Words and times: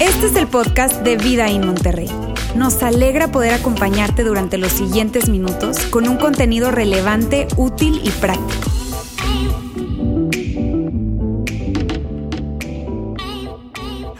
Este 0.00 0.26
es 0.26 0.36
el 0.36 0.46
podcast 0.48 1.02
de 1.02 1.16
Vida 1.16 1.48
en 1.48 1.66
Monterrey. 1.66 2.08
Nos 2.56 2.82
alegra 2.82 3.28
poder 3.28 3.54
acompañarte 3.54 4.24
durante 4.24 4.58
los 4.58 4.72
siguientes 4.72 5.28
minutos 5.28 5.78
con 5.86 6.08
un 6.08 6.16
contenido 6.16 6.70
relevante, 6.70 7.46
útil 7.56 8.00
y 8.04 8.10
práctico. 8.10 8.71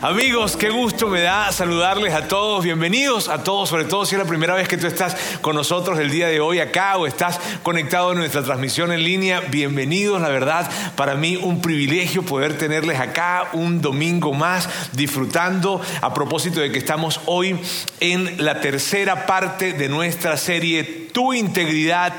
Amigos, 0.02 0.56
qué 0.56 0.68
gusto 0.68 1.06
me 1.06 1.20
da 1.20 1.52
saludarles 1.52 2.12
a 2.12 2.26
todos. 2.26 2.64
Bienvenidos 2.64 3.28
a 3.28 3.44
todos, 3.44 3.68
sobre 3.68 3.84
todo 3.84 4.04
si 4.04 4.16
es 4.16 4.18
la 4.18 4.26
primera 4.26 4.52
vez 4.52 4.66
que 4.66 4.76
tú 4.76 4.88
estás 4.88 5.16
con 5.40 5.54
nosotros 5.54 5.96
el 6.00 6.10
día 6.10 6.26
de 6.26 6.40
hoy 6.40 6.58
acá 6.58 6.96
o 6.96 7.06
estás 7.06 7.38
conectado 7.62 8.10
en 8.10 8.18
nuestra 8.18 8.42
transmisión 8.42 8.90
en 8.90 9.04
línea. 9.04 9.38
Bienvenidos, 9.42 10.20
la 10.20 10.30
verdad, 10.30 10.68
para 10.96 11.14
mí 11.14 11.36
un 11.36 11.62
privilegio 11.62 12.24
poder 12.24 12.58
tenerles 12.58 12.98
acá 12.98 13.50
un 13.52 13.80
domingo 13.80 14.32
más 14.32 14.68
disfrutando 14.90 15.80
a 16.00 16.12
propósito 16.12 16.58
de 16.58 16.72
que 16.72 16.80
estamos 16.80 17.20
hoy 17.26 17.60
en 18.00 18.44
la 18.44 18.60
tercera 18.60 19.24
parte 19.24 19.72
de 19.72 19.88
nuestra 19.88 20.36
serie 20.36 20.82
Tu 21.12 21.32
integridad 21.32 22.12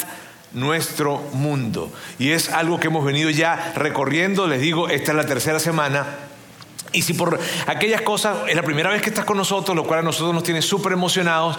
nuestro 0.54 1.18
mundo. 1.34 1.92
Y 2.18 2.32
es 2.32 2.48
algo 2.48 2.80
que 2.80 2.88
hemos 2.88 3.04
venido 3.04 3.30
ya 3.30 3.74
recorriendo, 3.76 4.48
les 4.48 4.62
digo, 4.62 4.88
esta 4.88 5.12
es 5.12 5.18
la 5.18 5.26
tercera 5.26 5.60
semana 5.60 6.30
y 6.94 7.02
si 7.02 7.14
por 7.14 7.40
aquellas 7.68 8.02
cosas 8.02 8.38
es 8.48 8.56
la 8.56 8.62
primera 8.62 8.92
vez 8.92 9.02
que 9.02 9.10
estás 9.10 9.26
con 9.26 9.36
nosotros, 9.38 9.76
lo 9.76 9.84
cual 9.84 10.00
a 10.00 10.04
nosotros 10.04 10.34
nos 10.34 10.44
tiene 10.44 10.62
súper 10.62 10.94
emocionados, 10.94 11.58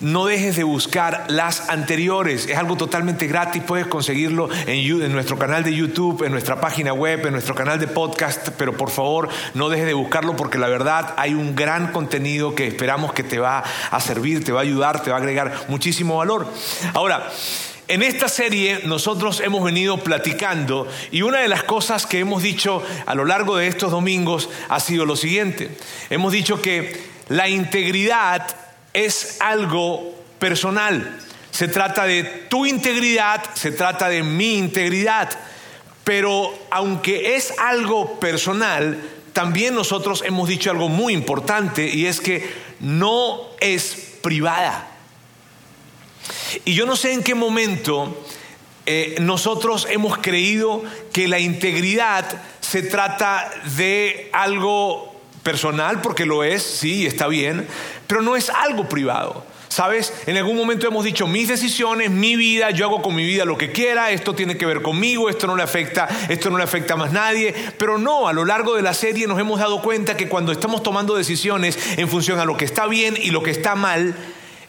no 0.00 0.26
dejes 0.26 0.56
de 0.56 0.62
buscar 0.62 1.24
las 1.28 1.70
anteriores. 1.70 2.46
Es 2.46 2.58
algo 2.58 2.76
totalmente 2.76 3.26
gratis, 3.26 3.62
puedes 3.66 3.86
conseguirlo 3.86 4.48
en, 4.66 5.02
en, 5.02 5.12
nuestro 5.12 5.38
canal 5.38 5.64
de 5.64 5.74
YouTube, 5.74 6.22
en 6.24 6.32
nuestra 6.32 6.60
página 6.60 6.92
web, 6.92 7.26
en 7.26 7.32
nuestro 7.32 7.54
canal 7.54 7.80
de 7.80 7.88
podcast, 7.88 8.50
pero 8.58 8.76
por 8.76 8.90
favor 8.90 9.28
no 9.54 9.70
dejes 9.70 9.86
de 9.86 9.94
buscarlo 9.94 10.36
porque 10.36 10.58
la 10.58 10.68
verdad 10.68 11.14
hay 11.16 11.34
un 11.34 11.56
gran 11.56 11.90
contenido 11.90 12.54
que 12.54 12.66
esperamos 12.66 13.12
que 13.12 13.22
te 13.22 13.38
va 13.38 13.64
a 13.90 14.00
servir, 14.00 14.44
te 14.44 14.52
va 14.52 14.60
a 14.60 14.62
ayudar, 14.62 15.02
te 15.02 15.10
va 15.10 15.16
a 15.16 15.20
agregar 15.20 15.64
muchísimo 15.68 16.18
valor. 16.18 16.46
Ahora, 16.92 17.30
en 17.86 18.02
esta 18.02 18.28
serie 18.28 18.80
nosotros 18.84 19.40
hemos 19.40 19.62
venido 19.62 19.98
platicando 19.98 20.88
y 21.10 21.22
una 21.22 21.40
de 21.40 21.48
las 21.48 21.64
cosas 21.64 22.06
que 22.06 22.18
hemos 22.18 22.42
dicho 22.42 22.82
a 23.04 23.14
lo 23.14 23.24
largo 23.24 23.56
de 23.56 23.66
estos 23.66 23.90
domingos 23.90 24.48
ha 24.68 24.80
sido 24.80 25.04
lo 25.04 25.16
siguiente. 25.16 25.76
Hemos 26.08 26.32
dicho 26.32 26.62
que 26.62 26.98
la 27.28 27.48
integridad 27.48 28.46
es 28.94 29.38
algo 29.40 30.14
personal. 30.38 31.20
Se 31.50 31.68
trata 31.68 32.04
de 32.04 32.24
tu 32.48 32.64
integridad, 32.64 33.42
se 33.54 33.70
trata 33.70 34.08
de 34.08 34.22
mi 34.22 34.56
integridad. 34.56 35.30
Pero 36.04 36.52
aunque 36.70 37.36
es 37.36 37.52
algo 37.58 38.18
personal, 38.18 38.98
también 39.32 39.74
nosotros 39.74 40.22
hemos 40.26 40.48
dicho 40.48 40.70
algo 40.70 40.88
muy 40.88 41.12
importante 41.12 41.86
y 41.86 42.06
es 42.06 42.20
que 42.20 42.50
no 42.80 43.40
es 43.60 44.14
privada. 44.22 44.93
Y 46.64 46.74
yo 46.74 46.86
no 46.86 46.96
sé 46.96 47.12
en 47.12 47.22
qué 47.22 47.34
momento 47.34 48.16
eh, 48.86 49.16
nosotros 49.20 49.86
hemos 49.90 50.18
creído 50.18 50.82
que 51.12 51.26
la 51.26 51.38
integridad 51.38 52.26
se 52.60 52.82
trata 52.82 53.50
de 53.76 54.28
algo 54.32 55.14
personal, 55.42 56.00
porque 56.02 56.26
lo 56.26 56.44
es, 56.44 56.62
sí, 56.62 57.06
está 57.06 57.26
bien, 57.28 57.66
pero 58.06 58.20
no 58.20 58.36
es 58.36 58.50
algo 58.50 58.88
privado. 58.88 59.44
¿Sabes? 59.68 60.12
En 60.26 60.36
algún 60.36 60.56
momento 60.56 60.86
hemos 60.86 61.04
dicho 61.04 61.26
mis 61.26 61.48
decisiones, 61.48 62.08
mi 62.08 62.36
vida, 62.36 62.70
yo 62.70 62.86
hago 62.86 63.02
con 63.02 63.12
mi 63.12 63.26
vida 63.26 63.44
lo 63.44 63.58
que 63.58 63.72
quiera, 63.72 64.12
esto 64.12 64.32
tiene 64.32 64.56
que 64.56 64.66
ver 64.66 64.82
conmigo, 64.82 65.28
esto 65.28 65.48
no 65.48 65.56
le 65.56 65.64
afecta, 65.64 66.06
esto 66.28 66.48
no 66.48 66.58
le 66.58 66.62
afecta 66.62 66.94
a 66.94 66.96
más 66.96 67.10
nadie, 67.10 67.52
pero 67.76 67.98
no, 67.98 68.28
a 68.28 68.32
lo 68.32 68.44
largo 68.44 68.76
de 68.76 68.82
la 68.82 68.94
serie 68.94 69.26
nos 69.26 69.40
hemos 69.40 69.58
dado 69.58 69.82
cuenta 69.82 70.16
que 70.16 70.28
cuando 70.28 70.52
estamos 70.52 70.84
tomando 70.84 71.16
decisiones 71.16 71.76
en 71.98 72.08
función 72.08 72.38
a 72.38 72.44
lo 72.44 72.56
que 72.56 72.64
está 72.64 72.86
bien 72.86 73.16
y 73.20 73.30
lo 73.30 73.42
que 73.42 73.50
está 73.50 73.74
mal, 73.74 74.14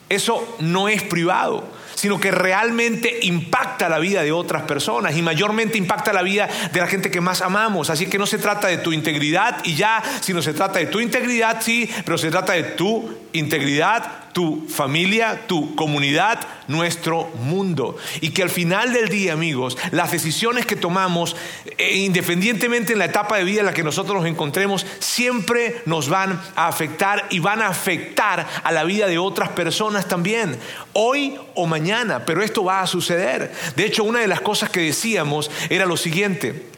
eso 0.10 0.58
no 0.60 0.88
es 0.88 1.04
privado 1.04 1.75
sino 1.96 2.20
que 2.20 2.32
realmente 2.32 3.20
impacta 3.24 3.90
la 3.90 4.00
vida 4.00 4.22
de 4.24 4.32
otras 4.32 4.64
personas 4.64 5.16
y 5.18 5.22
mayormente 5.22 5.78
impacta 5.78 6.14
la 6.14 6.22
vida 6.22 6.48
de 6.72 6.80
la 6.80 6.88
gente 6.88 7.10
que 7.10 7.22
más 7.22 7.42
amamos. 7.42 7.90
Así 7.90 8.06
que 8.06 8.18
no 8.18 8.28
se 8.28 8.38
trata 8.38 8.68
de 8.68 8.78
tu 8.78 8.94
integridad 8.94 9.58
y 9.64 9.76
ya, 9.76 10.04
sino 10.22 10.42
se 10.42 10.54
trata 10.54 10.80
de 10.80 10.88
tu 10.88 11.00
integridad, 11.00 11.62
sí, 11.62 11.90
pero 12.06 12.18
se 12.18 12.30
trata 12.30 12.54
de 12.54 12.64
tu 12.64 13.18
integridad 13.34 14.26
tu 14.36 14.68
familia, 14.68 15.48
tu 15.48 15.76
comunidad, 15.76 16.42
nuestro 16.68 17.30
mundo. 17.42 17.98
Y 18.22 18.30
que 18.30 18.44
al 18.44 18.50
final 18.50 18.94
del 18.94 19.10
día, 19.10 19.34
amigos, 19.34 19.78
las 19.92 20.12
decisiones 20.12 20.66
que 20.66 20.76
tomamos, 20.76 21.36
eh, 21.78 21.98
independientemente 21.98 22.94
en 22.94 23.00
la 23.00 23.06
etapa 23.06 23.38
de 23.38 23.44
vida 23.44 23.60
en 23.62 23.66
la 23.68 23.74
que 23.74 23.84
nosotros 23.84 24.22
nos 24.22 24.30
encontremos, 24.30 24.86
siempre 25.00 25.82
nos 25.86 26.10
van 26.10 26.42
a 26.56 26.68
afectar 26.68 27.28
y 27.30 27.40
van 27.40 27.62
a 27.62 27.68
afectar 27.68 28.48
a 28.64 28.72
la 28.72 28.84
vida 28.84 29.08
de 29.08 29.18
otras 29.18 29.50
personas 29.50 30.08
también, 30.08 30.58
hoy 30.94 31.38
o 31.54 31.66
mañana, 31.66 32.26
pero 32.26 32.44
esto 32.44 32.64
va 32.64 32.82
a 32.82 32.88
suceder. 32.88 33.54
De 33.76 33.86
hecho, 33.86 34.04
una 34.04 34.20
de 34.20 34.28
las 34.28 34.42
cosas 34.42 34.70
que 34.70 34.82
decíamos 34.82 35.52
era 35.70 35.86
lo 35.86 35.98
siguiente. 35.98 36.70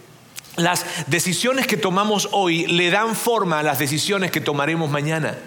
Las 0.55 0.85
decisiones 1.05 1.67
que 1.67 1.77
tomamos 1.77 2.29
hoy 2.31 2.65
le 2.65 2.89
dan 2.89 3.15
forma 3.15 3.59
a 3.59 3.63
las 3.63 3.77
decisiones 3.77 4.31
que 4.31 4.41
tomaremos 4.41 4.89
mañana. 4.89 5.37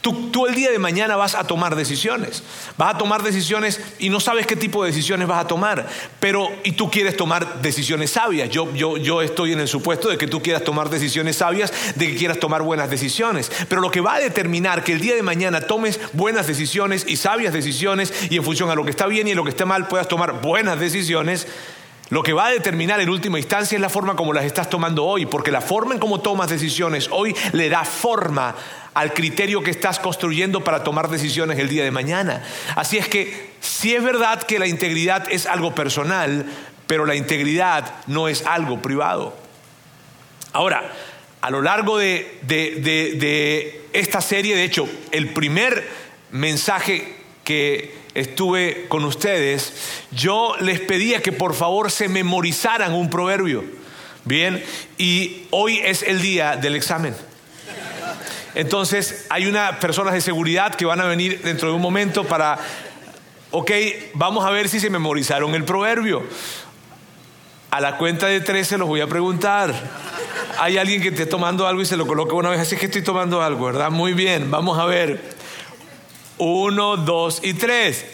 Tú, 0.00 0.46
el 0.46 0.54
día 0.54 0.70
de 0.70 0.78
mañana 0.78 1.16
vas 1.16 1.34
a 1.34 1.44
tomar 1.44 1.74
decisiones. 1.74 2.42
Vas 2.76 2.94
a 2.94 2.98
tomar 2.98 3.22
decisiones 3.22 3.80
y 3.98 4.08
no 4.08 4.20
sabes 4.20 4.46
qué 4.46 4.54
tipo 4.54 4.84
de 4.84 4.90
decisiones 4.90 5.26
vas 5.26 5.44
a 5.44 5.48
tomar. 5.48 5.86
Pero, 6.20 6.48
y 6.62 6.72
tú 6.72 6.90
quieres 6.90 7.16
tomar 7.16 7.60
decisiones 7.60 8.12
sabias. 8.12 8.48
Yo, 8.50 8.72
yo, 8.74 8.96
yo 8.96 9.22
estoy 9.22 9.52
en 9.52 9.60
el 9.60 9.68
supuesto 9.68 10.08
de 10.08 10.16
que 10.16 10.28
tú 10.28 10.42
quieras 10.42 10.62
tomar 10.62 10.90
decisiones 10.90 11.36
sabias, 11.36 11.72
de 11.96 12.06
que 12.06 12.16
quieras 12.16 12.38
tomar 12.38 12.62
buenas 12.62 12.88
decisiones. 12.88 13.50
Pero 13.68 13.80
lo 13.80 13.90
que 13.90 14.00
va 14.00 14.14
a 14.14 14.20
determinar 14.20 14.84
que 14.84 14.92
el 14.92 15.00
día 15.00 15.14
de 15.14 15.22
mañana 15.22 15.60
tomes 15.60 15.98
buenas 16.12 16.46
decisiones 16.46 17.04
y 17.08 17.16
sabias 17.16 17.52
decisiones 17.52 18.12
y 18.30 18.36
en 18.36 18.44
función 18.44 18.70
a 18.70 18.74
lo 18.74 18.84
que 18.84 18.90
está 18.90 19.06
bien 19.06 19.26
y 19.26 19.32
a 19.32 19.34
lo 19.34 19.44
que 19.44 19.50
está 19.50 19.66
mal 19.66 19.88
puedas 19.88 20.08
tomar 20.08 20.40
buenas 20.40 20.78
decisiones 20.78 21.46
lo 22.08 22.22
que 22.22 22.32
va 22.32 22.46
a 22.46 22.50
determinar 22.50 23.00
en 23.00 23.08
última 23.08 23.38
instancia 23.38 23.74
es 23.74 23.82
la 23.82 23.88
forma 23.88 24.14
como 24.14 24.32
las 24.32 24.44
estás 24.44 24.70
tomando 24.70 25.04
hoy, 25.04 25.26
porque 25.26 25.50
la 25.50 25.60
forma 25.60 25.94
en 25.94 26.00
cómo 26.00 26.20
tomas 26.20 26.48
decisiones 26.48 27.08
hoy 27.10 27.34
le 27.52 27.68
da 27.68 27.84
forma 27.84 28.54
al 28.94 29.12
criterio 29.12 29.62
que 29.62 29.72
estás 29.72 29.98
construyendo 29.98 30.62
para 30.62 30.84
tomar 30.84 31.08
decisiones 31.10 31.58
el 31.58 31.68
día 31.68 31.82
de 31.82 31.90
mañana. 31.90 32.44
Así 32.76 32.96
es 32.96 33.08
que 33.08 33.50
sí 33.60 33.94
es 33.94 34.02
verdad 34.02 34.42
que 34.42 34.58
la 34.58 34.68
integridad 34.68 35.26
es 35.30 35.46
algo 35.46 35.74
personal, 35.74 36.46
pero 36.86 37.06
la 37.06 37.16
integridad 37.16 37.92
no 38.06 38.28
es 38.28 38.46
algo 38.46 38.80
privado. 38.80 39.36
Ahora, 40.52 40.92
a 41.40 41.50
lo 41.50 41.60
largo 41.60 41.98
de, 41.98 42.38
de 42.42 43.84
esta 43.92 44.20
serie, 44.20 44.54
de 44.54 44.64
hecho, 44.64 44.88
el 45.10 45.30
primer 45.30 45.86
mensaje 46.30 47.16
que 47.44 48.05
estuve 48.16 48.86
con 48.88 49.04
ustedes, 49.04 49.72
yo 50.10 50.54
les 50.60 50.80
pedía 50.80 51.22
que 51.22 51.32
por 51.32 51.54
favor 51.54 51.90
se 51.90 52.08
memorizaran 52.08 52.92
un 52.92 53.10
proverbio. 53.10 53.64
Bien, 54.24 54.62
y 54.98 55.46
hoy 55.50 55.78
es 55.84 56.02
el 56.02 56.20
día 56.20 56.56
del 56.56 56.74
examen. 56.74 57.14
Entonces, 58.56 59.26
hay 59.28 59.46
unas 59.46 59.76
personas 59.76 60.14
de 60.14 60.20
seguridad 60.20 60.74
que 60.74 60.84
van 60.84 61.00
a 61.00 61.04
venir 61.04 61.42
dentro 61.42 61.68
de 61.68 61.74
un 61.74 61.82
momento 61.82 62.24
para, 62.24 62.58
ok, 63.50 63.70
vamos 64.14 64.44
a 64.44 64.50
ver 64.50 64.68
si 64.68 64.80
se 64.80 64.90
memorizaron 64.90 65.54
el 65.54 65.64
proverbio. 65.64 66.24
A 67.70 67.80
la 67.80 67.98
cuenta 67.98 68.26
de 68.26 68.40
tres 68.40 68.66
se 68.66 68.78
los 68.78 68.88
voy 68.88 69.02
a 69.02 69.06
preguntar. 69.06 69.74
Hay 70.58 70.78
alguien 70.78 71.02
que 71.02 71.08
esté 71.08 71.26
tomando 71.26 71.66
algo 71.66 71.82
y 71.82 71.86
se 71.86 71.96
lo 71.96 72.06
coloca 72.06 72.34
una 72.34 72.48
vez, 72.48 72.60
así 72.60 72.76
que 72.76 72.86
estoy 72.86 73.02
tomando 73.02 73.42
algo, 73.42 73.66
¿verdad? 73.66 73.90
Muy 73.90 74.14
bien, 74.14 74.50
vamos 74.50 74.78
a 74.78 74.86
ver. 74.86 75.35
Uno, 76.38 76.96
dos 76.96 77.40
y 77.42 77.54
tres. 77.54 78.04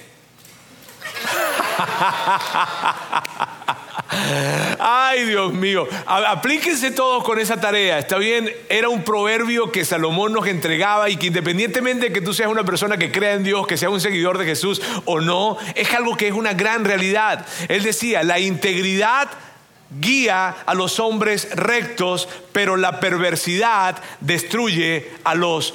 Ay, 4.79 5.25
Dios 5.25 5.53
mío. 5.53 5.87
Aplíquense 6.07 6.91
todos 6.91 7.25
con 7.25 7.39
esa 7.39 7.61
tarea. 7.61 7.99
Está 7.99 8.19
bien, 8.19 8.53
era 8.69 8.89
un 8.89 9.03
proverbio 9.03 9.73
que 9.73 9.85
Salomón 9.85 10.33
nos 10.33 10.47
entregaba 10.47 11.09
y 11.09 11.17
que 11.17 11.29
independientemente 11.29 12.07
de 12.07 12.13
que 12.13 12.21
tú 12.21 12.35
seas 12.35 12.51
una 12.51 12.65
persona 12.65 12.97
que 12.97 13.11
crea 13.11 13.35
en 13.35 13.45
Dios, 13.45 13.67
que 13.67 13.77
sea 13.77 13.91
un 13.91 14.01
seguidor 14.01 14.39
de 14.39 14.45
Jesús 14.45 14.83
o 15.05 15.21
no, 15.21 15.57
es 15.75 15.93
algo 15.95 16.17
que 16.17 16.29
es 16.29 16.35
una 16.35 16.53
gran 16.53 16.85
realidad. 16.85 17.47
Él 17.69 17.83
decía, 17.83 18.23
la 18.23 18.39
integridad 18.39 19.29
guía 20.01 20.57
a 20.67 20.75
los 20.75 21.01
hombres 21.01 21.49
rectos, 21.55 22.29
pero 22.53 22.77
la 22.77 23.01
perversidad 23.01 24.03
destruye 24.21 25.11
a 25.25 25.35
los 25.35 25.75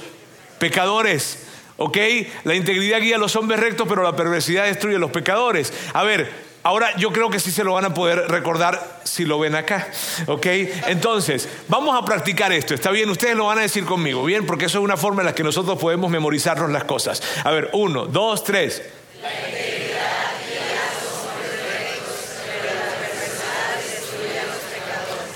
pecadores. 0.59 1.46
¿Ok? 1.77 1.97
La 2.43 2.55
integridad 2.55 2.99
guía 2.99 3.15
a 3.15 3.19
los 3.19 3.35
hombres 3.35 3.59
rectos, 3.59 3.87
pero 3.87 4.03
la 4.03 4.15
perversidad 4.15 4.65
destruye 4.65 4.95
a 4.95 4.99
los 4.99 5.11
pecadores. 5.11 5.71
A 5.93 6.03
ver, 6.03 6.29
ahora 6.63 6.95
yo 6.97 7.11
creo 7.11 7.29
que 7.29 7.39
sí 7.39 7.51
se 7.51 7.63
lo 7.63 7.73
van 7.73 7.85
a 7.85 7.93
poder 7.93 8.27
recordar 8.27 9.01
si 9.03 9.25
lo 9.25 9.39
ven 9.39 9.55
acá. 9.55 9.87
¿Ok? 10.25 10.45
Entonces, 10.87 11.47
vamos 11.67 11.95
a 11.95 12.03
practicar 12.03 12.51
esto. 12.51 12.73
¿Está 12.73 12.91
bien? 12.91 13.09
Ustedes 13.09 13.35
lo 13.35 13.45
van 13.45 13.59
a 13.59 13.61
decir 13.61 13.85
conmigo, 13.85 14.23
¿bien? 14.25 14.45
Porque 14.45 14.65
eso 14.65 14.79
es 14.79 14.83
una 14.83 14.97
forma 14.97 15.21
en 15.21 15.27
la 15.27 15.35
que 15.35 15.43
nosotros 15.43 15.77
podemos 15.77 16.09
memorizarnos 16.09 16.71
las 16.71 16.83
cosas. 16.83 17.21
A 17.43 17.51
ver, 17.51 17.69
uno, 17.73 18.05
dos, 18.07 18.43
tres. 18.43 18.81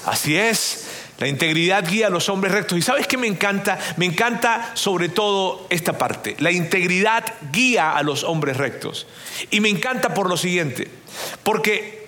Así 0.06 0.36
es. 0.36 0.91
La 1.22 1.28
integridad 1.28 1.88
guía 1.88 2.08
a 2.08 2.10
los 2.10 2.30
hombres 2.30 2.52
rectos. 2.52 2.80
¿Y 2.80 2.82
sabes 2.82 3.06
qué 3.06 3.16
me 3.16 3.28
encanta? 3.28 3.78
Me 3.98 4.08
encanta 4.08 4.72
sobre 4.74 5.08
todo 5.08 5.68
esta 5.70 5.96
parte. 5.96 6.36
La 6.40 6.52
integridad 6.52 7.24
guía 7.52 7.92
a 7.92 8.02
los 8.02 8.24
hombres 8.24 8.58
rectos. 8.58 9.06
Y 9.52 9.60
me 9.60 9.70
encanta 9.70 10.16
por 10.16 10.28
lo 10.28 10.36
siguiente. 10.36 10.88
Porque 11.44 12.01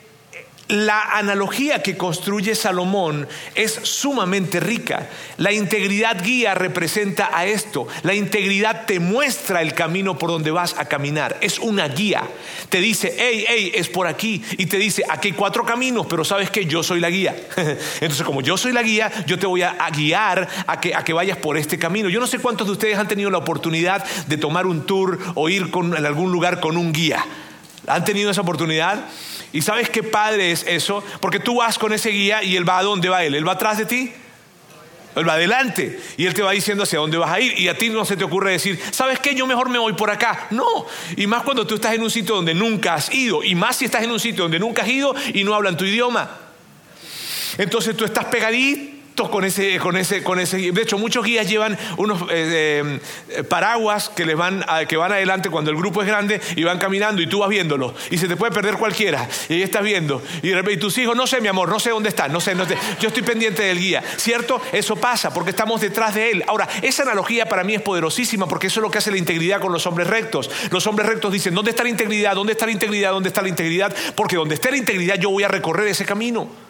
la 0.74 1.04
analogía 1.18 1.84
que 1.84 1.96
construye 1.96 2.56
Salomón 2.56 3.28
es 3.54 3.80
sumamente 3.84 4.60
rica. 4.60 5.08
La 5.38 5.52
integridad 5.52 6.24
guía 6.24 6.56
representa 6.56 7.30
a 7.32 7.46
esto. 7.46 7.88
La 8.02 8.16
integridad 8.16 8.88
te 8.88 9.00
muestra 9.00 9.62
el 9.62 9.76
camino 9.76 10.18
por 10.18 10.32
donde 10.32 10.50
vas 10.50 10.76
a 10.80 10.86
caminar. 10.86 11.38
Es 11.42 11.60
una 11.60 11.88
guía. 11.88 12.24
Te 12.70 12.80
dice, 12.80 13.16
hey, 13.16 13.46
hey, 13.48 13.72
es 13.76 13.88
por 13.88 14.08
aquí. 14.08 14.44
Y 14.58 14.66
te 14.66 14.78
dice, 14.78 15.04
aquí 15.08 15.28
hay 15.28 15.34
cuatro 15.36 15.64
caminos, 15.64 16.08
pero 16.10 16.26
sabes 16.26 16.50
que 16.50 16.66
yo 16.66 16.82
soy 16.82 17.00
la 17.00 17.12
guía. 17.12 17.36
Entonces, 18.02 18.24
como 18.24 18.42
yo 18.42 18.58
soy 18.58 18.72
la 18.72 18.82
guía, 18.82 19.12
yo 19.28 19.38
te 19.38 19.46
voy 19.46 19.62
a, 19.62 19.78
guiar 19.96 20.48
a 20.66 20.82
que, 20.82 20.96
a 20.96 21.04
que, 21.04 21.14
vayas 21.14 21.38
por 21.38 21.56
este 21.56 21.78
camino. 21.78 22.10
Yo 22.10 22.20
no 22.20 22.26
sé 22.26 22.40
cuántos 22.40 22.66
de 22.66 22.74
ustedes 22.74 22.98
han 22.98 23.08
tenido 23.08 23.30
la 23.30 23.38
oportunidad 23.38 24.04
de 24.26 24.38
tomar 24.38 24.66
un 24.66 24.88
tour 24.88 25.20
o 25.36 25.50
ir 25.50 25.70
en 25.72 26.06
algún 26.08 26.32
lugar 26.32 26.60
con 26.60 26.78
un 26.78 26.92
guía. 26.92 27.24
¿Han 27.86 28.04
tenido 28.06 28.32
esa 28.32 28.42
oportunidad? 28.42 29.06
¿Y 29.54 29.62
sabes 29.62 29.90
qué 29.90 30.02
padre 30.04 30.52
es 30.52 30.66
eso? 30.68 31.04
Porque 31.22 31.40
tú 31.40 31.58
vas 31.58 31.78
con 31.78 31.94
ese 31.94 32.10
guía 32.10 32.44
y 32.44 32.58
él 32.58 32.68
va 32.68 32.80
a 32.80 32.84
dónde 32.84 33.08
va 33.08 33.24
él. 33.24 33.36
¿Él 33.36 33.48
va 33.48 33.54
atrás 33.54 33.78
de 33.78 33.86
ti? 33.86 34.12
Él 35.16 35.30
va 35.30 35.34
adelante 35.34 36.00
y 36.18 36.26
él 36.26 36.34
te 36.34 36.42
va 36.42 36.52
diciendo 36.52 36.84
hacia 36.84 36.98
dónde 36.98 37.18
vas 37.18 37.32
a 37.32 37.40
ir 37.40 37.58
y 37.60 37.68
a 37.68 37.78
ti 37.78 37.90
no 37.90 38.04
se 38.04 38.18
te 38.18 38.24
ocurre 38.24 38.52
decir, 38.52 38.80
¿sabes 38.92 39.20
qué? 39.20 39.36
Yo 39.36 39.46
mejor 39.46 39.70
me 39.70 39.78
voy 39.78 39.94
por 39.94 40.10
acá. 40.10 40.48
No, 40.50 40.66
y 41.16 41.28
más 41.28 41.44
cuando 41.44 41.68
tú 41.68 41.76
estás 41.76 41.94
en 41.94 42.02
un 42.02 42.10
sitio 42.10 42.34
donde 42.34 42.56
nunca 42.56 42.96
has 42.96 43.14
ido 43.14 43.44
y 43.44 43.54
más 43.54 43.76
si 43.76 43.86
estás 43.86 44.02
en 44.02 44.12
un 44.12 44.20
sitio 44.20 44.44
donde 44.44 44.58
nunca 44.58 44.82
has 44.82 44.90
ido 44.90 45.14
y 45.34 45.44
no 45.44 45.54
hablan 45.54 45.78
tu 45.78 45.86
idioma. 45.86 46.32
Entonces 47.60 47.96
tú 47.96 48.06
estás 48.06 48.26
pegadito 48.26 48.93
con 49.16 49.46
ese, 49.46 49.78
con 49.80 49.96
ese, 49.96 50.24
con 50.24 50.40
ese. 50.40 50.72
De 50.72 50.82
hecho, 50.82 50.98
muchos 50.98 51.24
guías 51.24 51.48
llevan 51.48 51.78
unos 51.98 52.24
eh, 52.32 53.00
eh, 53.30 53.44
paraguas 53.44 54.10
que 54.10 54.26
les 54.26 54.36
van, 54.36 54.66
que 54.88 54.98
van 54.98 55.12
adelante 55.12 55.50
cuando 55.50 55.72
el 55.72 55.78
grupo 55.78 56.02
es 56.02 56.08
grande 56.08 56.42
y 56.56 56.64
van 56.64 56.80
caminando 56.80 57.22
y 57.22 57.28
tú 57.28 57.40
vas 57.40 57.50
viéndolo 57.50 57.94
y 58.10 58.18
se 58.18 58.28
te 58.28 58.36
puede 58.36 58.52
perder 58.52 58.76
cualquiera 58.76 59.28
y 59.50 59.54
ahí 59.54 59.62
estás 59.62 59.84
viendo 59.84 60.22
y, 60.42 60.52
y 60.54 60.78
tus 60.78 60.98
hijos 60.98 61.16
no 61.16 61.28
sé 61.28 61.42
mi 61.42 61.48
amor, 61.48 61.70
no 61.70 61.80
sé 61.80 61.92
dónde 61.92 62.10
están, 62.10 62.32
no 62.32 62.40
sé, 62.40 62.56
no 62.56 62.66
sé, 62.66 62.78
yo 63.00 63.10
estoy 63.10 63.24
pendiente 63.24 63.64
del 63.64 63.80
guía, 63.80 64.04
cierto, 64.18 64.62
eso 64.72 64.96
pasa 64.96 65.34
porque 65.34 65.52
estamos 65.52 65.82
detrás 65.82 66.16
de 66.16 66.32
él. 66.32 66.44
Ahora 66.48 66.68
esa 66.82 67.04
analogía 67.04 67.46
para 67.46 67.64
mí 67.64 67.76
es 67.76 67.82
poderosísima 67.82 68.48
porque 68.48 68.68
eso 68.68 68.80
es 68.80 68.84
lo 68.84 68.92
que 68.92 68.98
hace 68.98 69.12
la 69.12 69.18
integridad 69.18 69.60
con 69.60 69.72
los 69.72 69.86
hombres 69.86 70.08
rectos. 70.08 70.50
Los 70.72 70.88
hombres 70.88 71.08
rectos 71.08 71.32
dicen 71.32 71.54
dónde 71.54 71.72
está 71.72 71.84
la 71.84 71.90
integridad, 71.90 72.36
dónde 72.36 72.54
está 72.54 72.66
la 72.66 72.72
integridad, 72.72 73.12
dónde 73.12 73.30
está 73.30 73.42
la 73.42 73.50
integridad, 73.50 73.96
porque 74.16 74.36
donde 74.36 74.56
esté 74.56 74.72
la 74.72 74.78
integridad 74.78 75.16
yo 75.16 75.30
voy 75.30 75.44
a 75.44 75.48
recorrer 75.48 75.88
ese 75.88 76.06
camino. 76.06 76.63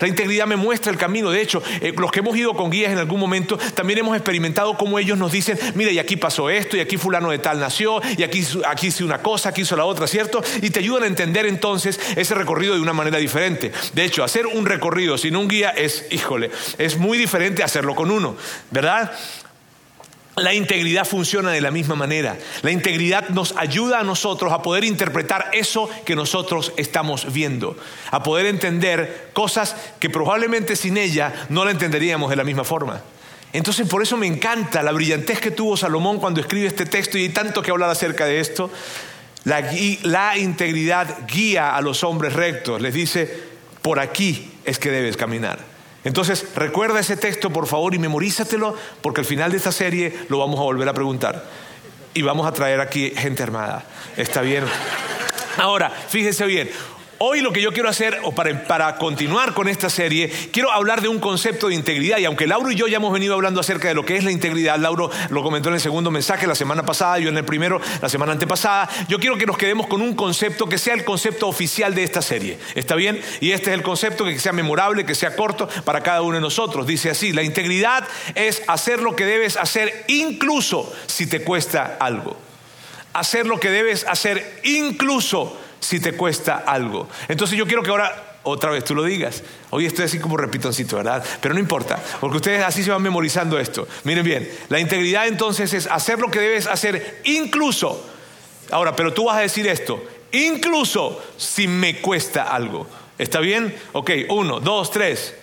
La 0.00 0.06
integridad 0.06 0.46
me 0.46 0.56
muestra 0.56 0.92
el 0.92 0.98
camino. 0.98 1.30
De 1.30 1.40
hecho, 1.40 1.62
eh, 1.80 1.92
los 1.96 2.10
que 2.10 2.20
hemos 2.20 2.36
ido 2.36 2.54
con 2.54 2.70
guías 2.70 2.92
en 2.92 2.98
algún 2.98 3.18
momento, 3.18 3.58
también 3.74 3.98
hemos 3.98 4.16
experimentado 4.16 4.76
cómo 4.76 4.98
ellos 4.98 5.18
nos 5.18 5.32
dicen, 5.32 5.58
mira, 5.74 5.90
y 5.90 5.98
aquí 5.98 6.16
pasó 6.16 6.50
esto, 6.50 6.76
y 6.76 6.80
aquí 6.80 6.96
fulano 6.96 7.30
de 7.30 7.38
tal 7.38 7.58
nació, 7.58 8.00
y 8.16 8.22
aquí, 8.22 8.46
aquí 8.66 8.88
hice 8.88 9.04
una 9.04 9.18
cosa, 9.18 9.48
aquí 9.48 9.62
hizo 9.62 9.76
la 9.76 9.84
otra, 9.84 10.06
¿cierto? 10.06 10.42
Y 10.62 10.70
te 10.70 10.80
ayudan 10.80 11.02
a 11.04 11.06
entender 11.06 11.46
entonces 11.46 11.98
ese 12.16 12.34
recorrido 12.34 12.74
de 12.74 12.80
una 12.80 12.92
manera 12.92 13.18
diferente. 13.18 13.72
De 13.94 14.04
hecho, 14.04 14.22
hacer 14.22 14.46
un 14.46 14.66
recorrido 14.66 15.18
sin 15.18 15.36
un 15.36 15.48
guía 15.48 15.70
es, 15.70 16.06
híjole, 16.10 16.50
es 16.78 16.96
muy 16.98 17.18
diferente 17.18 17.62
a 17.62 17.66
hacerlo 17.66 17.94
con 17.94 18.10
uno, 18.10 18.36
¿verdad? 18.70 19.12
La 20.40 20.54
integridad 20.54 21.04
funciona 21.04 21.50
de 21.50 21.60
la 21.60 21.70
misma 21.70 21.94
manera. 21.94 22.36
La 22.62 22.70
integridad 22.70 23.28
nos 23.28 23.54
ayuda 23.56 24.00
a 24.00 24.04
nosotros 24.04 24.52
a 24.52 24.62
poder 24.62 24.84
interpretar 24.84 25.50
eso 25.52 25.88
que 26.04 26.16
nosotros 26.16 26.72
estamos 26.76 27.32
viendo, 27.32 27.76
a 28.10 28.22
poder 28.22 28.46
entender 28.46 29.30
cosas 29.32 29.76
que 29.98 30.10
probablemente 30.10 30.76
sin 30.76 30.96
ella 30.96 31.46
no 31.48 31.64
la 31.64 31.70
entenderíamos 31.70 32.30
de 32.30 32.36
la 32.36 32.44
misma 32.44 32.64
forma. 32.64 33.02
Entonces 33.52 33.88
por 33.88 34.02
eso 34.02 34.16
me 34.16 34.26
encanta 34.26 34.82
la 34.82 34.92
brillantez 34.92 35.40
que 35.40 35.50
tuvo 35.50 35.76
Salomón 35.76 36.18
cuando 36.18 36.40
escribe 36.40 36.66
este 36.66 36.86
texto 36.86 37.16
y 37.16 37.22
hay 37.22 37.28
tanto 37.30 37.62
que 37.62 37.70
hablar 37.70 37.90
acerca 37.90 38.26
de 38.26 38.40
esto. 38.40 38.70
La, 39.44 39.64
la 40.02 40.36
integridad 40.36 41.26
guía 41.26 41.74
a 41.74 41.80
los 41.80 42.04
hombres 42.04 42.34
rectos, 42.34 42.80
les 42.82 42.92
dice, 42.92 43.42
por 43.80 43.98
aquí 43.98 44.50
es 44.64 44.78
que 44.78 44.90
debes 44.90 45.16
caminar. 45.16 45.77
Entonces, 46.04 46.46
recuerda 46.54 47.00
ese 47.00 47.16
texto, 47.16 47.50
por 47.50 47.66
favor, 47.66 47.94
y 47.94 47.98
memorízatelo, 47.98 48.76
porque 49.02 49.20
al 49.20 49.26
final 49.26 49.50
de 49.50 49.56
esta 49.56 49.72
serie 49.72 50.16
lo 50.28 50.38
vamos 50.38 50.58
a 50.60 50.62
volver 50.62 50.88
a 50.88 50.94
preguntar. 50.94 51.44
Y 52.14 52.22
vamos 52.22 52.46
a 52.46 52.52
traer 52.52 52.80
aquí 52.80 53.10
gente 53.16 53.42
armada. 53.42 53.84
¿Está 54.16 54.40
bien? 54.40 54.64
Ahora, 55.58 55.90
fíjense 55.90 56.46
bien, 56.46 56.70
Hoy 57.20 57.40
lo 57.40 57.52
que 57.52 57.60
yo 57.60 57.72
quiero 57.72 57.88
hacer, 57.88 58.20
o 58.22 58.30
para, 58.30 58.94
continuar 58.96 59.52
con 59.52 59.66
esta 59.66 59.90
serie, 59.90 60.30
quiero 60.52 60.70
hablar 60.70 61.00
de 61.00 61.08
un 61.08 61.18
concepto 61.18 61.66
de 61.66 61.74
integridad. 61.74 62.18
Y 62.18 62.24
aunque 62.24 62.46
Lauro 62.46 62.70
y 62.70 62.76
yo 62.76 62.86
ya 62.86 62.98
hemos 62.98 63.12
venido 63.12 63.34
hablando 63.34 63.58
acerca 63.58 63.88
de 63.88 63.94
lo 63.94 64.04
que 64.04 64.16
es 64.16 64.22
la 64.22 64.30
integridad, 64.30 64.78
Lauro 64.78 65.10
lo 65.30 65.42
comentó 65.42 65.68
en 65.68 65.74
el 65.74 65.80
segundo 65.80 66.12
mensaje 66.12 66.46
la 66.46 66.54
semana 66.54 66.84
pasada, 66.84 67.18
yo 67.18 67.28
en 67.28 67.36
el 67.36 67.44
primero 67.44 67.80
la 68.00 68.08
semana 68.08 68.30
antepasada, 68.30 68.88
yo 69.08 69.18
quiero 69.18 69.36
que 69.36 69.46
nos 69.46 69.58
quedemos 69.58 69.88
con 69.88 70.00
un 70.00 70.14
concepto 70.14 70.68
que 70.68 70.78
sea 70.78 70.94
el 70.94 71.04
concepto 71.04 71.48
oficial 71.48 71.92
de 71.92 72.04
esta 72.04 72.22
serie. 72.22 72.56
¿Está 72.76 72.94
bien? 72.94 73.20
Y 73.40 73.50
este 73.50 73.70
es 73.70 73.74
el 73.74 73.82
concepto 73.82 74.24
que 74.24 74.38
sea 74.38 74.52
memorable, 74.52 75.04
que 75.04 75.16
sea 75.16 75.34
corto 75.34 75.68
para 75.84 76.04
cada 76.04 76.22
uno 76.22 76.36
de 76.36 76.40
nosotros. 76.40 76.86
Dice 76.86 77.10
así, 77.10 77.32
la 77.32 77.42
integridad 77.42 78.06
es 78.36 78.62
hacer 78.68 79.02
lo 79.02 79.16
que 79.16 79.24
debes 79.24 79.56
hacer 79.56 80.04
incluso 80.06 80.94
si 81.08 81.26
te 81.26 81.42
cuesta 81.42 81.96
algo. 81.98 82.36
Hacer 83.12 83.46
lo 83.46 83.58
que 83.58 83.70
debes 83.70 84.06
hacer 84.06 84.60
incluso 84.62 85.58
si 85.80 86.00
te 86.00 86.12
cuesta 86.12 86.64
algo. 86.66 87.08
Entonces 87.28 87.56
yo 87.58 87.66
quiero 87.66 87.82
que 87.82 87.90
ahora 87.90 88.38
otra 88.42 88.70
vez 88.70 88.84
tú 88.84 88.94
lo 88.94 89.04
digas. 89.04 89.42
Hoy 89.70 89.86
estoy 89.86 90.06
así 90.06 90.18
como 90.18 90.36
repitoncito, 90.36 90.96
¿verdad? 90.96 91.24
Pero 91.40 91.54
no 91.54 91.60
importa, 91.60 92.02
porque 92.20 92.36
ustedes 92.36 92.64
así 92.64 92.82
se 92.82 92.90
van 92.90 93.02
memorizando 93.02 93.58
esto. 93.58 93.86
Miren 94.04 94.24
bien, 94.24 94.50
la 94.68 94.80
integridad 94.80 95.26
entonces 95.26 95.72
es 95.74 95.86
hacer 95.86 96.18
lo 96.18 96.30
que 96.30 96.40
debes 96.40 96.66
hacer 96.66 97.20
incluso. 97.24 98.08
Ahora, 98.70 98.94
pero 98.94 99.12
tú 99.12 99.24
vas 99.24 99.38
a 99.38 99.40
decir 99.40 99.66
esto, 99.66 100.02
incluso 100.32 101.22
si 101.36 101.66
me 101.68 102.00
cuesta 102.00 102.44
algo. 102.44 102.86
¿Está 103.18 103.40
bien? 103.40 103.74
Ok, 103.92 104.10
uno, 104.28 104.60
dos, 104.60 104.90
tres. 104.90 105.34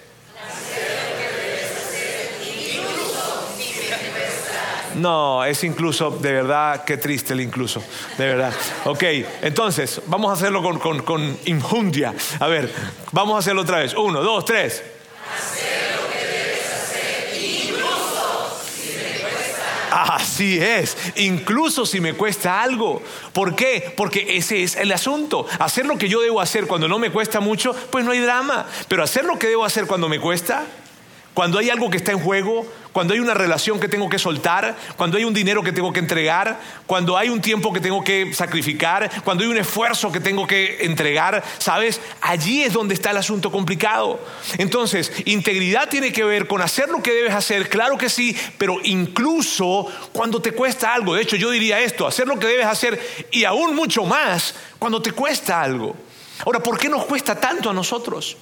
No, 4.95 5.43
es 5.43 5.63
incluso, 5.63 6.09
de 6.09 6.31
verdad, 6.31 6.83
qué 6.85 6.97
triste 6.97 7.33
el 7.33 7.41
incluso, 7.41 7.83
de 8.17 8.25
verdad. 8.27 8.53
Ok, 8.85 9.03
entonces, 9.41 10.01
vamos 10.07 10.29
a 10.29 10.33
hacerlo 10.33 10.63
con, 10.63 11.01
con, 11.01 11.37
injundia. 11.45 12.13
A 12.39 12.47
ver, 12.47 12.73
vamos 13.11 13.35
a 13.35 13.39
hacerlo 13.39 13.63
otra 13.63 13.79
vez. 13.79 13.93
Uno, 13.93 14.21
dos, 14.21 14.45
tres. 14.45 14.83
Así 19.91 20.59
es, 20.59 20.97
incluso 21.15 21.85
si 21.85 22.01
me 22.01 22.13
cuesta 22.13 22.61
algo. 22.61 23.01
¿Por 23.31 23.55
qué? 23.55 23.93
Porque 23.95 24.37
ese 24.37 24.61
es 24.61 24.75
el 24.75 24.91
asunto. 24.91 25.45
Hacer 25.59 25.85
lo 25.85 25.97
que 25.97 26.09
yo 26.09 26.21
debo 26.21 26.41
hacer 26.41 26.67
cuando 26.67 26.87
no 26.87 26.99
me 26.99 27.11
cuesta 27.11 27.39
mucho, 27.39 27.73
pues 27.91 28.03
no 28.03 28.11
hay 28.11 28.19
drama. 28.19 28.65
Pero 28.89 29.03
hacer 29.03 29.23
lo 29.23 29.39
que 29.39 29.47
debo 29.47 29.63
hacer 29.63 29.87
cuando 29.87 30.09
me 30.09 30.19
cuesta, 30.19 30.65
cuando 31.35 31.59
hay 31.59 31.69
algo 31.69 31.89
que 31.89 31.97
está 31.97 32.13
en 32.13 32.19
juego, 32.19 32.65
cuando 32.93 33.13
hay 33.13 33.19
una 33.19 33.33
relación 33.33 33.77
que 33.77 33.89
tengo 33.89 34.07
que 34.07 34.17
soltar, 34.17 34.73
cuando 34.95 35.17
hay 35.17 35.25
un 35.25 35.33
dinero 35.33 35.61
que 35.61 35.73
tengo 35.73 35.91
que 35.91 35.99
entregar, 35.99 36.57
cuando 36.87 37.17
hay 37.17 37.27
un 37.27 37.41
tiempo 37.41 37.73
que 37.73 37.81
tengo 37.81 38.01
que 38.05 38.33
sacrificar, 38.33 39.11
cuando 39.25 39.43
hay 39.43 39.49
un 39.49 39.57
esfuerzo 39.57 40.13
que 40.13 40.21
tengo 40.21 40.47
que 40.47 40.85
entregar, 40.85 41.43
¿sabes? 41.57 41.99
Allí 42.21 42.63
es 42.63 42.71
donde 42.71 42.93
está 42.93 43.11
el 43.11 43.17
asunto 43.17 43.51
complicado. 43.51 44.17
Entonces, 44.57 45.11
integridad 45.25 45.89
tiene 45.89 46.13
que 46.13 46.23
ver 46.23 46.47
con 46.47 46.61
hacer 46.61 46.87
lo 46.87 47.03
que 47.03 47.11
debes 47.11 47.33
hacer, 47.33 47.67
claro 47.67 47.97
que 47.97 48.07
sí, 48.07 48.33
pero 48.57 48.77
incluso 48.81 49.87
cuando 50.13 50.41
te 50.41 50.53
cuesta 50.53 50.93
algo. 50.93 51.15
De 51.15 51.21
hecho, 51.21 51.35
yo 51.35 51.51
diría 51.51 51.81
esto, 51.81 52.07
hacer 52.07 52.29
lo 52.29 52.39
que 52.39 52.47
debes 52.47 52.65
hacer 52.65 53.27
y 53.29 53.43
aún 53.43 53.75
mucho 53.75 54.05
más 54.05 54.55
cuando 54.79 55.01
te 55.01 55.11
cuesta 55.11 55.61
algo. 55.61 55.97
Ahora, 56.45 56.61
¿por 56.61 56.77
qué 56.77 56.87
nos 56.87 57.03
cuesta 57.03 57.37
tanto 57.37 57.69
a 57.69 57.73
nosotros? 57.73 58.37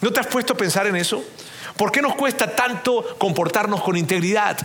¿No 0.00 0.10
te 0.10 0.20
has 0.20 0.26
puesto 0.28 0.54
a 0.54 0.56
pensar 0.56 0.86
en 0.86 0.96
eso? 0.96 1.22
¿Por 1.76 1.90
qué 1.92 2.02
nos 2.02 2.14
cuesta 2.14 2.54
tanto 2.54 3.16
comportarnos 3.18 3.82
con 3.82 3.96
integridad? 3.96 4.58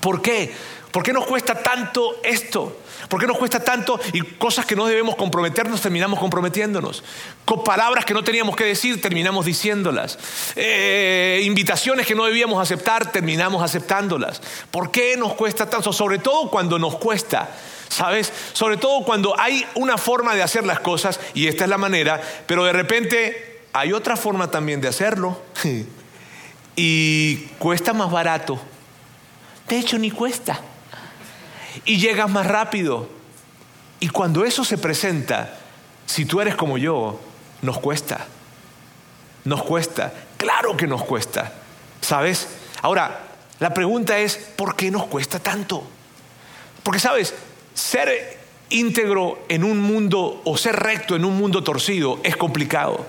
¿Por 0.00 0.22
qué? 0.22 0.54
¿Por 0.90 1.02
qué 1.02 1.12
nos 1.12 1.26
cuesta 1.26 1.54
tanto 1.54 2.16
esto? 2.24 2.76
¿Por 3.08 3.20
qué 3.20 3.26
nos 3.26 3.38
cuesta 3.38 3.62
tanto 3.62 3.98
y 4.12 4.22
cosas 4.22 4.66
que 4.66 4.76
no 4.76 4.86
debemos 4.86 5.16
comprometernos 5.16 5.80
terminamos 5.80 6.18
comprometiéndonos? 6.18 7.02
Con 7.44 7.62
palabras 7.64 8.04
que 8.04 8.14
no 8.14 8.24
teníamos 8.24 8.56
que 8.56 8.64
decir 8.64 9.00
terminamos 9.00 9.46
diciéndolas. 9.46 10.18
Eh, 10.56 11.42
invitaciones 11.44 12.06
que 12.06 12.14
no 12.14 12.24
debíamos 12.24 12.60
aceptar 12.60 13.12
terminamos 13.12 13.62
aceptándolas. 13.62 14.40
¿Por 14.70 14.90
qué 14.90 15.16
nos 15.16 15.34
cuesta 15.34 15.68
tanto? 15.68 15.92
Sobre 15.92 16.18
todo 16.18 16.50
cuando 16.50 16.78
nos 16.78 16.96
cuesta. 16.96 17.48
¿Sabes? 17.88 18.32
Sobre 18.52 18.76
todo 18.76 19.04
cuando 19.04 19.38
hay 19.38 19.66
una 19.74 19.98
forma 19.98 20.36
de 20.36 20.42
hacer 20.42 20.64
las 20.64 20.78
cosas 20.78 21.18
y 21.34 21.48
esta 21.48 21.64
es 21.64 21.70
la 21.70 21.78
manera, 21.78 22.20
pero 22.46 22.64
de 22.64 22.72
repente 22.72 23.62
hay 23.72 23.92
otra 23.92 24.16
forma 24.16 24.50
también 24.50 24.80
de 24.80 24.88
hacerlo. 24.88 25.40
y 26.82 27.36
cuesta 27.58 27.92
más 27.92 28.10
barato. 28.10 28.58
De 29.68 29.78
hecho, 29.78 29.98
ni 29.98 30.10
cuesta. 30.10 30.58
Y 31.84 31.98
llegas 31.98 32.30
más 32.30 32.46
rápido. 32.46 33.06
Y 34.00 34.08
cuando 34.08 34.46
eso 34.46 34.64
se 34.64 34.78
presenta, 34.78 35.58
si 36.06 36.24
tú 36.24 36.40
eres 36.40 36.56
como 36.56 36.78
yo, 36.78 37.20
nos 37.60 37.78
cuesta. 37.80 38.26
nos 39.44 39.62
cuesta, 39.62 40.10
claro 40.38 40.74
que 40.74 40.86
nos 40.86 41.04
cuesta, 41.04 41.52
¿sabes? 42.00 42.48
Ahora, 42.80 43.26
la 43.58 43.74
pregunta 43.74 44.18
es, 44.18 44.36
¿por 44.36 44.74
qué 44.74 44.90
nos 44.90 45.04
cuesta 45.04 45.38
tanto? 45.38 45.84
Porque, 46.82 46.98
¿sabes? 46.98 47.34
Ser 47.74 48.38
íntegro 48.70 49.44
en 49.50 49.64
un 49.64 49.78
mundo 49.80 50.40
o 50.46 50.56
ser 50.56 50.76
recto 50.76 51.14
en 51.14 51.26
un 51.26 51.36
mundo 51.36 51.62
torcido 51.62 52.20
es 52.22 52.36
complicado. 52.36 53.04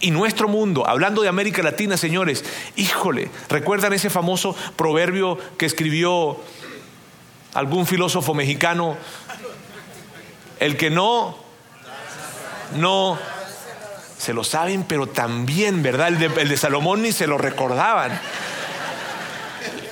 Y 0.00 0.10
nuestro 0.12 0.48
mundo, 0.48 0.88
hablando 0.88 1.22
de 1.22 1.28
América 1.28 1.62
Latina, 1.62 1.96
señores, 1.96 2.44
híjole, 2.76 3.30
¿recuerdan 3.48 3.92
ese 3.92 4.10
famoso 4.10 4.54
proverbio 4.76 5.38
que 5.56 5.66
escribió 5.66 6.38
algún 7.54 7.86
filósofo 7.86 8.32
mexicano? 8.32 8.96
El 10.60 10.76
que 10.76 10.90
no, 10.90 11.36
no, 12.76 13.18
se 14.18 14.32
lo 14.32 14.44
saben, 14.44 14.84
pero 14.84 15.08
también, 15.08 15.82
¿verdad? 15.82 16.08
El 16.08 16.18
de, 16.18 16.42
el 16.42 16.48
de 16.48 16.56
Salomón 16.56 17.02
ni 17.02 17.10
se 17.10 17.26
lo 17.26 17.36
recordaban. 17.36 18.20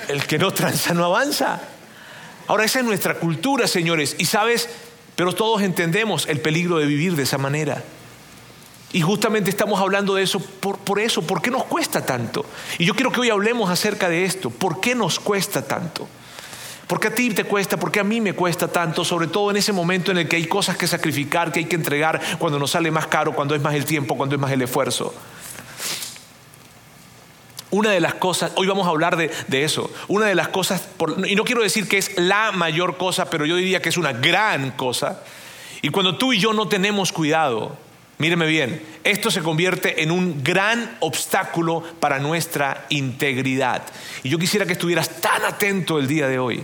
El 0.07 0.25
que 0.25 0.37
no 0.37 0.51
tranza 0.53 0.93
no 0.93 1.03
avanza. 1.03 1.59
Ahora, 2.47 2.63
esa 2.63 2.79
es 2.79 2.85
nuestra 2.85 3.15
cultura, 3.15 3.67
señores. 3.67 4.15
Y 4.19 4.25
sabes, 4.25 4.69
pero 5.17 5.33
todos 5.33 5.61
entendemos 5.63 6.27
el 6.27 6.39
peligro 6.39 6.77
de 6.77 6.85
vivir 6.85 7.17
de 7.17 7.23
esa 7.23 7.37
manera. 7.37 7.83
Y 8.93 9.01
justamente 9.01 9.49
estamos 9.49 9.81
hablando 9.81 10.15
de 10.15 10.23
eso 10.23 10.39
por, 10.39 10.77
por, 10.77 10.99
eso. 10.99 11.21
¿Por 11.21 11.41
qué 11.41 11.51
nos 11.51 11.65
cuesta 11.65 12.05
tanto? 12.05 12.45
Y 12.77 12.85
yo 12.85 12.95
quiero 12.95 13.11
que 13.11 13.19
hoy 13.19 13.29
hablemos 13.29 13.69
acerca 13.69 14.07
de 14.07 14.23
esto. 14.23 14.49
¿Por 14.49 14.79
qué 14.79 14.95
nos 14.95 15.19
cuesta 15.19 15.67
tanto? 15.67 16.07
¿Por 16.87 17.01
qué 17.01 17.09
a 17.09 17.15
ti 17.15 17.29
te 17.31 17.43
cuesta? 17.43 17.77
¿Por 17.77 17.91
qué 17.91 17.99
a 17.99 18.05
mí 18.05 18.21
me 18.21 18.33
cuesta 18.33 18.69
tanto? 18.69 19.03
Sobre 19.03 19.27
todo 19.27 19.51
en 19.51 19.57
ese 19.57 19.73
momento 19.73 20.11
en 20.11 20.19
el 20.19 20.27
que 20.29 20.37
hay 20.37 20.45
cosas 20.45 20.77
que 20.77 20.87
sacrificar, 20.87 21.51
que 21.51 21.59
hay 21.59 21.65
que 21.65 21.75
entregar, 21.75 22.21
cuando 22.39 22.57
nos 22.57 22.71
sale 22.71 22.89
más 22.91 23.07
caro, 23.07 23.33
cuando 23.33 23.55
es 23.55 23.61
más 23.61 23.75
el 23.75 23.83
tiempo, 23.83 24.15
cuando 24.15 24.35
es 24.35 24.41
más 24.41 24.51
el 24.51 24.61
esfuerzo. 24.61 25.13
Una 27.71 27.91
de 27.91 27.99
las 27.99 28.13
cosas, 28.13 28.53
hoy 28.55 28.67
vamos 28.67 28.87
a 28.87 28.91
hablar 28.91 29.17
de, 29.17 29.29
de 29.49 29.65
eso, 29.65 29.91
una 30.07 30.27
de 30.27 30.35
las 30.35 30.47
cosas, 30.47 30.87
y 31.27 31.35
no 31.35 31.43
quiero 31.43 31.61
decir 31.61 31.89
que 31.89 31.97
es 31.97 32.17
la 32.17 32.53
mayor 32.53 32.95
cosa, 32.95 33.29
pero 33.29 33.45
yo 33.45 33.57
diría 33.57 33.81
que 33.81 33.89
es 33.89 33.97
una 33.97 34.13
gran 34.13 34.71
cosa. 34.71 35.21
Y 35.81 35.89
cuando 35.89 36.17
tú 36.17 36.31
y 36.31 36.39
yo 36.39 36.53
no 36.53 36.69
tenemos 36.69 37.11
cuidado, 37.11 37.77
míreme 38.17 38.47
bien, 38.47 38.81
esto 39.03 39.31
se 39.31 39.41
convierte 39.41 40.03
en 40.03 40.11
un 40.11 40.43
gran 40.43 40.97
obstáculo 40.99 41.83
para 41.99 42.19
nuestra 42.19 42.85
integridad. 42.89 43.83
Y 44.23 44.29
yo 44.29 44.39
quisiera 44.39 44.65
que 44.65 44.73
estuvieras 44.73 45.21
tan 45.21 45.43
atento 45.45 45.99
el 45.99 46.07
día 46.07 46.27
de 46.27 46.39
hoy. 46.39 46.63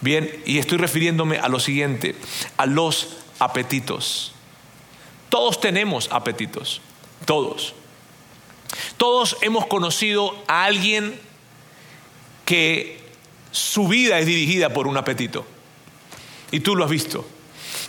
Bien, 0.00 0.30
y 0.44 0.58
estoy 0.58 0.78
refiriéndome 0.78 1.38
a 1.38 1.48
lo 1.48 1.58
siguiente, 1.58 2.14
a 2.56 2.66
los 2.66 3.18
apetitos. 3.38 4.32
Todos 5.28 5.60
tenemos 5.60 6.08
apetitos, 6.12 6.80
todos. 7.24 7.74
Todos 8.96 9.36
hemos 9.40 9.66
conocido 9.66 10.36
a 10.46 10.64
alguien 10.64 11.18
que 12.44 13.00
su 13.50 13.88
vida 13.88 14.18
es 14.18 14.26
dirigida 14.26 14.70
por 14.72 14.86
un 14.86 14.96
apetito. 14.96 15.46
Y 16.50 16.60
tú 16.60 16.76
lo 16.76 16.84
has 16.84 16.90
visto. 16.90 17.26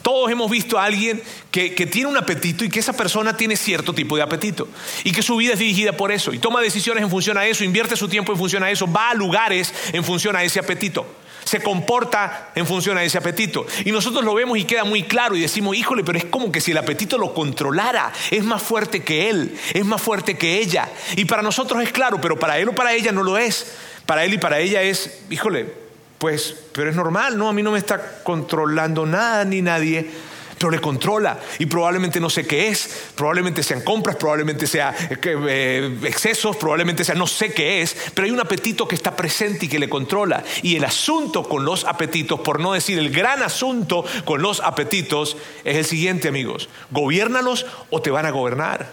Todos 0.05 0.29
hemos 0.29 0.51
visto 0.51 0.77
a 0.77 0.83
alguien 0.83 1.19
que, 1.49 1.71
tiene 1.87 2.07
un 2.07 2.15
apetito 2.15 2.63
y 2.63 2.69
que 2.69 2.79
esa 2.79 2.93
persona 2.93 3.35
tiene 3.35 3.57
cierto 3.57 3.91
tipo 3.91 4.15
de 4.15 4.21
apetito. 4.21 4.67
Y 5.03 5.11
que 5.11 5.23
su 5.23 5.35
vida 5.35 5.53
es 5.53 5.59
dirigida 5.59 5.93
por 5.93 6.11
eso. 6.11 6.31
Y 6.31 6.37
toma 6.37 6.61
decisiones 6.61 7.01
en 7.01 7.09
función 7.09 7.39
a 7.39 7.47
eso, 7.47 7.63
invierte 7.63 7.95
su 7.95 8.07
tiempo 8.07 8.31
en 8.31 8.37
función 8.37 8.61
a 8.61 8.69
eso, 8.69 8.85
va 8.85 9.09
a 9.09 9.13
lugares 9.15 9.73
en 9.93 10.03
función 10.03 10.35
a 10.35 10.43
ese 10.43 10.59
apetito 10.59 11.07
se 11.43 11.61
comporta 11.61 12.51
en 12.55 12.65
función 12.65 12.97
a 12.97 13.03
ese 13.03 13.19
apetito. 13.19 13.67
Y 13.83 13.91
nosotros 13.91 14.23
lo 14.23 14.33
vemos 14.33 14.57
y 14.57 14.63
queda 14.63 14.83
muy 14.83 15.03
claro 15.03 15.35
y 15.35 15.41
decimos, 15.41 15.75
híjole, 15.75 16.03
pero 16.03 16.17
es 16.17 16.25
como 16.25 16.51
que 16.51 16.59
si 16.59 16.71
el 16.71 16.77
apetito 16.77 17.19
lo 17.19 17.35
controlara, 17.35 18.11
es 18.31 18.43
más 18.43 18.63
fuerte 18.63 19.03
que 19.03 19.29
él, 19.29 19.55
es 19.71 19.85
más 19.85 20.01
fuerte 20.01 20.39
que 20.39 20.57
ella. 20.57 20.89
Y 21.15 21.25
para 21.25 21.43
nosotros 21.43 21.83
es 21.83 21.91
claro, 21.91 22.19
pero 22.19 22.39
para 22.39 22.57
él 22.57 22.69
o 22.69 22.73
para 22.73 22.93
ella 22.93 23.11
no 23.11 23.21
lo 23.21 23.37
es. 23.37 23.75
Para 24.07 24.25
él 24.25 24.33
y 24.33 24.37
para 24.39 24.59
ella 24.59 24.81
es, 24.81 25.19
híjole, 25.29 25.84
pues, 26.17 26.55
pero 26.71 26.89
es 26.89 26.95
normal, 26.95 27.37
¿no? 27.37 27.49
A 27.49 27.53
mí 27.53 27.61
no 27.61 27.71
me 27.71 27.79
está 27.79 28.23
controlando 28.23 29.05
nada 29.05 29.45
ni 29.45 29.61
nadie 29.61 30.09
pero 30.57 30.71
le 30.71 30.79
controla 30.79 31.39
y 31.59 31.65
probablemente 31.65 32.19
no 32.19 32.29
sé 32.29 32.45
qué 32.45 32.69
es, 32.69 33.11
probablemente 33.15 33.61
sean 33.63 33.81
compras, 33.81 34.15
probablemente 34.15 34.67
sea 34.67 34.95
eh, 35.09 35.99
excesos, 36.03 36.55
probablemente 36.55 37.03
sea 37.03 37.15
no 37.15 37.27
sé 37.27 37.53
qué 37.53 37.81
es, 37.81 37.95
pero 38.13 38.25
hay 38.25 38.31
un 38.31 38.39
apetito 38.39 38.87
que 38.87 38.95
está 38.95 39.15
presente 39.15 39.65
y 39.65 39.69
que 39.69 39.79
le 39.79 39.89
controla. 39.89 40.43
Y 40.61 40.75
el 40.75 40.85
asunto 40.85 41.43
con 41.43 41.65
los 41.65 41.85
apetitos, 41.85 42.39
por 42.39 42.59
no 42.59 42.73
decir 42.73 42.97
el 42.97 43.09
gran 43.09 43.43
asunto 43.43 44.05
con 44.23 44.41
los 44.41 44.61
apetitos, 44.61 45.37
es 45.63 45.75
el 45.75 45.85
siguiente, 45.85 46.27
amigos, 46.27 46.69
gobiérnalos 46.91 47.65
o 47.89 48.01
te 48.01 48.11
van 48.11 48.25
a 48.25 48.31
gobernar. 48.31 48.87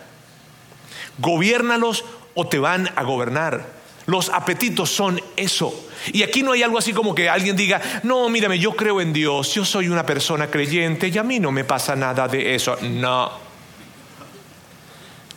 Gobiérnalos 1.18 2.04
o 2.34 2.48
te 2.48 2.58
van 2.58 2.90
a 2.96 3.02
gobernar. 3.02 3.81
Los 4.06 4.28
apetitos 4.30 4.90
son 4.90 5.20
eso. 5.36 5.88
Y 6.12 6.22
aquí 6.22 6.42
no 6.42 6.52
hay 6.52 6.62
algo 6.62 6.78
así 6.78 6.92
como 6.92 7.14
que 7.14 7.28
alguien 7.28 7.56
diga, 7.56 7.80
no, 8.02 8.28
mírame, 8.28 8.58
yo 8.58 8.72
creo 8.72 9.00
en 9.00 9.12
Dios, 9.12 9.54
yo 9.54 9.64
soy 9.64 9.88
una 9.88 10.04
persona 10.04 10.50
creyente 10.50 11.08
y 11.08 11.18
a 11.18 11.22
mí 11.22 11.38
no 11.38 11.52
me 11.52 11.64
pasa 11.64 11.94
nada 11.94 12.26
de 12.26 12.54
eso. 12.54 12.76
No. 12.82 13.30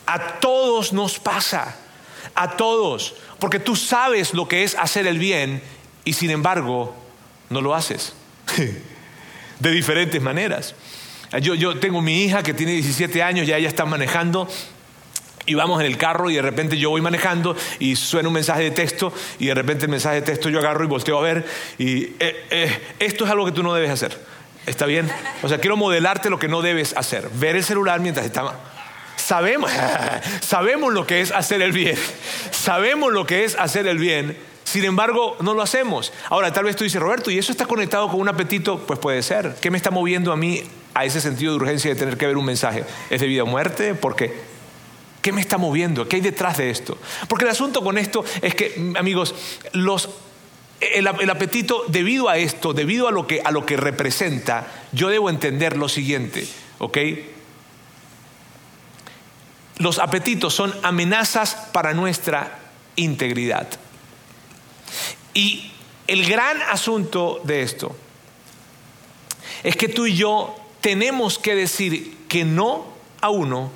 A 0.07 0.39
todos 0.39 0.93
nos 0.93 1.19
pasa, 1.19 1.75
a 2.34 2.51
todos, 2.57 3.15
porque 3.39 3.60
tú 3.60 3.75
sabes 3.75 4.34
lo 4.34 4.48
que 4.48 4.63
es 4.63 4.75
hacer 4.75 5.07
el 5.07 5.19
bien 5.19 5.62
y 6.03 6.13
sin 6.13 6.31
embargo 6.31 6.95
no 7.50 7.62
lo 7.62 7.75
haces. 7.75 8.13
de 9.60 9.72
diferentes 9.72 10.22
maneras. 10.22 10.75
Yo, 11.41 11.53
yo 11.53 11.79
tengo 11.79 12.01
mi 12.01 12.24
hija 12.24 12.43
que 12.43 12.53
tiene 12.53 12.74
17 12.74 13.22
años, 13.22 13.48
ya 13.48 13.57
ella 13.57 13.67
está 13.67 13.86
manejando 13.86 14.48
y 15.46 15.54
vamos 15.54 15.80
en 15.80 15.86
el 15.86 15.98
carro 15.98 16.30
y 16.30 16.36
de 16.36 16.42
repente 16.42 16.78
yo 16.78 16.90
voy 16.90 17.02
manejando 17.02 17.56
y 17.80 17.96
suena 17.96 18.30
un 18.30 18.34
mensaje 18.34 18.64
de 18.64 18.72
texto 18.72 19.14
y 19.40 19.48
de 19.48 19.54
repente 19.54 19.86
el 19.86 19.92
mensaje 19.92 20.16
de 20.16 20.22
texto 20.24 20.50
yo 20.50 20.60
agarro 20.60 20.84
y 20.84 20.88
volteo 20.88 21.18
a 21.18 21.22
ver 21.22 21.46
y 21.78 22.04
eh, 22.20 22.46
eh, 22.50 22.82
esto 23.00 23.25
es 23.25 23.32
algo 23.32 23.46
que 23.46 23.52
tú 23.52 23.64
no 23.64 23.74
debes 23.74 23.92
hacer. 23.92 24.18
¿Está 24.66 24.88
bien? 24.88 25.10
O 25.44 25.50
sea, 25.50 25.60
quiero 25.60 25.78
modelarte 25.78 26.30
lo 26.30 26.40
que 26.40 26.48
no 26.48 26.62
debes 26.62 26.98
hacer. 26.98 27.30
Ver 27.36 27.56
el 27.56 27.64
celular 27.64 28.00
mientras 28.00 28.25
está... 28.25 28.56
Sabemos, 29.16 29.72
sabemos 30.42 30.94
lo 30.94 31.06
que 31.06 31.22
es 31.22 31.32
hacer 31.32 31.62
el 31.62 31.72
bien. 31.72 31.98
Sabemos 32.52 33.14
lo 33.14 33.25
que 33.25 33.44
es 33.44 33.56
hacer 33.60 33.88
el 33.88 34.00
bien. 34.00 34.38
Sin 34.64 34.84
embargo, 34.84 35.38
no 35.40 35.54
lo 35.54 35.62
hacemos. 35.62 36.12
Ahora, 36.30 36.52
tal 36.52 36.66
vez 36.66 36.75
tú 36.75 36.84
dices, 36.84 37.00
Roberto, 37.00 37.30
¿y 37.30 37.38
eso 37.38 37.52
está 37.52 37.66
conectado 37.66 38.10
con 38.10 38.20
un 38.20 38.28
apetito? 38.28 38.80
Pues 38.80 39.00
puede 39.00 39.22
ser. 39.22 39.56
¿Qué 39.62 39.70
me 39.70 39.78
está 39.78 39.92
moviendo 39.92 40.32
a 40.32 40.36
mí 40.36 40.64
a 40.96 41.06
ese 41.06 41.22
sentido 41.22 41.54
de 41.54 41.58
urgencia 41.58 41.94
de 41.94 42.00
tener 42.00 42.18
que 42.18 42.25
ver 42.25 42.36
un 42.36 42.46
mensaje? 42.46 42.84
¿Es 43.10 43.22
de 43.22 43.28
vida 43.28 43.44
o 43.44 43.46
muerte? 43.46 43.94
¿Por 43.94 44.16
qué? 44.16 44.55
¿Qué 45.25 45.32
me 45.32 45.41
está 45.41 45.58
moviendo? 45.58 46.08
¿Qué 46.08 46.17
hay 46.17 46.22
detrás 46.22 46.58
de 46.58 46.70
esto? 46.70 47.00
Porque 47.27 47.46
el 47.46 47.50
asunto 47.50 47.84
con 47.84 47.98
esto 47.98 48.24
es 48.44 48.53
que, 48.53 48.94
amigos, 48.96 49.34
los, 49.72 50.08
el, 50.79 51.08
apetito, 51.08 51.84
debido 51.88 52.29
a 52.29 52.38
esto, 52.38 52.74
debido 52.74 53.08
a 53.08 53.12
lo, 53.12 53.25
que, 53.25 53.41
a 53.44 53.50
lo 53.50 53.65
que 53.65 53.75
representa, 53.75 54.67
yo 54.91 55.10
debo 55.10 55.32
entender 55.32 55.77
lo 55.77 55.89
siguiente, 55.89 56.48
¿ok? 56.77 56.98
Los 59.77 59.98
apetitos 59.98 60.53
son 60.53 60.72
amenazas 60.84 61.55
para 61.74 61.96
nuestra 61.96 62.60
integridad. 62.96 63.67
Y 65.34 65.72
el 66.05 66.29
gran 66.29 66.62
asunto 66.70 67.41
de 67.46 67.63
esto 67.63 67.96
es 69.63 69.75
que 69.75 69.88
tú 69.88 70.05
y 70.05 70.15
yo 70.15 70.55
tenemos 70.82 71.39
que 71.39 71.55
decir 71.55 72.15
que 72.27 72.46
no 72.46 72.94
a 73.22 73.29
uno 73.32 73.72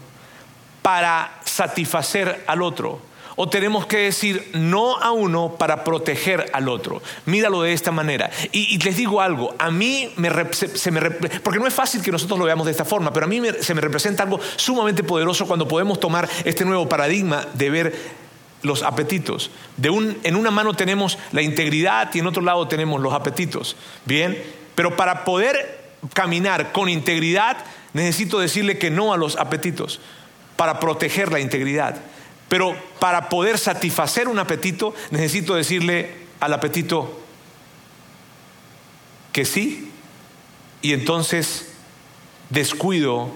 para 0.81 1.38
satisfacer 1.59 2.45
al 2.47 2.61
otro. 2.61 3.01
O 3.35 3.47
tenemos 3.47 3.85
que 3.85 3.97
decir 3.97 4.49
no 4.53 4.97
a 4.97 5.11
uno 5.11 5.55
para 5.57 5.83
proteger 5.83 6.49
al 6.53 6.69
otro. 6.69 7.01
Míralo 7.25 7.61
de 7.61 7.73
esta 7.73 7.91
manera. 7.91 8.29
Y, 8.51 8.77
les 8.79 8.95
digo 8.95 9.21
algo, 9.21 9.55
a 9.57 9.69
mí 9.69 10.11
me, 10.15 10.29
se, 10.53 10.91
me, 10.91 11.01
porque 11.41 11.59
no 11.59 11.67
es 11.67 11.73
fácil 11.73 12.01
que 12.01 12.11
nosotros 12.11 12.39
lo 12.39 12.45
veamos 12.45 12.65
de 12.65 12.71
esta 12.71 12.85
forma, 12.85 13.11
pero 13.13 13.25
a 13.25 13.29
mí 13.29 13.41
se 13.59 13.73
me 13.73 13.81
representa 13.81 14.23
algo 14.23 14.39
sumamente 14.55 15.03
poderoso 15.03 15.47
cuando 15.47 15.67
podemos 15.67 15.99
tomar 15.99 16.29
este 16.45 16.63
nuevo 16.65 16.87
paradigma 16.87 17.45
de 17.53 17.69
ver 17.69 17.95
los 18.61 18.83
apetitos. 18.83 19.51
De 19.75 19.89
un, 19.89 20.17
en 20.23 20.35
una 20.35 20.51
mano 20.51 20.73
tenemos 20.73 21.17
la 21.31 21.41
integridad 21.41 22.09
y 22.13 22.19
en 22.19 22.27
otro 22.27 22.41
lado 22.41 22.67
tenemos 22.69 23.01
los 23.01 23.13
apetitos. 23.13 23.75
Bien, 24.05 24.41
pero 24.75 24.95
para 24.95 25.25
poder 25.25 25.79
caminar 26.13 26.71
con 26.71 26.87
integridad 26.87 27.57
necesito 27.93 28.39
decirle 28.39 28.77
que 28.77 28.91
no 28.91 29.13
a 29.13 29.17
los 29.17 29.37
apetitos 29.37 29.99
para 30.59 30.77
proteger 30.77 31.31
la 31.31 31.39
integridad. 31.39 31.95
Pero 32.49 32.75
para 32.99 33.29
poder 33.29 33.57
satisfacer 33.57 34.27
un 34.27 34.39
apetito, 34.39 34.93
necesito 35.09 35.55
decirle 35.55 36.13
al 36.41 36.51
apetito 36.51 37.17
que 39.31 39.45
sí, 39.45 39.89
y 40.81 40.91
entonces 40.91 41.69
descuido 42.49 43.29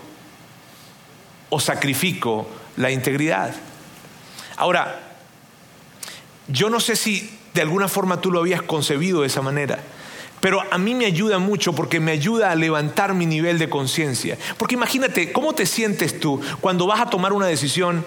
o 1.49 1.61
sacrifico 1.61 2.45
la 2.75 2.91
integridad. 2.91 3.55
Ahora, 4.57 5.15
yo 6.49 6.69
no 6.69 6.81
sé 6.81 6.97
si 6.97 7.39
de 7.53 7.61
alguna 7.61 7.87
forma 7.87 8.19
tú 8.19 8.31
lo 8.31 8.41
habías 8.41 8.63
concebido 8.63 9.21
de 9.21 9.27
esa 9.27 9.41
manera. 9.41 9.79
Pero 10.43 10.61
a 10.69 10.77
mí 10.77 10.93
me 10.93 11.05
ayuda 11.05 11.39
mucho 11.39 11.71
porque 11.71 12.01
me 12.01 12.11
ayuda 12.11 12.51
a 12.51 12.55
levantar 12.55 13.13
mi 13.13 13.25
nivel 13.25 13.57
de 13.59 13.69
conciencia. 13.69 14.37
Porque 14.57 14.75
imagínate, 14.75 15.31
¿cómo 15.31 15.53
te 15.53 15.65
sientes 15.65 16.19
tú 16.19 16.41
cuando 16.59 16.85
vas 16.85 16.99
a 16.99 17.09
tomar 17.09 17.31
una 17.31 17.47
decisión 17.47 18.05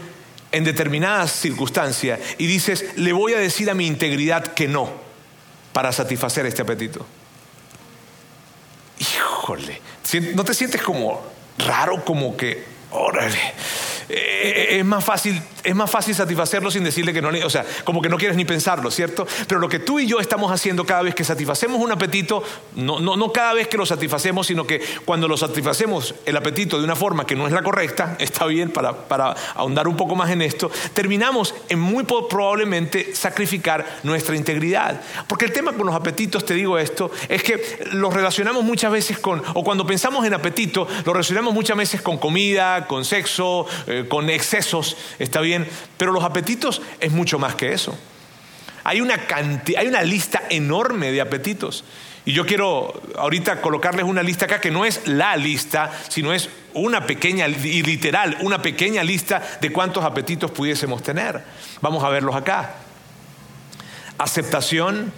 en 0.52 0.62
determinadas 0.62 1.32
circunstancias 1.32 2.20
y 2.36 2.46
dices, 2.46 2.84
le 2.96 3.14
voy 3.14 3.32
a 3.32 3.38
decir 3.38 3.70
a 3.70 3.74
mi 3.74 3.86
integridad 3.86 4.42
que 4.52 4.68
no 4.68 4.90
para 5.72 5.92
satisfacer 5.92 6.44
este 6.44 6.60
apetito. 6.60 7.06
Híjole, 8.98 9.80
¿no 10.34 10.44
te 10.44 10.52
sientes 10.52 10.82
como 10.82 11.22
raro, 11.56 12.04
como 12.04 12.36
que, 12.36 12.64
órale? 12.90 13.54
Eh, 14.08 14.78
es, 14.78 14.84
más 14.84 15.04
fácil, 15.04 15.40
es 15.62 15.74
más 15.74 15.90
fácil 15.90 16.14
satisfacerlo 16.14 16.70
sin 16.70 16.84
decirle 16.84 17.12
que 17.12 17.20
no, 17.20 17.28
o 17.44 17.50
sea, 17.50 17.64
como 17.84 18.00
que 18.00 18.08
no 18.08 18.16
quieres 18.16 18.36
ni 18.36 18.44
pensarlo, 18.44 18.90
¿cierto? 18.90 19.26
Pero 19.46 19.60
lo 19.60 19.68
que 19.68 19.78
tú 19.78 19.98
y 19.98 20.06
yo 20.06 20.20
estamos 20.20 20.50
haciendo 20.52 20.84
cada 20.84 21.02
vez 21.02 21.14
que 21.14 21.24
satisfacemos 21.24 21.80
un 21.80 21.92
apetito, 21.92 22.42
no, 22.76 23.00
no, 23.00 23.16
no 23.16 23.32
cada 23.32 23.54
vez 23.54 23.68
que 23.68 23.76
lo 23.76 23.84
satisfacemos, 23.84 24.46
sino 24.46 24.66
que 24.66 24.80
cuando 25.04 25.28
lo 25.28 25.36
satisfacemos 25.36 26.14
el 26.24 26.36
apetito 26.36 26.78
de 26.78 26.84
una 26.84 26.96
forma 26.96 27.26
que 27.26 27.36
no 27.36 27.46
es 27.46 27.52
la 27.52 27.62
correcta, 27.62 28.16
está 28.18 28.46
bien 28.46 28.70
para, 28.70 28.92
para 28.92 29.34
ahondar 29.54 29.88
un 29.88 29.96
poco 29.96 30.14
más 30.14 30.30
en 30.30 30.42
esto, 30.42 30.70
terminamos 30.94 31.54
en 31.68 31.80
muy 31.80 32.04
probablemente 32.04 33.14
sacrificar 33.14 33.84
nuestra 34.02 34.36
integridad. 34.36 35.00
Porque 35.26 35.44
el 35.46 35.52
tema 35.52 35.72
con 35.72 35.86
los 35.86 35.94
apetitos, 35.94 36.44
te 36.44 36.54
digo 36.54 36.78
esto, 36.78 37.10
es 37.28 37.42
que 37.42 37.60
los 37.92 38.12
relacionamos 38.12 38.64
muchas 38.64 38.92
veces 38.92 39.18
con, 39.18 39.42
o 39.54 39.64
cuando 39.64 39.86
pensamos 39.86 40.24
en 40.24 40.34
apetito, 40.34 40.86
lo 41.04 41.12
relacionamos 41.12 41.52
muchas 41.52 41.76
veces 41.76 42.02
con 42.02 42.18
comida, 42.18 42.86
con 42.86 43.04
sexo, 43.04 43.66
eh, 43.86 43.95
con 44.08 44.30
excesos, 44.30 44.96
está 45.18 45.40
bien, 45.40 45.66
pero 45.96 46.12
los 46.12 46.24
apetitos 46.24 46.82
es 47.00 47.12
mucho 47.12 47.38
más 47.38 47.54
que 47.54 47.72
eso. 47.72 47.96
Hay 48.84 49.00
una, 49.00 49.20
hay 49.76 49.86
una 49.88 50.02
lista 50.02 50.42
enorme 50.48 51.10
de 51.10 51.20
apetitos. 51.20 51.84
Y 52.24 52.32
yo 52.32 52.44
quiero 52.44 53.00
ahorita 53.16 53.60
colocarles 53.60 54.04
una 54.04 54.22
lista 54.22 54.46
acá 54.46 54.60
que 54.60 54.70
no 54.72 54.84
es 54.84 55.06
la 55.06 55.36
lista, 55.36 55.92
sino 56.08 56.32
es 56.32 56.48
una 56.74 57.06
pequeña, 57.06 57.48
y 57.48 57.82
literal, 57.82 58.36
una 58.40 58.62
pequeña 58.62 59.04
lista 59.04 59.40
de 59.60 59.70
cuántos 59.70 60.04
apetitos 60.04 60.50
pudiésemos 60.50 61.02
tener. 61.02 61.42
Vamos 61.80 62.02
a 62.02 62.08
verlos 62.08 62.34
acá. 62.34 62.74
Aceptación, 64.18 65.12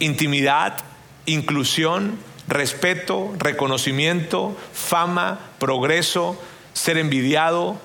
intimidad, 0.00 0.78
inclusión, 1.24 2.18
respeto, 2.46 3.32
reconocimiento, 3.38 4.56
fama, 4.74 5.40
progreso, 5.58 6.38
ser 6.72 6.98
envidiado, 6.98 7.78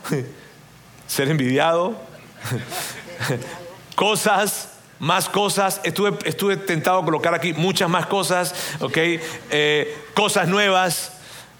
ser 1.07 1.29
envidiado, 1.29 1.99
cosas, 3.95 4.69
más 4.99 5.29
cosas. 5.29 5.81
Estuve, 5.83 6.13
estuve, 6.25 6.57
tentado 6.57 6.99
a 6.99 7.05
colocar 7.05 7.33
aquí 7.33 7.53
muchas 7.53 7.89
más 7.89 8.05
cosas, 8.07 8.53
¿ok? 8.79 8.97
Eh, 8.97 9.97
cosas 10.13 10.47
nuevas, 10.47 11.13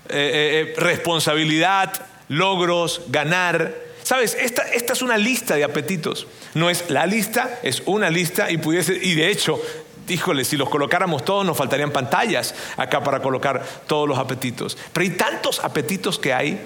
eh, 0.10 0.74
eh, 0.76 0.80
responsabilidad, 0.80 1.94
logros, 2.28 3.02
ganar. 3.08 3.74
Sabes, 4.04 4.36
esta, 4.40 4.64
esta, 4.64 4.94
es 4.94 5.02
una 5.02 5.18
lista 5.18 5.56
de 5.56 5.64
apetitos. 5.64 6.28
No 6.54 6.70
es 6.70 6.90
la 6.90 7.06
lista, 7.06 7.60
es 7.64 7.82
una 7.86 8.10
lista 8.10 8.52
y 8.52 8.58
pudiese, 8.58 8.94
y 9.02 9.16
de 9.16 9.30
hecho, 9.30 9.60
híjole, 10.08 10.46
si 10.46 10.58
los 10.58 10.70
colocáramos 10.70 11.26
todos 11.26 11.46
nos 11.46 11.58
faltarían 11.58 11.92
pantallas 11.92 12.54
acá 12.78 13.04
para 13.04 13.22
colocar 13.22 13.66
todos 13.88 14.08
los 14.08 14.18
apetitos. 14.18 14.78
Pero 14.94 15.04
hay 15.04 15.12
tantos 15.12 15.60
apetitos 15.64 16.20
que 16.20 16.34
hay 16.34 16.62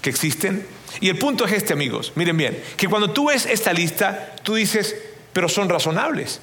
que 0.00 0.10
existen. 0.10 0.66
Y 1.00 1.08
el 1.08 1.18
punto 1.18 1.44
es 1.44 1.52
este, 1.52 1.72
amigos, 1.72 2.12
miren 2.14 2.36
bien, 2.36 2.62
que 2.76 2.88
cuando 2.88 3.10
tú 3.10 3.28
ves 3.28 3.46
esta 3.46 3.72
lista, 3.72 4.34
tú 4.42 4.54
dices, 4.54 4.96
pero 5.32 5.48
son 5.48 5.68
razonables, 5.68 6.40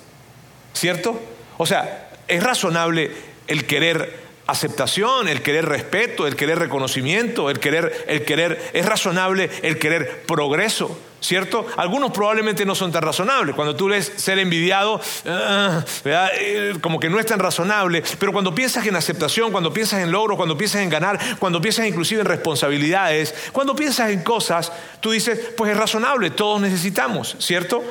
¿cierto? 0.74 1.20
O 1.58 1.66
sea, 1.66 2.10
es 2.28 2.44
razonable 2.44 3.12
el 3.48 3.66
querer 3.66 4.26
aceptación, 4.48 5.28
el 5.28 5.42
querer 5.42 5.66
respeto, 5.66 6.28
el 6.28 6.36
querer 6.36 6.60
reconocimiento, 6.60 7.50
el 7.50 7.60
querer, 7.60 8.06
el 8.08 8.24
querer, 8.24 8.72
es 8.74 8.86
razonable 8.86 9.50
el 9.64 9.80
querer 9.80 10.24
progreso, 10.28 11.00
¿cierto? 11.26 11.66
Algunos 11.78 12.12
probablemente 12.12 12.66
no 12.66 12.76
son 12.76 12.92
tan 12.92 13.02
razonables. 13.02 13.56
Cuando 13.56 13.76
tú 13.76 13.90
lees 13.90 14.14
ser 14.16 14.40
envidiado, 14.40 15.02
ah, 15.26 15.84
eh, 16.06 16.74
como 16.82 17.00
que 17.00 17.10
no 17.10 17.20
es 17.20 17.26
tan 17.26 17.40
razonable, 17.40 18.04
pero 18.20 18.32
cuando 18.32 18.54
piensas 18.54 18.86
en 18.86 18.96
aceptación, 18.96 19.52
cuando 19.52 19.74
piensas 19.74 20.02
en 20.02 20.12
logros, 20.12 20.38
cuando 20.38 20.58
piensas 20.58 20.82
en 20.82 20.90
ganar, 20.90 21.20
cuando 21.40 21.60
piensas 21.62 21.88
inclusive 21.88 22.22
en 22.22 22.28
responsabilidades, 22.28 23.34
cuando 23.52 23.76
piensas 23.76 24.12
en 24.12 24.22
cosas, 24.22 24.72
tú 25.00 25.12
dices, 25.12 25.40
pues 25.58 25.72
es 25.72 25.78
razonable, 25.78 26.30
todos 26.30 26.62
necesitamos, 26.62 27.36
¿cierto? 27.40 27.84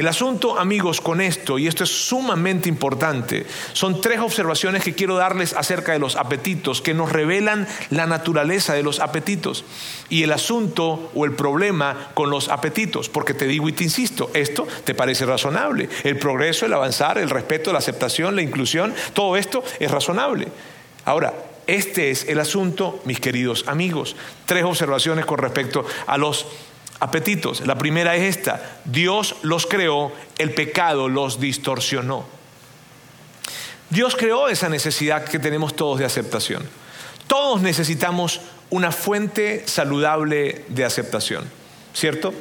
El 0.00 0.08
asunto, 0.08 0.58
amigos, 0.58 1.02
con 1.02 1.20
esto, 1.20 1.58
y 1.58 1.66
esto 1.66 1.84
es 1.84 1.90
sumamente 1.90 2.70
importante, 2.70 3.44
son 3.74 4.00
tres 4.00 4.20
observaciones 4.20 4.82
que 4.82 4.94
quiero 4.94 5.16
darles 5.16 5.52
acerca 5.52 5.92
de 5.92 5.98
los 5.98 6.16
apetitos, 6.16 6.80
que 6.80 6.94
nos 6.94 7.12
revelan 7.12 7.68
la 7.90 8.06
naturaleza 8.06 8.72
de 8.72 8.82
los 8.82 8.98
apetitos. 8.98 9.62
Y 10.08 10.22
el 10.22 10.32
asunto 10.32 11.10
o 11.14 11.26
el 11.26 11.32
problema 11.32 12.12
con 12.14 12.30
los 12.30 12.48
apetitos, 12.48 13.10
porque 13.10 13.34
te 13.34 13.46
digo 13.46 13.68
y 13.68 13.72
te 13.72 13.84
insisto, 13.84 14.30
esto 14.32 14.66
te 14.84 14.94
parece 14.94 15.26
razonable. 15.26 15.90
El 16.02 16.18
progreso, 16.18 16.64
el 16.64 16.72
avanzar, 16.72 17.18
el 17.18 17.28
respeto, 17.28 17.70
la 17.70 17.80
aceptación, 17.80 18.34
la 18.34 18.40
inclusión, 18.40 18.94
todo 19.12 19.36
esto 19.36 19.62
es 19.80 19.90
razonable. 19.90 20.48
Ahora, 21.04 21.34
este 21.66 22.10
es 22.10 22.26
el 22.26 22.40
asunto, 22.40 23.02
mis 23.04 23.20
queridos 23.20 23.64
amigos. 23.68 24.16
Tres 24.46 24.64
observaciones 24.64 25.26
con 25.26 25.36
respecto 25.38 25.84
a 26.06 26.16
los 26.16 26.46
apetitos. 26.46 26.69
La 27.66 27.76
primera 27.78 28.14
es 28.14 28.36
esta, 28.36 28.80
Dios 28.84 29.36
los 29.42 29.66
creó, 29.66 30.12
el 30.38 30.52
pecado 30.52 31.08
los 31.08 31.40
distorsionó. 31.40 32.26
Dios 33.88 34.14
creó 34.14 34.48
esa 34.48 34.68
necesidad 34.68 35.24
que 35.24 35.38
tenemos 35.38 35.74
todos 35.74 35.98
de 35.98 36.04
aceptación. 36.04 36.68
Todos 37.26 37.62
necesitamos 37.62 38.40
una 38.70 38.92
fuente 38.92 39.64
saludable 39.66 40.64
de 40.68 40.84
aceptación, 40.84 41.44
¿cierto? 41.94 42.32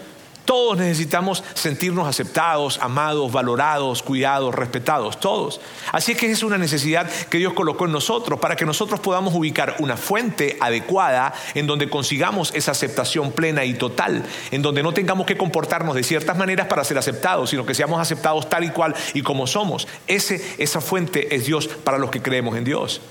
Todos 0.50 0.80
necesitamos 0.80 1.44
sentirnos 1.54 2.08
aceptados, 2.08 2.80
amados, 2.82 3.32
valorados, 3.32 4.02
cuidados, 4.02 4.56
respetados, 4.56 5.20
todos. 5.20 5.62
Así 5.92 6.14
es 6.14 6.18
que 6.18 6.26
es 6.26 6.42
una 6.42 6.58
necesidad 6.58 7.08
que 7.08 7.38
Dios 7.38 7.54
colocó 7.54 7.86
en 7.86 7.92
nosotros 7.92 8.40
para 8.40 8.56
que 8.56 8.66
nosotros 8.66 9.00
podamos 9.00 9.36
ubicar 9.36 9.76
una 9.78 9.96
fuente 9.96 10.58
adecuada 10.60 11.36
en 11.54 11.68
donde 11.68 11.88
consigamos 11.88 12.52
esa 12.56 12.72
aceptación 12.72 13.32
plena 13.32 13.64
y 13.64 13.76
total, 13.76 14.26
en 14.50 14.64
donde 14.64 14.82
no 14.82 14.92
tengamos 14.92 15.28
que 15.28 15.38
comportarnos 15.38 15.94
de 15.94 16.02
ciertas 16.02 16.36
maneras 16.36 16.66
para 16.66 16.84
ser 16.84 16.98
aceptados, 16.98 17.52
sino 17.52 17.64
que 17.64 17.76
seamos 17.76 18.02
aceptados 18.02 18.50
tal 18.50 18.64
y 18.64 18.72
cual 18.72 18.96
y 19.14 19.22
como 19.22 19.46
somos. 19.46 19.88
Ese, 20.08 20.44
esa 20.58 20.82
fuente 20.82 21.36
es 21.36 21.46
Dios 21.46 21.68
para 21.68 22.00
los 22.00 22.10
que 22.10 22.24
creemos 22.24 22.58
en 22.58 22.64
Dios. 22.64 23.02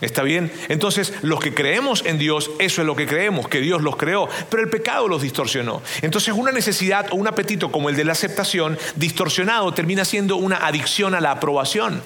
¿Está 0.00 0.22
bien? 0.22 0.52
Entonces, 0.68 1.14
los 1.22 1.40
que 1.40 1.54
creemos 1.54 2.04
en 2.04 2.18
Dios, 2.18 2.50
eso 2.58 2.82
es 2.82 2.86
lo 2.86 2.94
que 2.94 3.06
creemos, 3.06 3.48
que 3.48 3.60
Dios 3.60 3.80
los 3.80 3.96
creó, 3.96 4.28
pero 4.50 4.62
el 4.62 4.68
pecado 4.68 5.08
los 5.08 5.22
distorsionó. 5.22 5.82
Entonces, 6.02 6.34
una 6.34 6.52
necesidad 6.52 7.06
o 7.12 7.16
un 7.16 7.26
apetito 7.26 7.72
como 7.72 7.88
el 7.88 7.96
de 7.96 8.04
la 8.04 8.12
aceptación 8.12 8.78
distorsionado 8.96 9.72
termina 9.72 10.04
siendo 10.04 10.36
una 10.36 10.66
adicción 10.66 11.14
a 11.14 11.20
la 11.20 11.30
aprobación. 11.30 12.02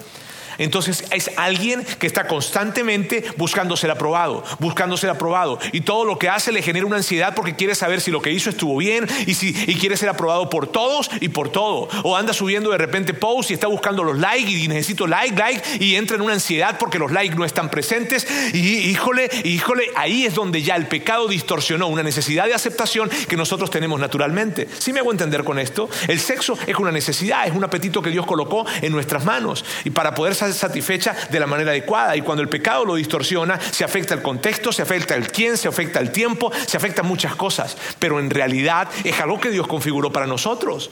Entonces 0.61 1.03
es 1.11 1.31
alguien 1.37 1.83
que 1.99 2.07
está 2.07 2.27
constantemente 2.27 3.25
buscando 3.35 3.75
ser 3.75 3.91
aprobado, 3.91 4.43
buscando 4.59 4.95
ser 4.95 5.09
aprobado. 5.09 5.59
Y 5.71 5.81
todo 5.81 6.05
lo 6.05 6.19
que 6.19 6.29
hace 6.29 6.51
le 6.51 6.61
genera 6.61 6.85
una 6.85 6.97
ansiedad 6.97 7.33
porque 7.35 7.55
quiere 7.55 7.73
saber 7.73 7.99
si 7.99 8.11
lo 8.11 8.21
que 8.21 8.31
hizo 8.31 8.49
estuvo 8.49 8.77
bien 8.77 9.07
y, 9.25 9.33
si, 9.33 9.49
y 9.49 9.75
quiere 9.75 9.97
ser 9.97 10.09
aprobado 10.09 10.49
por 10.49 10.67
todos 10.67 11.09
y 11.19 11.29
por 11.29 11.49
todo. 11.49 11.89
O 12.03 12.15
anda 12.15 12.33
subiendo 12.33 12.69
de 12.69 12.77
repente 12.77 13.13
posts 13.13 13.51
y 13.51 13.53
está 13.55 13.67
buscando 13.67 14.03
los 14.03 14.19
likes 14.19 14.51
y 14.51 14.67
necesito 14.67 15.07
like, 15.07 15.35
like 15.35 15.61
y 15.79 15.95
entra 15.95 16.15
en 16.15 16.21
una 16.21 16.33
ansiedad 16.33 16.77
porque 16.77 16.99
los 16.99 17.11
likes 17.11 17.35
no 17.35 17.43
están 17.43 17.69
presentes. 17.69 18.27
Y 18.53 18.89
híjole, 18.91 19.29
híjole, 19.43 19.85
ahí 19.95 20.25
es 20.25 20.35
donde 20.35 20.61
ya 20.61 20.75
el 20.75 20.87
pecado 20.87 21.27
distorsionó 21.27 21.87
una 21.87 22.03
necesidad 22.03 22.45
de 22.45 22.53
aceptación 22.53 23.09
que 23.27 23.35
nosotros 23.35 23.71
tenemos 23.71 23.99
naturalmente. 23.99 24.67
¿Sí 24.77 24.93
me 24.93 24.99
hago 24.99 25.11
entender 25.11 25.43
con 25.43 25.57
esto? 25.57 25.89
El 26.07 26.19
sexo 26.19 26.57
es 26.67 26.75
una 26.75 26.91
necesidad, 26.91 27.47
es 27.47 27.53
un 27.53 27.63
apetito 27.63 28.01
que 28.01 28.11
Dios 28.11 28.25
colocó 28.27 28.65
en 28.81 28.91
nuestras 28.91 29.25
manos. 29.25 29.65
Y 29.85 29.89
para 29.89 30.13
poder 30.13 30.35
satisfecha 30.53 31.15
de 31.29 31.39
la 31.39 31.47
manera 31.47 31.71
adecuada. 31.71 32.15
Y 32.15 32.21
cuando 32.21 32.41
el 32.41 32.49
pecado 32.49 32.85
lo 32.85 32.95
distorsiona, 32.95 33.59
se 33.59 33.83
afecta 33.83 34.13
el 34.13 34.21
contexto, 34.21 34.71
se 34.71 34.81
afecta 34.81 35.15
el 35.15 35.27
quién, 35.27 35.57
se 35.57 35.67
afecta 35.67 35.99
el 35.99 36.11
tiempo, 36.11 36.51
se 36.65 36.77
afecta 36.77 37.03
muchas 37.03 37.35
cosas. 37.35 37.77
Pero 37.99 38.19
en 38.19 38.29
realidad 38.29 38.87
es 39.03 39.19
algo 39.19 39.39
que 39.39 39.49
Dios 39.49 39.67
configuró 39.67 40.11
para 40.11 40.27
nosotros. 40.27 40.91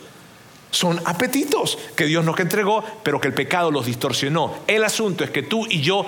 Son 0.71 1.01
apetitos 1.05 1.77
que 1.95 2.05
Dios 2.05 2.23
nos 2.23 2.39
entregó, 2.39 2.83
pero 3.03 3.19
que 3.19 3.27
el 3.27 3.33
pecado 3.33 3.71
los 3.71 3.85
distorsionó. 3.85 4.55
El 4.67 4.83
asunto 4.83 5.23
es 5.23 5.31
que 5.31 5.41
tú 5.41 5.65
y 5.67 5.81
yo, 5.81 6.05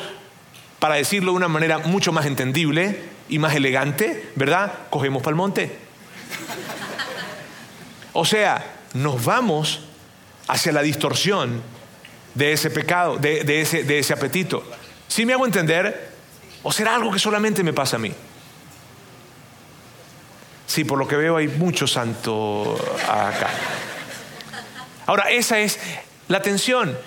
para 0.79 0.95
decirlo 0.95 1.31
de 1.31 1.37
una 1.37 1.47
manera 1.47 1.79
mucho 1.79 2.11
más 2.11 2.25
entendible 2.25 3.01
y 3.27 3.39
más 3.39 3.55
elegante, 3.55 4.29
¿verdad? 4.35 4.71
Cogemos 4.89 5.23
para 5.23 5.31
el 5.31 5.37
monte. 5.37 5.77
O 8.13 8.25
sea, 8.25 8.63
nos 8.93 9.23
vamos 9.23 9.79
hacia 10.47 10.71
la 10.73 10.81
distorsión 10.81 11.61
de 12.33 12.53
ese 12.53 12.69
pecado, 12.69 13.17
de, 13.17 13.61
ese, 13.61 13.83
de 13.83 13.99
ese 13.99 14.13
apetito. 14.13 14.63
¿Sí 15.07 15.25
me 15.25 15.33
hago 15.33 15.45
entender? 15.45 16.11
¿O 16.63 16.71
será 16.71 16.95
algo 16.95 17.11
que 17.11 17.19
solamente 17.19 17.63
me 17.63 17.73
pasa 17.73 17.97
a 17.97 17.99
mí? 17.99 18.13
Sí, 20.67 20.85
por 20.85 20.97
lo 20.97 21.07
que 21.07 21.17
veo 21.17 21.35
hay 21.35 21.47
mucho 21.47 21.85
santo 21.85 22.77
acá. 23.03 23.49
Ahora, 25.05 25.29
esa 25.31 25.59
es 25.59 25.79
la 26.29 26.41
tensión. 26.41 26.97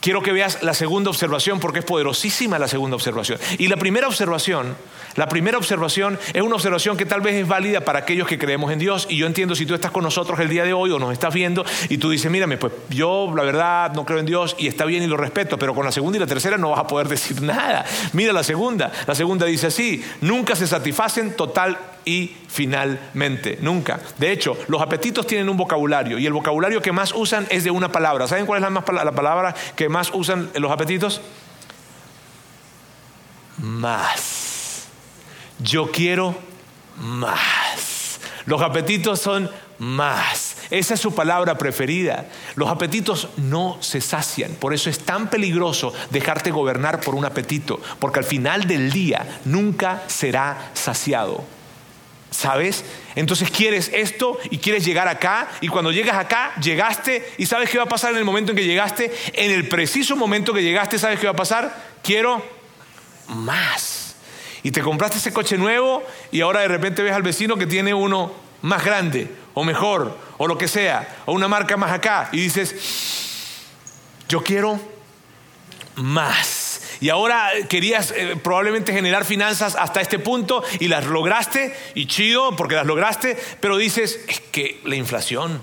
Quiero 0.00 0.22
que 0.22 0.32
veas 0.32 0.62
la 0.62 0.74
segunda 0.74 1.10
observación 1.10 1.60
porque 1.60 1.80
es 1.80 1.84
poderosísima 1.84 2.58
la 2.58 2.68
segunda 2.68 2.96
observación. 2.96 3.38
Y 3.58 3.68
la 3.68 3.76
primera 3.76 4.08
observación, 4.08 4.76
la 5.16 5.28
primera 5.28 5.58
observación 5.58 6.18
es 6.32 6.42
una 6.42 6.54
observación 6.54 6.96
que 6.96 7.06
tal 7.06 7.20
vez 7.20 7.34
es 7.34 7.46
válida 7.46 7.82
para 7.82 8.00
aquellos 8.00 8.26
que 8.26 8.38
creemos 8.38 8.72
en 8.72 8.78
Dios. 8.78 9.06
Y 9.08 9.16
yo 9.16 9.26
entiendo 9.26 9.54
si 9.54 9.66
tú 9.66 9.74
estás 9.74 9.90
con 9.90 10.04
nosotros 10.04 10.38
el 10.40 10.48
día 10.48 10.64
de 10.64 10.72
hoy 10.72 10.90
o 10.90 10.98
nos 10.98 11.12
estás 11.12 11.32
viendo 11.34 11.64
y 11.88 11.98
tú 11.98 12.10
dices, 12.10 12.30
mírame, 12.30 12.56
pues 12.56 12.72
yo 12.88 13.32
la 13.34 13.42
verdad 13.42 13.92
no 13.92 14.04
creo 14.04 14.18
en 14.18 14.26
Dios 14.26 14.56
y 14.58 14.66
está 14.66 14.84
bien 14.84 15.02
y 15.02 15.06
lo 15.06 15.16
respeto, 15.16 15.58
pero 15.58 15.74
con 15.74 15.84
la 15.84 15.92
segunda 15.92 16.16
y 16.16 16.20
la 16.20 16.26
tercera 16.26 16.56
no 16.56 16.70
vas 16.70 16.80
a 16.80 16.86
poder 16.86 17.08
decir 17.10 17.42
nada. 17.42 17.84
Mira 18.12 18.32
la 18.32 18.42
segunda. 18.42 18.92
La 19.06 19.14
segunda 19.14 19.46
dice 19.46 19.68
así, 19.68 20.04
nunca 20.20 20.56
se 20.56 20.66
satisfacen 20.66 21.36
total 21.36 21.78
y 22.04 22.36
finalmente, 22.48 23.58
nunca. 23.60 24.00
De 24.18 24.32
hecho, 24.32 24.56
los 24.68 24.80
apetitos 24.82 25.26
tienen 25.26 25.48
un 25.48 25.56
vocabulario 25.56 26.18
y 26.18 26.26
el 26.26 26.32
vocabulario 26.32 26.82
que 26.82 26.92
más 26.92 27.12
usan 27.14 27.46
es 27.50 27.64
de 27.64 27.70
una 27.70 27.92
palabra. 27.92 28.26
¿Saben 28.26 28.46
cuál 28.46 28.62
es 28.62 28.70
la, 28.70 29.04
la 29.04 29.12
palabra 29.12 29.54
que 29.76 29.88
más 29.88 30.10
usan 30.12 30.50
los 30.54 30.70
apetitos? 30.70 31.20
Más. 33.58 34.86
Yo 35.58 35.90
quiero 35.90 36.34
más. 36.96 38.20
Los 38.46 38.62
apetitos 38.62 39.20
son 39.20 39.50
más. 39.78 40.56
Esa 40.70 40.94
es 40.94 41.00
su 41.00 41.14
palabra 41.14 41.58
preferida. 41.58 42.26
Los 42.54 42.68
apetitos 42.68 43.28
no 43.36 43.78
se 43.80 44.00
sacian. 44.00 44.52
Por 44.52 44.72
eso 44.72 44.88
es 44.88 45.00
tan 45.00 45.28
peligroso 45.28 45.92
dejarte 46.10 46.50
gobernar 46.50 47.00
por 47.00 47.14
un 47.14 47.24
apetito, 47.24 47.80
porque 47.98 48.20
al 48.20 48.24
final 48.24 48.66
del 48.66 48.90
día 48.90 49.40
nunca 49.44 50.02
será 50.06 50.70
saciado. 50.74 51.44
¿Sabes? 52.30 52.84
Entonces 53.16 53.50
quieres 53.50 53.90
esto 53.92 54.38
y 54.50 54.58
quieres 54.58 54.84
llegar 54.84 55.08
acá 55.08 55.48
y 55.60 55.68
cuando 55.68 55.90
llegas 55.90 56.16
acá, 56.16 56.52
llegaste 56.60 57.34
y 57.38 57.46
¿sabes 57.46 57.68
qué 57.68 57.78
va 57.78 57.84
a 57.84 57.88
pasar 57.88 58.12
en 58.12 58.18
el 58.18 58.24
momento 58.24 58.52
en 58.52 58.56
que 58.56 58.64
llegaste? 58.64 59.12
En 59.32 59.50
el 59.50 59.68
preciso 59.68 60.14
momento 60.14 60.54
que 60.54 60.62
llegaste, 60.62 60.98
¿sabes 60.98 61.18
qué 61.18 61.26
va 61.26 61.32
a 61.32 61.36
pasar? 61.36 61.74
Quiero 62.02 62.42
más. 63.28 64.14
Y 64.62 64.70
te 64.70 64.80
compraste 64.80 65.18
ese 65.18 65.32
coche 65.32 65.58
nuevo 65.58 66.02
y 66.30 66.40
ahora 66.40 66.60
de 66.60 66.68
repente 66.68 67.02
ves 67.02 67.14
al 67.14 67.22
vecino 67.22 67.56
que 67.56 67.66
tiene 67.66 67.94
uno 67.94 68.32
más 68.62 68.84
grande 68.84 69.28
o 69.54 69.64
mejor 69.64 70.16
o 70.38 70.46
lo 70.46 70.56
que 70.56 70.68
sea, 70.68 71.22
o 71.26 71.32
una 71.32 71.48
marca 71.48 71.76
más 71.76 71.92
acá 71.92 72.28
y 72.32 72.40
dices, 72.40 72.74
yo 74.28 74.42
quiero 74.42 74.80
más. 75.96 76.69
Y 77.00 77.08
ahora 77.08 77.50
querías 77.68 78.12
eh, 78.14 78.36
probablemente 78.42 78.92
generar 78.92 79.24
finanzas 79.24 79.74
hasta 79.74 80.00
este 80.00 80.18
punto 80.18 80.62
y 80.78 80.88
las 80.88 81.06
lograste, 81.06 81.74
y 81.94 82.06
chido 82.06 82.54
porque 82.56 82.74
las 82.74 82.86
lograste, 82.86 83.38
pero 83.60 83.76
dices, 83.76 84.20
es 84.28 84.40
que 84.40 84.80
la 84.84 84.96
inflación, 84.96 85.62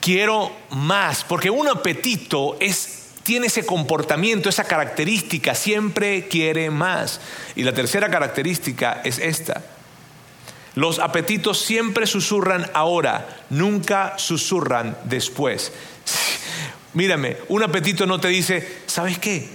quiero 0.00 0.52
más, 0.70 1.24
porque 1.24 1.50
un 1.50 1.68
apetito 1.68 2.56
es 2.60 3.00
tiene 3.22 3.46
ese 3.46 3.64
comportamiento, 3.64 4.48
esa 4.48 4.64
característica, 4.64 5.54
siempre 5.54 6.26
quiere 6.28 6.70
más. 6.70 7.20
Y 7.54 7.62
la 7.62 7.72
tercera 7.72 8.10
característica 8.10 9.00
es 9.04 9.18
esta. 9.18 9.62
Los 10.74 10.98
apetitos 10.98 11.60
siempre 11.60 12.06
susurran 12.06 12.68
ahora, 12.74 13.44
nunca 13.50 14.18
susurran 14.18 14.96
después. 15.04 15.72
Mírame, 16.94 17.36
un 17.48 17.62
apetito 17.62 18.06
no 18.06 18.20
te 18.20 18.28
dice, 18.28 18.80
¿sabes 18.86 19.18
qué? 19.18 19.48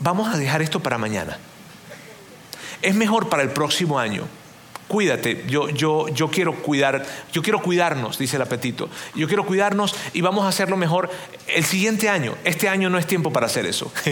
Vamos 0.00 0.34
a 0.34 0.38
dejar 0.38 0.62
esto 0.62 0.80
para 0.80 0.98
mañana. 0.98 1.38
Es 2.82 2.94
mejor 2.94 3.28
para 3.28 3.42
el 3.42 3.50
próximo 3.50 3.98
año. 3.98 4.26
Cuídate, 4.88 5.44
yo, 5.48 5.70
yo, 5.70 6.08
yo 6.08 6.30
quiero 6.30 6.54
cuidar, 6.62 7.06
yo 7.32 7.42
quiero 7.42 7.62
cuidarnos, 7.62 8.18
dice 8.18 8.36
el 8.36 8.42
apetito. 8.42 8.90
Yo 9.14 9.26
quiero 9.26 9.46
cuidarnos 9.46 9.94
y 10.12 10.20
vamos 10.20 10.44
a 10.44 10.48
hacerlo 10.48 10.76
mejor 10.76 11.10
el 11.46 11.64
siguiente 11.64 12.08
año. 12.08 12.34
Este 12.44 12.68
año 12.68 12.90
no 12.90 12.98
es 12.98 13.06
tiempo 13.06 13.32
para 13.32 13.46
hacer 13.46 13.66
eso. 13.66 13.90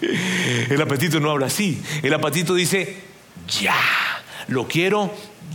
El 0.00 0.80
apetito 0.80 1.20
no 1.20 1.30
habla 1.30 1.46
así. 1.46 1.82
El 2.02 2.14
apetito 2.14 2.54
dice, 2.54 2.96
ya, 3.48 3.74
lo 4.48 4.66
quiero 4.66 5.10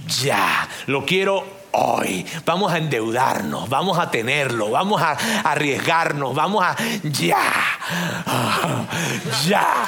ya, 0.08 0.68
lo 0.88 1.06
quiero 1.06 1.46
hoy. 1.76 2.26
Vamos 2.46 2.72
a 2.72 2.78
endeudarnos, 2.78 3.70
vamos 3.70 4.00
a 4.00 4.10
tenerlo, 4.10 4.72
vamos 4.72 5.02
a 5.02 5.12
arriesgarnos, 5.44 6.34
vamos 6.34 6.64
a 6.64 6.76
ya, 7.04 7.38
ya. 9.48 9.86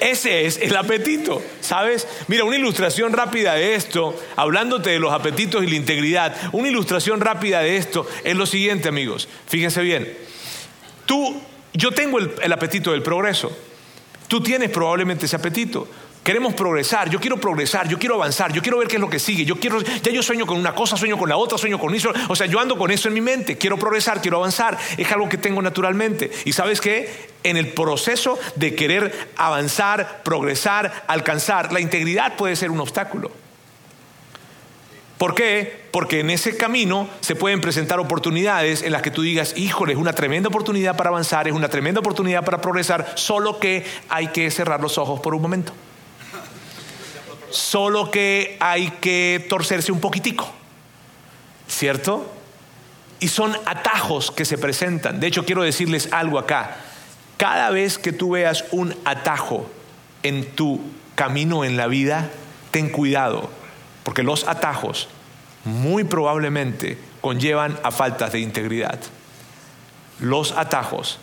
Ese 0.00 0.44
es 0.44 0.58
el 0.58 0.76
apetito, 0.76 1.42
¿sabes? 1.60 2.06
Mira, 2.28 2.44
una 2.44 2.56
ilustración 2.56 3.12
rápida 3.12 3.54
de 3.54 3.74
esto, 3.74 4.14
hablándote 4.36 4.90
de 4.90 4.98
los 4.98 5.12
apetitos 5.12 5.62
y 5.62 5.66
la 5.66 5.76
integridad, 5.76 6.36
una 6.52 6.68
ilustración 6.68 7.20
rápida 7.20 7.60
de 7.60 7.76
esto 7.76 8.06
es 8.22 8.36
lo 8.36 8.44
siguiente, 8.44 8.88
amigos. 8.88 9.28
Fíjense 9.46 9.80
bien. 9.82 10.12
Tú, 11.06 11.40
yo 11.72 11.92
tengo 11.92 12.18
el, 12.18 12.34
el 12.42 12.52
apetito 12.52 12.90
del 12.92 13.02
progreso. 13.02 13.56
Tú 14.28 14.42
tienes 14.42 14.70
probablemente 14.70 15.26
ese 15.26 15.36
apetito. 15.36 15.88
Queremos 16.24 16.54
progresar, 16.54 17.10
yo 17.10 17.20
quiero 17.20 17.36
progresar, 17.36 17.86
yo 17.86 17.98
quiero 17.98 18.14
avanzar, 18.14 18.50
yo 18.50 18.62
quiero 18.62 18.78
ver 18.78 18.88
qué 18.88 18.94
es 18.94 19.00
lo 19.00 19.10
que 19.10 19.18
sigue, 19.18 19.44
yo 19.44 19.56
quiero, 19.56 19.82
ya 19.82 20.10
yo 20.10 20.22
sueño 20.22 20.46
con 20.46 20.56
una 20.56 20.74
cosa, 20.74 20.96
sueño 20.96 21.18
con 21.18 21.28
la 21.28 21.36
otra, 21.36 21.58
sueño 21.58 21.78
con 21.78 21.94
eso, 21.94 22.14
o 22.28 22.34
sea, 22.34 22.46
yo 22.46 22.58
ando 22.58 22.78
con 22.78 22.90
eso 22.90 23.08
en 23.08 23.14
mi 23.14 23.20
mente, 23.20 23.58
quiero 23.58 23.76
progresar, 23.76 24.22
quiero 24.22 24.38
avanzar, 24.38 24.78
es 24.96 25.12
algo 25.12 25.28
que 25.28 25.36
tengo 25.36 25.60
naturalmente. 25.60 26.30
Y 26.46 26.54
sabes 26.54 26.80
qué, 26.80 27.28
en 27.42 27.58
el 27.58 27.74
proceso 27.74 28.38
de 28.56 28.74
querer 28.74 29.28
avanzar, 29.36 30.22
progresar, 30.22 31.04
alcanzar, 31.08 31.74
la 31.74 31.80
integridad 31.80 32.36
puede 32.36 32.56
ser 32.56 32.70
un 32.70 32.80
obstáculo. 32.80 33.30
¿Por 35.18 35.34
qué? 35.34 35.84
Porque 35.90 36.20
en 36.20 36.30
ese 36.30 36.56
camino 36.56 37.06
se 37.20 37.36
pueden 37.36 37.60
presentar 37.60 38.00
oportunidades 38.00 38.80
en 38.80 38.92
las 38.92 39.02
que 39.02 39.10
tú 39.10 39.20
digas, 39.20 39.52
híjole, 39.58 39.92
es 39.92 39.98
una 39.98 40.14
tremenda 40.14 40.48
oportunidad 40.48 40.96
para 40.96 41.10
avanzar, 41.10 41.48
es 41.48 41.52
una 41.52 41.68
tremenda 41.68 42.00
oportunidad 42.00 42.46
para 42.46 42.62
progresar, 42.62 43.12
solo 43.16 43.60
que 43.60 43.84
hay 44.08 44.28
que 44.28 44.50
cerrar 44.50 44.80
los 44.80 44.96
ojos 44.96 45.20
por 45.20 45.34
un 45.34 45.42
momento 45.42 45.74
solo 47.54 48.10
que 48.10 48.56
hay 48.58 48.90
que 49.00 49.46
torcerse 49.48 49.92
un 49.92 50.00
poquitico, 50.00 50.50
¿cierto? 51.68 52.32
Y 53.20 53.28
son 53.28 53.56
atajos 53.64 54.32
que 54.32 54.44
se 54.44 54.58
presentan. 54.58 55.20
De 55.20 55.28
hecho, 55.28 55.44
quiero 55.44 55.62
decirles 55.62 56.08
algo 56.12 56.40
acá. 56.40 56.76
Cada 57.36 57.70
vez 57.70 57.98
que 57.98 58.12
tú 58.12 58.32
veas 58.32 58.64
un 58.72 58.94
atajo 59.04 59.70
en 60.24 60.46
tu 60.56 60.80
camino 61.14 61.64
en 61.64 61.76
la 61.76 61.86
vida, 61.86 62.28
ten 62.72 62.88
cuidado, 62.88 63.48
porque 64.02 64.24
los 64.24 64.48
atajos 64.48 65.08
muy 65.64 66.02
probablemente 66.02 66.98
conllevan 67.20 67.78
a 67.84 67.92
faltas 67.92 68.32
de 68.32 68.40
integridad. 68.40 68.98
Los 70.18 70.52
atajos, 70.52 71.20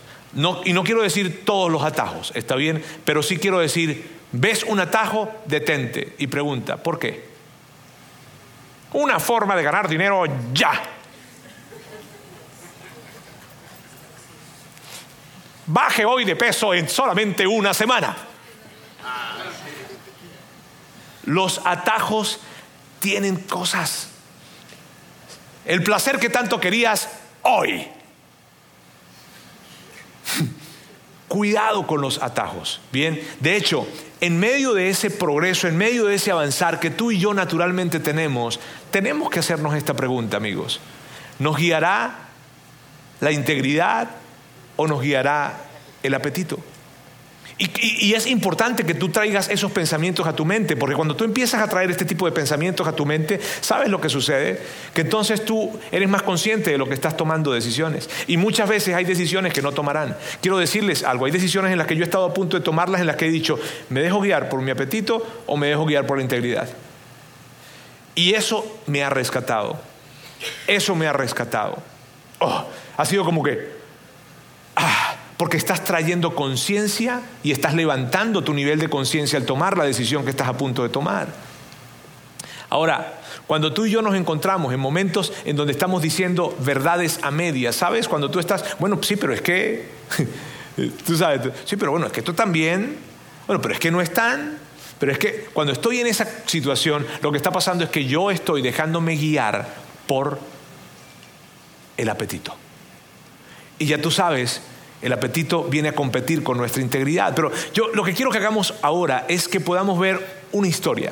y 0.63 0.74
no 0.74 0.84
quiero 0.84 1.02
decir 1.02 1.44
todos 1.44 1.70
los 1.70 1.84
atajos, 1.84 2.32
está 2.36 2.56
bien, 2.56 2.84
pero 3.04 3.22
sí 3.22 3.38
quiero 3.38 3.60
decir 3.60 4.21
Ves 4.34 4.63
un 4.63 4.80
atajo, 4.80 5.30
detente 5.46 6.15
y 6.17 6.28
pregunta, 6.28 6.78
¿por 6.78 6.98
qué? 6.98 7.30
Una 8.94 9.20
forma 9.20 9.56
de 9.56 9.63
ganar 9.63 9.89
dinero 9.89 10.24
ya. 10.54 10.72
Baje 15.65 16.06
hoy 16.06 16.26
de 16.26 16.36
peso 16.36 16.74
en 16.74 16.89
solamente 16.89 17.46
una 17.46 17.74
semana. 17.74 18.15
Los 21.26 21.62
atajos 21.65 22.39
tienen 23.00 23.38
cosas. 23.38 24.10
El 25.65 25.84
placer 25.84 26.20
que 26.20 26.30
tanto 26.30 26.60
querías 26.60 27.10
hoy. 27.44 27.88
Cuidado 31.28 31.86
con 31.88 32.02
los 32.02 32.22
atajos. 32.22 32.82
Bien, 32.91 33.22
de 33.39 33.56
hecho, 33.56 33.88
en 34.22 34.40
medio 34.40 34.74
de 34.74 34.90
ese 34.90 35.10
progreso, 35.10 35.68
en 35.68 35.78
medio 35.78 36.06
de 36.06 36.16
ese 36.16 36.32
avanzar 36.32 36.80
que 36.80 36.92
tú 36.92 37.12
y 37.12 37.20
yo 37.20 37.34
naturalmente 37.34 38.00
tenemos, 38.00 38.60
tenemos 38.92 39.32
que 39.32 39.40
hacernos 39.40 39.76
esta 39.76 39.96
pregunta, 39.96 40.38
amigos. 40.38 40.80
¿Nos 41.40 41.58
guiará 41.58 42.28
la 43.20 43.32
integridad 43.32 44.12
o 44.76 44.88
nos 44.88 45.02
guiará 45.02 45.66
el 46.04 46.14
apetito? 46.14 46.60
Y, 47.63 48.15
es 48.15 48.26
importante 48.26 48.84
que 48.84 48.95
tú 48.95 49.10
traigas 49.10 49.47
esos 49.47 49.71
pensamientos 49.71 50.26
a 50.26 50.36
tu 50.36 50.45
mente, 50.45 50.76
porque 50.76 50.95
cuando 50.95 51.15
tú 51.15 51.24
empiezas 51.24 51.62
a 51.62 51.67
traer 51.67 51.91
este 51.91 52.06
tipo 52.06 52.26
de 52.26 52.32
pensamientos 52.32 52.88
a 52.88 52.93
tu 52.93 53.06
mente, 53.06 53.39
¿sabes 53.62 53.89
lo 53.89 54.02
que 54.02 54.10
sucede? 54.10 54.60
Que 54.95 55.02
entonces 55.02 55.45
tú 55.45 55.71
eres 55.91 56.10
más 56.10 56.24
consciente 56.24 56.71
de 56.71 56.80
lo 56.80 56.88
que 56.88 56.95
estás 56.95 57.15
tomando 57.15 57.54
decisiones. 57.54 58.10
Y 58.26 58.38
muchas 58.38 58.67
veces 58.67 58.95
hay 58.95 59.06
decisiones 59.06 59.54
que 59.54 59.62
no 59.62 59.74
tomarán. 59.74 60.17
Quiero 60.41 60.58
decirles 60.58 61.04
algo, 61.04 61.26
hay 61.26 61.32
decisiones 61.32 61.71
en 61.71 61.78
las 61.78 61.86
que 61.86 61.95
yo 61.95 62.02
he 62.02 62.06
estado 62.06 62.26
a 62.26 62.34
punto 62.34 62.58
de 62.58 62.63
tomarlas, 62.63 63.00
en 63.00 63.06
las 63.06 63.15
que 63.15 63.28
he 63.28 63.32
dicho, 63.32 63.60
¿me 63.89 64.02
dejo 64.02 64.21
guiar 64.21 64.50
por 64.50 64.60
mi 64.63 64.71
apetito 64.71 65.24
o 65.45 65.56
me 65.56 65.67
dejo 65.67 65.86
guiar 65.86 66.08
por 66.08 66.17
la 66.17 66.24
integridad? 66.24 66.67
Y 68.15 68.34
eso 68.34 68.80
me 68.88 69.04
ha 69.04 69.12
rescatado. 69.12 69.80
Eso 70.65 70.95
me 70.95 71.06
ha 71.06 71.13
rescatado. 71.13 71.78
Oh, 72.39 72.65
ha 72.97 73.06
sido 73.06 73.24
como 73.24 73.43
que... 73.43 73.81
Porque 75.42 75.58
estás 75.58 75.84
trayendo 75.84 76.36
conciencia 76.36 77.24
y 77.42 77.52
estás 77.52 77.74
levantando 77.74 78.44
tu 78.44 78.54
nivel 78.54 78.78
de 78.78 78.92
conciencia 78.92 79.40
al 79.40 79.46
tomar 79.48 79.76
la 79.76 79.86
decisión 79.86 80.24
que 80.24 80.30
estás 80.30 80.48
a 80.48 80.54
punto 80.56 80.84
de 80.84 80.90
tomar. 80.90 81.30
Ahora, 82.70 83.20
Cuando 83.48 83.74
tú 83.74 83.86
y 83.88 83.90
yo 83.90 84.04
nos 84.04 84.14
encontramos 84.14 84.72
en 84.72 84.80
momentos 84.80 85.34
en 85.44 85.56
donde 85.56 85.74
estamos 85.74 86.04
diciendo 86.04 86.56
verdades 86.60 87.20
a 87.24 87.32
medias, 87.32 87.76
¿sabes? 87.76 88.08
Cuando 88.08 88.30
tú 88.30 88.38
estás, 88.38 88.78
bueno, 88.78 89.00
sí, 89.02 89.16
pero 89.16 89.34
es 89.34 89.42
que, 89.42 89.90
tú 91.08 91.18
sabes, 91.18 91.42
sí, 91.66 91.76
pero 91.76 91.90
bueno, 91.90 92.06
es 92.06 92.14
que 92.14 92.20
esto 92.20 92.36
también, 92.36 92.98
bueno, 93.48 93.64
pero 93.64 93.74
es 93.74 93.80
que 93.80 93.90
no 93.90 94.00
es 94.00 94.14
tan, 94.14 94.60
pero 95.00 95.12
es 95.12 95.18
que 95.18 95.48
cuando 95.54 95.74
estoy 95.74 96.02
en 96.02 96.06
esa 96.06 96.28
situación, 96.46 97.08
lo 97.24 97.32
que 97.32 97.38
está 97.38 97.50
pasando 97.50 97.84
es 97.84 97.90
que 97.90 98.06
yo 98.06 98.30
estoy 98.30 98.62
dejándome 98.62 99.16
guiar 99.16 99.68
por 100.06 100.38
el 101.98 102.10
apetito. 102.10 102.56
Y 103.80 103.88
ya 103.88 104.00
tú 104.00 104.12
sabes, 104.12 104.62
el 105.02 105.14
apetito 105.14 105.64
viene 105.64 105.90
a 105.90 105.96
competir 105.96 106.44
con 106.44 106.58
nuestra 106.58 106.82
integridad. 106.82 107.34
Pero 107.36 107.52
yo 107.74 107.90
lo 107.94 108.04
que 108.04 108.14
quiero 108.14 108.32
que 108.32 108.38
hagamos 108.38 108.74
ahora 108.82 109.26
es 109.28 109.48
que 109.48 109.60
podamos 109.60 110.00
ver 110.00 110.20
una 110.52 110.68
historia. 110.68 111.12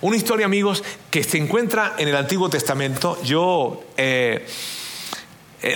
Una 0.00 0.16
historia, 0.16 0.46
amigos, 0.46 0.82
que 1.10 1.22
se 1.22 1.38
encuentra 1.38 1.94
en 1.98 2.08
el 2.08 2.16
Antiguo 2.16 2.48
Testamento. 2.48 3.20
Yo, 3.22 3.84
eh, 3.96 4.46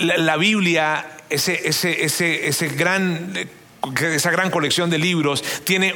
la, 0.01 0.37
Biblia, 0.37 1.17
ese, 1.29 1.67
ese, 1.67 2.03
ese, 2.03 2.47
ese 2.47 2.67
gran 2.69 3.33
esa 4.01 4.31
gran 4.31 4.51
colección 4.51 4.89
de 4.89 4.97
libros 4.97 5.43
tiene 5.63 5.95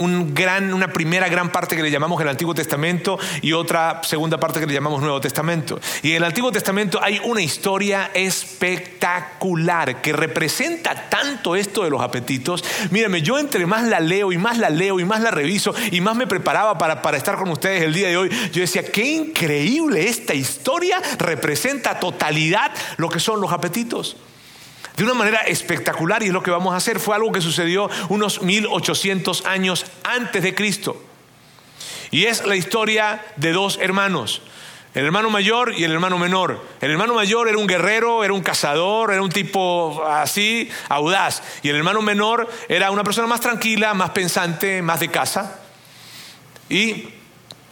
una 0.00 0.88
primera 0.92 1.28
gran 1.28 1.52
parte 1.52 1.76
que 1.76 1.82
le 1.82 1.90
llamamos 1.90 2.20
el 2.20 2.28
Antiguo 2.28 2.54
Testamento 2.54 3.18
y 3.42 3.52
otra 3.52 4.00
segunda 4.02 4.40
parte 4.40 4.60
que 4.60 4.66
le 4.66 4.74
llamamos 4.74 5.00
Nuevo 5.00 5.20
Testamento. 5.20 5.78
Y 6.02 6.10
en 6.10 6.16
el 6.16 6.24
Antiguo 6.24 6.50
Testamento 6.50 6.98
hay 7.02 7.20
una 7.24 7.42
historia 7.42 8.10
espectacular 8.14 10.00
que 10.00 10.12
representa 10.12 11.08
tanto 11.08 11.54
esto 11.56 11.84
de 11.84 11.90
los 11.90 12.00
apetitos. 12.00 12.64
Mírame, 12.90 13.22
yo 13.22 13.38
entre 13.38 13.66
más 13.66 13.84
la 13.84 14.00
leo 14.00 14.32
y 14.32 14.38
más 14.38 14.58
la 14.58 14.70
leo 14.70 15.00
y 15.00 15.04
más 15.04 15.20
la 15.20 15.30
reviso 15.30 15.74
y 15.90 16.00
más 16.00 16.16
me 16.16 16.26
preparaba 16.26 16.78
para, 16.78 17.02
para 17.02 17.16
estar 17.16 17.36
con 17.36 17.50
ustedes 17.50 17.82
el 17.82 17.92
día 17.92 18.08
de 18.08 18.16
hoy, 18.16 18.30
yo 18.52 18.60
decía, 18.60 18.82
qué 18.84 19.04
increíble 19.04 20.08
esta 20.08 20.34
historia 20.34 21.00
representa 21.18 22.00
totalidad 22.00 22.72
lo 22.96 23.08
que 23.08 23.20
son 23.20 23.40
los 23.40 23.52
apetitos 23.52 24.16
de 25.00 25.04
una 25.04 25.14
manera 25.14 25.38
espectacular 25.40 26.22
y 26.22 26.26
es 26.26 26.32
lo 26.32 26.42
que 26.42 26.50
vamos 26.50 26.74
a 26.74 26.76
hacer. 26.76 27.00
Fue 27.00 27.14
algo 27.14 27.32
que 27.32 27.40
sucedió 27.40 27.88
unos 28.10 28.42
1800 28.42 29.46
años 29.46 29.86
antes 30.04 30.42
de 30.42 30.54
Cristo. 30.54 31.02
Y 32.10 32.26
es 32.26 32.44
la 32.44 32.54
historia 32.54 33.24
de 33.36 33.52
dos 33.52 33.78
hermanos, 33.80 34.42
el 34.92 35.06
hermano 35.06 35.30
mayor 35.30 35.72
y 35.74 35.84
el 35.84 35.92
hermano 35.92 36.18
menor. 36.18 36.62
El 36.82 36.90
hermano 36.90 37.14
mayor 37.14 37.48
era 37.48 37.56
un 37.56 37.66
guerrero, 37.66 38.24
era 38.24 38.34
un 38.34 38.42
cazador, 38.42 39.10
era 39.10 39.22
un 39.22 39.30
tipo 39.30 40.04
así, 40.06 40.68
audaz. 40.90 41.42
Y 41.62 41.70
el 41.70 41.76
hermano 41.76 42.02
menor 42.02 42.50
era 42.68 42.90
una 42.90 43.02
persona 43.02 43.26
más 43.26 43.40
tranquila, 43.40 43.94
más 43.94 44.10
pensante, 44.10 44.82
más 44.82 45.00
de 45.00 45.08
casa. 45.08 45.60
Y 46.68 47.08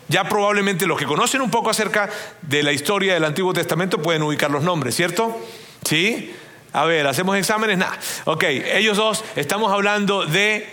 ya 0.08 0.24
probablemente 0.30 0.86
los 0.86 0.98
que 0.98 1.04
conocen 1.04 1.42
un 1.42 1.50
poco 1.50 1.68
acerca 1.68 2.08
de 2.40 2.62
la 2.62 2.72
historia 2.72 3.12
del 3.12 3.24
Antiguo 3.24 3.52
Testamento 3.52 4.00
pueden 4.00 4.22
ubicar 4.22 4.50
los 4.50 4.62
nombres, 4.62 4.94
¿cierto? 4.94 5.36
¿Sí? 5.84 6.32
A 6.72 6.84
ver, 6.84 7.06
¿hacemos 7.06 7.36
exámenes? 7.36 7.78
Nada. 7.78 7.98
Ok, 8.24 8.44
ellos 8.44 8.96
dos, 8.96 9.24
estamos 9.36 9.72
hablando 9.72 10.26
de 10.26 10.68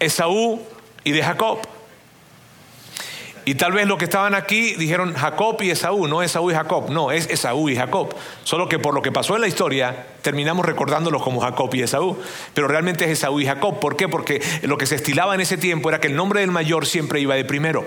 Esaú 0.00 0.60
y 1.04 1.12
de 1.12 1.22
Jacob. 1.22 1.60
Y 3.48 3.54
tal 3.54 3.70
vez 3.70 3.86
los 3.86 3.96
que 3.96 4.06
estaban 4.06 4.34
aquí 4.34 4.74
dijeron 4.74 5.14
Jacob 5.14 5.62
y 5.62 5.70
Esaú, 5.70 6.08
no 6.08 6.20
Esaú 6.20 6.50
y 6.50 6.54
Jacob, 6.54 6.90
no, 6.90 7.12
es 7.12 7.30
Esaú 7.30 7.68
y 7.68 7.76
Jacob. 7.76 8.12
Solo 8.42 8.68
que 8.68 8.80
por 8.80 8.92
lo 8.92 9.02
que 9.02 9.12
pasó 9.12 9.36
en 9.36 9.40
la 9.40 9.46
historia, 9.46 10.08
terminamos 10.20 10.66
recordándolos 10.66 11.22
como 11.22 11.40
Jacob 11.40 11.72
y 11.72 11.82
Esaú. 11.82 12.18
Pero 12.54 12.66
realmente 12.66 13.04
es 13.04 13.12
Esaú 13.12 13.38
y 13.38 13.46
Jacob. 13.46 13.78
¿Por 13.78 13.96
qué? 13.96 14.08
Porque 14.08 14.42
lo 14.62 14.76
que 14.76 14.86
se 14.86 14.96
estilaba 14.96 15.32
en 15.36 15.42
ese 15.42 15.56
tiempo 15.56 15.88
era 15.88 16.00
que 16.00 16.08
el 16.08 16.16
nombre 16.16 16.40
del 16.40 16.50
mayor 16.50 16.86
siempre 16.86 17.20
iba 17.20 17.36
de 17.36 17.44
primero. 17.44 17.86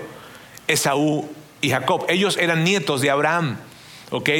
Esaú 0.66 1.28
y 1.60 1.68
Jacob. 1.68 2.06
Ellos 2.08 2.38
eran 2.38 2.64
nietos 2.64 3.02
de 3.02 3.10
Abraham. 3.10 3.58
¿Ok? 4.12 4.30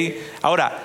Ahora, 0.41 0.79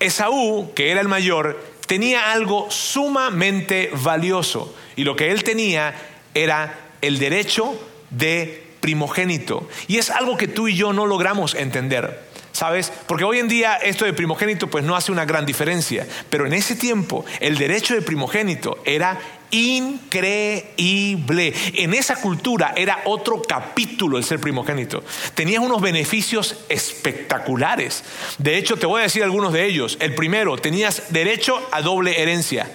Esaú, 0.00 0.72
que 0.74 0.90
era 0.90 1.00
el 1.00 1.06
mayor, 1.06 1.62
tenía 1.86 2.32
algo 2.32 2.70
sumamente 2.70 3.90
valioso 4.02 4.74
y 4.96 5.04
lo 5.04 5.16
que 5.16 5.30
él 5.30 5.44
tenía 5.44 5.94
era 6.34 6.78
el 7.00 7.18
derecho 7.18 7.78
de 8.10 8.66
primogénito. 8.80 9.68
Y 9.88 9.98
es 9.98 10.10
algo 10.10 10.36
que 10.36 10.48
tú 10.48 10.68
y 10.68 10.76
yo 10.76 10.92
no 10.92 11.06
logramos 11.06 11.54
entender. 11.54 12.26
¿Sabes? 12.52 12.90
Porque 13.06 13.24
hoy 13.24 13.38
en 13.38 13.48
día 13.48 13.74
esto 13.76 14.06
de 14.06 14.14
primogénito 14.14 14.68
pues 14.68 14.82
no 14.82 14.96
hace 14.96 15.12
una 15.12 15.26
gran 15.26 15.44
diferencia, 15.44 16.06
pero 16.30 16.46
en 16.46 16.54
ese 16.54 16.74
tiempo 16.74 17.22
el 17.40 17.58
derecho 17.58 17.92
de 17.92 18.00
primogénito 18.00 18.78
era 18.86 19.18
increíble. 19.50 21.52
En 21.74 21.94
esa 21.94 22.16
cultura 22.16 22.72
era 22.76 23.02
otro 23.04 23.42
capítulo 23.42 24.18
el 24.18 24.24
ser 24.24 24.40
primogénito. 24.40 25.02
Tenías 25.34 25.62
unos 25.62 25.80
beneficios 25.80 26.56
espectaculares. 26.68 28.04
De 28.38 28.58
hecho, 28.58 28.76
te 28.76 28.86
voy 28.86 29.00
a 29.00 29.04
decir 29.04 29.22
algunos 29.22 29.52
de 29.52 29.66
ellos. 29.66 29.96
El 30.00 30.14
primero, 30.14 30.56
tenías 30.56 31.12
derecho 31.12 31.68
a 31.72 31.82
doble 31.82 32.20
herencia. 32.20 32.70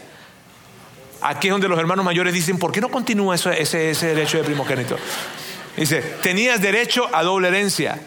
Aquí 1.21 1.47
es 1.47 1.51
donde 1.51 1.67
los 1.67 1.79
hermanos 1.79 2.03
mayores 2.03 2.33
dicen, 2.33 2.57
¿por 2.57 2.71
qué 2.71 2.81
no 2.81 2.89
continúa 2.89 3.35
ese, 3.35 3.61
ese 3.61 4.07
derecho 4.07 4.37
de 4.37 4.43
primogénito? 4.43 4.97
Dice, 5.77 6.01
tenías 6.01 6.61
derecho 6.61 7.07
a 7.13 7.23
doble 7.23 7.49
herencia. 7.49 7.99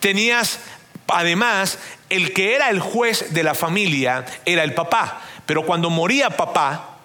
Tenías, 0.00 0.60
además, 1.08 1.78
el 2.08 2.32
que 2.32 2.54
era 2.54 2.70
el 2.70 2.80
juez 2.80 3.34
de 3.34 3.42
la 3.42 3.54
familia 3.54 4.24
era 4.44 4.64
el 4.64 4.74
papá. 4.74 5.22
Pero 5.44 5.64
cuando 5.64 5.90
moría 5.90 6.30
papá, 6.30 6.95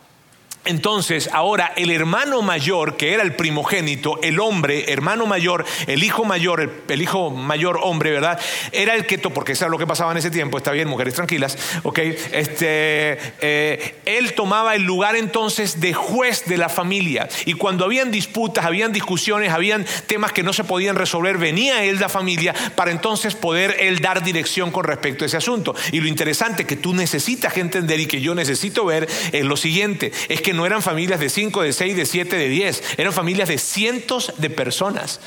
entonces, 0.64 1.28
ahora 1.34 1.74
el 1.76 1.90
hermano 1.90 2.44
mayor, 2.44 2.96
que 2.96 3.14
era 3.14 3.24
el 3.24 3.36
primogénito, 3.36 4.20
el 4.22 4.40
hombre, 4.40 4.92
hermano 4.92 5.26
mayor, 5.26 5.66
el 5.88 6.04
hijo 6.04 6.24
mayor, 6.24 6.84
el, 6.88 7.02
hijo 7.02 7.32
mayor 7.32 7.80
hombre, 7.82 8.12
¿verdad? 8.12 8.40
Era 8.72 8.94
el 8.94 9.08
que, 9.08 9.18
porque 9.18 9.54
eso 9.54 9.66
era 9.66 9.72
lo 9.72 9.80
que 9.80 9.88
pasaba 9.88 10.12
en 10.12 10.20
ese 10.20 10.30
tiempo, 10.30 10.60
está 10.60 10.72
bien, 10.72 10.88
mujeres 10.88 11.16
tranquilas, 11.16 11.58
¿ok? 11.82 11.98
Este, 11.98 13.18
eh, 13.42 13.96
él 14.06 14.34
tomaba 14.34 14.76
el 14.76 14.84
lugar 14.84 15.16
entonces 15.16 15.82
de 15.82 15.94
juez 15.94 16.46
de 16.46 16.60
la 16.60 16.70
familia. 16.70 17.28
Y 17.46 17.54
cuando 17.54 17.86
habían 17.86 18.12
disputas, 18.12 18.64
habían 18.64 18.94
discusiones, 18.94 19.52
habían 19.52 19.84
temas 20.06 20.32
que 20.32 20.44
no 20.44 20.54
se 20.54 20.64
podían 20.64 20.96
resolver, 20.96 21.40
venía 21.40 21.84
él 21.84 22.00
la 22.00 22.10
familia 22.10 22.54
para 22.76 22.92
entonces 22.92 23.34
poder 23.34 23.78
él 23.80 24.00
dar 24.00 24.24
dirección 24.24 24.70
con 24.70 24.84
respecto 24.84 25.24
a 25.24 25.28
ese 25.28 25.38
asunto. 25.38 25.74
Y 25.92 26.02
lo 26.02 26.08
interesante 26.08 26.66
que 26.66 26.76
tú 26.76 26.94
necesitas 26.94 27.58
entender 27.58 28.00
y 28.00 28.06
que 28.06 28.22
yo 28.22 28.36
necesito 28.36 28.86
ver 28.86 29.08
es 29.32 29.44
lo 29.44 29.58
siguiente, 29.58 30.12
es 30.30 30.42
que 30.42 30.51
no 30.54 30.66
eran 30.66 30.82
familias 30.82 31.20
de 31.20 31.30
5, 31.30 31.62
de 31.62 31.74
6, 31.74 31.96
de 31.96 32.06
7, 32.06 32.36
de 32.36 32.50
10, 32.50 32.84
eran 32.98 33.14
familias 33.14 33.50
de 33.50 33.58
cientos 33.58 34.34
de 34.38 34.50
personas. 34.50 35.20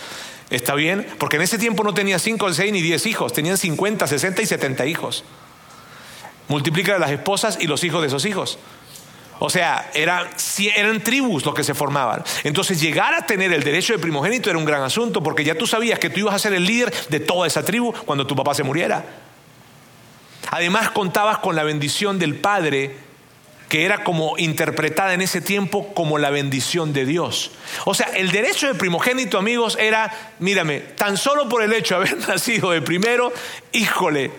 ¿Está 0.50 0.74
bien? 0.74 1.06
Porque 1.18 1.36
en 1.36 1.42
ese 1.42 1.58
tiempo 1.58 1.82
no 1.82 1.94
tenía 1.94 2.18
5, 2.18 2.52
6 2.52 2.72
ni 2.72 2.82
10 2.82 3.06
hijos, 3.06 3.32
tenían 3.32 3.56
50, 3.56 4.06
60 4.06 4.42
y 4.42 4.46
70 4.46 4.86
hijos. 4.86 5.24
Multiplica 6.48 6.98
las 6.98 7.10
esposas 7.10 7.58
y 7.60 7.66
los 7.66 7.82
hijos 7.84 8.02
de 8.02 8.08
esos 8.08 8.24
hijos. 8.24 8.58
O 9.40 9.50
sea, 9.50 9.90
eran 9.94 11.02
tribus 11.02 11.44
los 11.44 11.54
que 11.54 11.64
se 11.64 11.74
formaban. 11.74 12.22
Entonces, 12.44 12.80
llegar 12.80 13.14
a 13.14 13.26
tener 13.26 13.52
el 13.52 13.64
derecho 13.64 13.92
de 13.92 13.98
primogénito 13.98 14.48
era 14.48 14.58
un 14.58 14.64
gran 14.64 14.82
asunto, 14.82 15.22
porque 15.22 15.42
ya 15.42 15.56
tú 15.56 15.66
sabías 15.66 15.98
que 15.98 16.08
tú 16.08 16.20
ibas 16.20 16.34
a 16.34 16.38
ser 16.38 16.54
el 16.54 16.64
líder 16.64 16.92
de 17.08 17.20
toda 17.20 17.46
esa 17.46 17.64
tribu 17.64 17.92
cuando 18.04 18.26
tu 18.26 18.36
papá 18.36 18.54
se 18.54 18.62
muriera. 18.62 19.04
Además, 20.50 20.90
contabas 20.90 21.38
con 21.38 21.56
la 21.56 21.64
bendición 21.64 22.18
del 22.18 22.36
padre 22.36 22.96
que 23.74 23.84
era 23.84 24.04
como 24.04 24.38
interpretada 24.38 25.14
en 25.14 25.20
ese 25.20 25.40
tiempo 25.40 25.92
como 25.94 26.16
la 26.18 26.30
bendición 26.30 26.92
de 26.92 27.04
Dios. 27.04 27.50
O 27.86 27.92
sea, 27.92 28.06
el 28.14 28.30
derecho 28.30 28.68
de 28.68 28.76
primogénito, 28.76 29.36
amigos, 29.36 29.76
era, 29.80 30.32
mírame, 30.38 30.78
tan 30.78 31.16
solo 31.16 31.48
por 31.48 31.60
el 31.60 31.72
hecho 31.72 31.98
de 31.98 32.06
haber 32.08 32.28
nacido 32.28 32.70
de 32.70 32.82
primero, 32.82 33.32
híjole, 33.72 34.30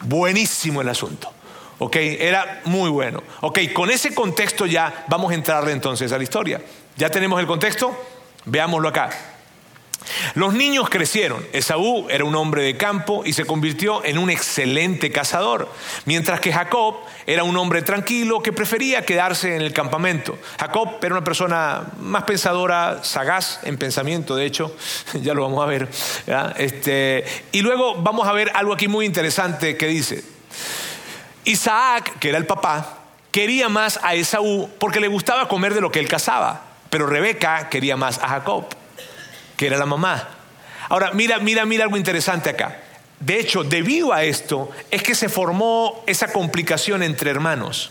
buenísimo 0.00 0.80
el 0.80 0.88
asunto. 0.88 1.32
¿Ok? 1.78 1.94
Era 1.94 2.60
muy 2.64 2.90
bueno. 2.90 3.22
Ok, 3.42 3.60
con 3.72 3.88
ese 3.88 4.12
contexto 4.12 4.66
ya 4.66 5.04
vamos 5.06 5.30
a 5.30 5.36
entrarle 5.36 5.70
entonces 5.70 6.10
a 6.10 6.16
la 6.16 6.24
historia. 6.24 6.60
¿Ya 6.96 7.10
tenemos 7.10 7.38
el 7.38 7.46
contexto? 7.46 7.96
Veámoslo 8.46 8.88
acá. 8.88 9.10
Los 10.34 10.54
niños 10.54 10.88
crecieron. 10.88 11.44
Esaú 11.52 12.06
era 12.08 12.24
un 12.24 12.34
hombre 12.34 12.62
de 12.62 12.76
campo 12.76 13.22
y 13.24 13.32
se 13.32 13.44
convirtió 13.44 14.04
en 14.04 14.18
un 14.18 14.30
excelente 14.30 15.10
cazador, 15.10 15.68
mientras 16.04 16.40
que 16.40 16.52
Jacob 16.52 16.96
era 17.26 17.44
un 17.44 17.56
hombre 17.56 17.82
tranquilo 17.82 18.42
que 18.42 18.52
prefería 18.52 19.04
quedarse 19.04 19.54
en 19.54 19.62
el 19.62 19.72
campamento. 19.72 20.38
Jacob 20.58 20.96
era 21.02 21.14
una 21.14 21.24
persona 21.24 21.86
más 22.00 22.24
pensadora, 22.24 23.02
sagaz 23.02 23.60
en 23.64 23.76
pensamiento, 23.76 24.36
de 24.36 24.46
hecho, 24.46 24.74
ya 25.14 25.34
lo 25.34 25.42
vamos 25.42 25.62
a 25.62 25.66
ver. 25.66 25.88
Este, 26.56 27.24
y 27.52 27.62
luego 27.62 27.96
vamos 27.96 28.26
a 28.28 28.32
ver 28.32 28.50
algo 28.54 28.72
aquí 28.72 28.88
muy 28.88 29.06
interesante 29.06 29.76
que 29.76 29.86
dice, 29.86 30.24
Isaac, 31.44 32.18
que 32.18 32.28
era 32.30 32.38
el 32.38 32.46
papá, 32.46 32.98
quería 33.30 33.68
más 33.68 34.00
a 34.02 34.14
Esaú 34.14 34.70
porque 34.78 35.00
le 35.00 35.08
gustaba 35.08 35.48
comer 35.48 35.74
de 35.74 35.80
lo 35.80 35.90
que 35.90 36.00
él 36.00 36.08
cazaba, 36.08 36.62
pero 36.90 37.06
Rebeca 37.06 37.68
quería 37.68 37.96
más 37.96 38.18
a 38.18 38.28
Jacob 38.28 38.77
que 39.58 39.66
era 39.66 39.76
la 39.76 39.84
mamá. 39.84 40.26
Ahora, 40.88 41.10
mira, 41.12 41.38
mira, 41.40 41.66
mira 41.66 41.84
algo 41.84 41.98
interesante 41.98 42.48
acá. 42.48 42.80
De 43.20 43.38
hecho, 43.38 43.64
debido 43.64 44.14
a 44.14 44.24
esto, 44.24 44.70
es 44.90 45.02
que 45.02 45.14
se 45.14 45.28
formó 45.28 46.02
esa 46.06 46.32
complicación 46.32 47.02
entre 47.02 47.30
hermanos. 47.30 47.90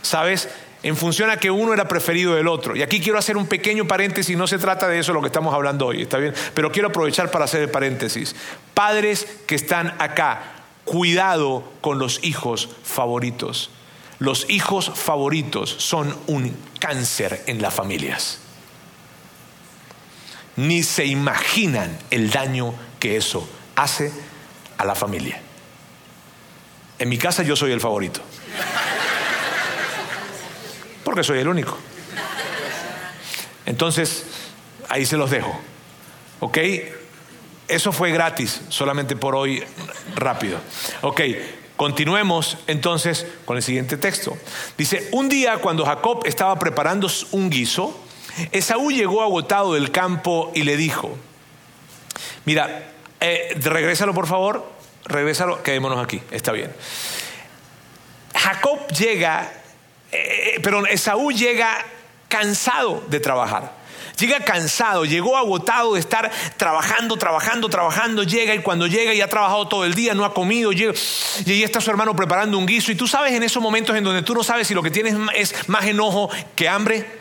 ¿Sabes? 0.00 0.48
en 0.82 0.96
función 0.96 1.28
a 1.28 1.36
que 1.36 1.50
uno 1.50 1.74
era 1.74 1.88
preferido 1.88 2.34
del 2.34 2.48
otro. 2.48 2.74
Y 2.74 2.82
aquí 2.82 3.00
quiero 3.00 3.18
hacer 3.18 3.36
un 3.36 3.46
pequeño 3.46 3.86
paréntesis, 3.86 4.34
no 4.34 4.46
se 4.46 4.58
trata 4.58 4.88
de 4.88 4.98
eso 4.98 5.12
lo 5.12 5.20
que 5.20 5.26
estamos 5.26 5.54
hablando 5.54 5.86
hoy, 5.86 6.00
¿está 6.00 6.16
bien? 6.16 6.32
Pero 6.54 6.72
quiero 6.72 6.88
aprovechar 6.88 7.30
para 7.30 7.44
hacer 7.44 7.60
el 7.60 7.70
paréntesis. 7.70 8.34
Padres 8.72 9.26
que 9.46 9.56
están 9.56 9.94
acá, 9.98 10.40
cuidado 10.86 11.64
con 11.82 11.98
los 11.98 12.20
hijos 12.24 12.70
favoritos. 12.82 13.70
Los 14.18 14.48
hijos 14.48 14.90
favoritos 14.94 15.74
son 15.78 16.16
un 16.26 16.56
cáncer 16.78 17.42
en 17.46 17.60
las 17.60 17.74
familias. 17.74 18.40
Ni 20.56 20.82
se 20.82 21.06
imaginan 21.06 21.98
el 22.10 22.30
daño 22.30 22.74
que 22.98 23.16
eso 23.16 23.48
hace 23.76 24.12
a 24.76 24.84
la 24.84 24.94
familia. 24.94 25.40
En 26.98 27.08
mi 27.08 27.18
casa 27.18 27.42
yo 27.42 27.56
soy 27.56 27.72
el 27.72 27.80
favorito. 27.80 28.20
Porque 31.04 31.24
soy 31.24 31.38
el 31.38 31.48
único. 31.48 31.78
Entonces, 33.66 34.24
ahí 34.88 35.06
se 35.06 35.16
los 35.16 35.30
dejo. 35.30 35.58
¿Ok? 36.40 36.58
Eso 37.68 37.92
fue 37.92 38.10
gratis, 38.10 38.62
solamente 38.68 39.14
por 39.14 39.36
hoy, 39.36 39.62
rápido. 40.16 40.58
Ok, 41.02 41.20
continuemos 41.76 42.58
entonces 42.66 43.26
con 43.44 43.56
el 43.56 43.62
siguiente 43.62 43.96
texto. 43.96 44.36
Dice, 44.76 45.08
un 45.12 45.28
día 45.28 45.58
cuando 45.58 45.86
Jacob 45.86 46.22
estaba 46.24 46.58
preparando 46.58 47.08
un 47.30 47.48
guiso, 47.48 47.96
Esaú 48.52 48.90
llegó 48.90 49.22
agotado 49.22 49.74
del 49.74 49.90
campo 49.90 50.52
y 50.54 50.62
le 50.62 50.76
dijo, 50.76 51.16
mira, 52.44 52.92
eh, 53.20 53.54
regrésalo 53.56 54.14
por 54.14 54.26
favor, 54.26 54.70
regrésalo, 55.04 55.62
quedémonos 55.62 56.02
aquí, 56.02 56.22
está 56.30 56.52
bien. 56.52 56.72
Jacob 58.34 58.86
llega, 58.88 59.52
eh, 60.12 60.60
pero 60.62 60.86
Esaú 60.86 61.32
llega 61.32 61.84
cansado 62.28 63.02
de 63.08 63.20
trabajar. 63.20 63.80
Llega 64.18 64.40
cansado, 64.40 65.06
llegó 65.06 65.36
agotado 65.36 65.94
de 65.94 66.00
estar 66.00 66.30
trabajando, 66.58 67.16
trabajando, 67.16 67.70
trabajando, 67.70 68.22
llega 68.22 68.54
y 68.54 68.58
cuando 68.58 68.86
llega 68.86 69.14
y 69.14 69.22
ha 69.22 69.28
trabajado 69.28 69.66
todo 69.66 69.86
el 69.86 69.94
día, 69.94 70.12
no 70.12 70.26
ha 70.26 70.34
comido, 70.34 70.72
y 70.72 70.84
ahí 71.46 71.62
está 71.62 71.80
su 71.80 71.90
hermano 71.90 72.14
preparando 72.14 72.58
un 72.58 72.66
guiso 72.66 72.92
y 72.92 72.96
tú 72.96 73.06
sabes 73.06 73.32
en 73.32 73.42
esos 73.42 73.62
momentos 73.62 73.96
en 73.96 74.04
donde 74.04 74.20
tú 74.20 74.34
no 74.34 74.44
sabes 74.44 74.66
si 74.66 74.74
lo 74.74 74.82
que 74.82 74.90
tienes 74.90 75.14
es 75.34 75.68
más 75.68 75.86
enojo 75.86 76.28
que 76.54 76.68
hambre. 76.68 77.19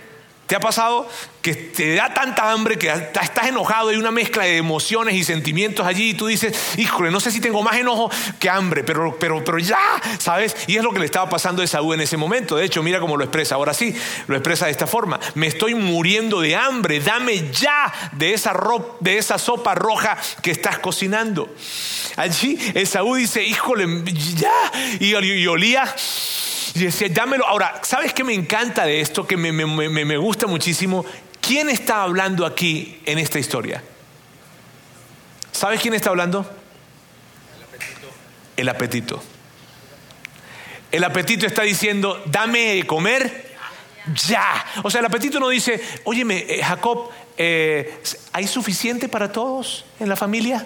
¿Te 0.50 0.56
ha 0.56 0.60
pasado 0.60 1.08
que 1.44 1.54
te 1.54 1.94
da 1.94 2.12
tanta 2.12 2.52
hambre 2.52 2.80
que 2.80 2.90
estás 2.90 3.48
enojado, 3.48 3.90
hay 3.90 3.98
una 3.98 4.10
mezcla 4.10 4.46
de 4.46 4.58
emociones 4.58 5.14
y 5.14 5.24
sentimientos 5.24 5.86
allí 5.86 6.10
y 6.10 6.14
tú 6.16 6.26
dices, 6.26 6.58
híjole, 6.78 7.12
no 7.12 7.20
sé 7.20 7.30
si 7.30 7.40
tengo 7.40 7.62
más 7.62 7.78
enojo 7.78 8.10
que 8.40 8.50
hambre, 8.50 8.84
pero, 8.84 9.16
pero, 9.20 9.46
pero 9.46 9.60
ya, 9.60 9.78
¿sabes? 10.18 10.56
Y 10.66 10.78
es 10.78 10.84
lo 10.84 10.92
que 10.92 10.98
le 10.98 11.06
estaba 11.06 11.30
pasando 11.30 11.62
a 11.62 11.66
Esaú 11.66 11.94
en 11.94 12.02
ese 12.02 12.18
momento. 12.18 12.58
De 12.58 12.66
hecho, 12.66 12.82
mira 12.82 13.00
cómo 13.00 13.16
lo 13.16 13.26
expresa. 13.26 13.54
Ahora 13.54 13.76
sí, 13.76 13.96
lo 14.26 14.36
expresa 14.36 14.66
de 14.66 14.72
esta 14.72 14.88
forma. 14.88 15.20
Me 15.36 15.46
estoy 15.46 15.76
muriendo 15.76 16.42
de 16.42 16.56
hambre, 16.56 17.00
dame 17.00 17.52
ya 17.52 17.94
de 18.14 18.34
esa, 18.34 18.52
de 19.02 19.20
esa 19.20 19.38
sopa 19.38 19.76
roja 19.76 20.18
que 20.42 20.50
estás 20.50 20.80
cocinando. 20.80 21.54
Allí 22.16 22.58
Esaú 22.74 23.14
dice, 23.14 23.44
híjole, 23.44 23.86
ya. 24.36 24.72
y 25.00 25.14
olía 25.46 25.96
y 26.76 26.80
decía, 26.80 27.08
dámelo. 27.10 27.46
Ahora, 27.46 27.82
¿sabes 27.84 28.14
qué 28.14 28.24
me 28.24 28.34
encanta 28.34 28.86
de 28.86 29.02
esto? 29.02 29.26
Que 29.26 29.38
me, 29.38 29.52
me, 29.52 30.18
gusta 30.18 30.48
muchísimo. 30.48 31.06
¿Quién 31.42 31.70
está 31.70 32.04
hablando 32.04 32.46
aquí 32.46 33.02
en 33.06 33.18
esta 33.18 33.40
historia? 33.40 33.84
¿Sabes 35.52 35.82
quién 35.82 35.94
está 35.94 36.10
hablando? 36.10 36.50
El 37.58 37.64
apetito. 37.64 38.08
El 38.58 38.70
apetito. 38.70 39.24
El 40.92 41.04
apetito 41.04 41.46
está 41.46 41.64
diciendo, 41.64 42.22
dame 42.26 42.76
de 42.76 42.88
comer 42.88 43.56
ya. 44.28 44.66
O 44.84 44.90
sea, 44.90 45.00
el 45.00 45.06
apetito 45.06 45.40
no 45.40 45.50
dice, 45.50 45.82
óyeme, 46.04 46.46
eh, 46.48 46.64
Jacob, 46.64 47.10
eh, 47.38 48.02
¿hay 48.34 48.48
suficiente 48.48 49.08
para 49.08 49.32
todos 49.32 49.86
en 50.00 50.10
la 50.10 50.16
familia? 50.16 50.66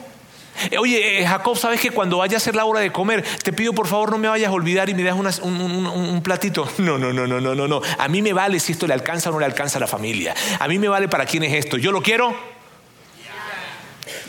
Eh, 0.71 0.77
oye, 0.77 1.21
eh, 1.21 1.25
Jacob, 1.25 1.57
¿sabes 1.57 1.79
que 1.79 1.91
cuando 1.91 2.17
vaya 2.17 2.37
a 2.37 2.39
ser 2.39 2.55
la 2.55 2.65
hora 2.65 2.79
de 2.79 2.91
comer, 2.91 3.23
te 3.43 3.51
pido 3.51 3.73
por 3.73 3.87
favor 3.87 4.11
no 4.11 4.17
me 4.17 4.27
vayas 4.27 4.49
a 4.49 4.51
olvidar 4.51 4.89
y 4.89 4.93
me 4.93 5.03
das 5.03 5.39
un, 5.39 6.21
platito? 6.23 6.67
No, 6.77 6.97
no, 6.97 7.13
no, 7.13 7.25
no, 7.27 7.39
no, 7.39 7.55
no, 7.55 7.67
no. 7.67 7.81
A 7.97 8.07
mí 8.07 8.21
me 8.21 8.33
vale 8.33 8.59
si 8.59 8.73
esto 8.73 8.87
le 8.87 8.93
alcanza 8.93 9.29
o 9.29 9.33
no 9.33 9.39
le 9.39 9.45
alcanza 9.45 9.77
a 9.77 9.81
la 9.81 9.87
familia. 9.87 10.35
A 10.59 10.67
mí 10.67 10.77
me 10.77 10.87
vale 10.87 11.07
para 11.07 11.25
quién 11.25 11.43
es 11.43 11.53
esto. 11.53 11.77
Yo 11.77 11.91
lo 11.91 12.01
quiero. 12.01 12.35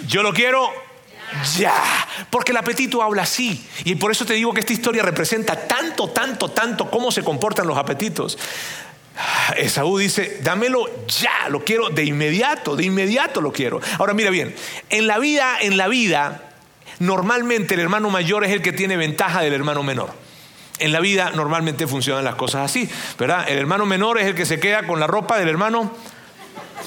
Yo 0.06 0.22
lo 0.22 0.32
quiero. 0.32 0.70
Ya, 1.58 1.74
porque 2.30 2.52
el 2.52 2.58
apetito 2.58 3.02
habla 3.02 3.22
así. 3.22 3.66
Y 3.84 3.96
por 3.96 4.10
eso 4.10 4.24
te 4.24 4.34
digo 4.34 4.52
que 4.52 4.60
esta 4.60 4.72
historia 4.72 5.02
representa 5.02 5.66
tanto, 5.66 6.08
tanto, 6.10 6.50
tanto 6.50 6.90
cómo 6.90 7.10
se 7.10 7.22
comportan 7.22 7.66
los 7.66 7.76
apetitos. 7.76 8.38
Esaú 9.56 9.98
dice, 9.98 10.40
dámelo 10.42 11.06
ya, 11.06 11.48
lo 11.48 11.64
quiero 11.64 11.90
de 11.90 12.04
inmediato, 12.04 12.76
de 12.76 12.84
inmediato 12.84 13.40
lo 13.40 13.52
quiero. 13.52 13.80
Ahora 13.98 14.14
mira 14.14 14.30
bien, 14.30 14.54
en 14.90 15.06
la 15.06 15.18
vida, 15.18 15.58
en 15.60 15.76
la 15.76 15.88
vida, 15.88 16.52
normalmente 16.98 17.74
el 17.74 17.80
hermano 17.80 18.10
mayor 18.10 18.44
es 18.44 18.50
el 18.50 18.62
que 18.62 18.72
tiene 18.72 18.96
ventaja 18.96 19.40
del 19.42 19.52
hermano 19.52 19.82
menor. 19.82 20.12
En 20.78 20.90
la 20.90 21.00
vida 21.00 21.30
normalmente 21.34 21.86
funcionan 21.86 22.24
las 22.24 22.34
cosas 22.34 22.64
así, 22.64 22.88
¿verdad? 23.18 23.48
El 23.48 23.58
hermano 23.58 23.86
menor 23.86 24.18
es 24.18 24.26
el 24.26 24.34
que 24.34 24.44
se 24.44 24.58
queda 24.58 24.84
con 24.86 24.98
la 24.98 25.06
ropa 25.06 25.38
del 25.38 25.48
hermano 25.48 25.92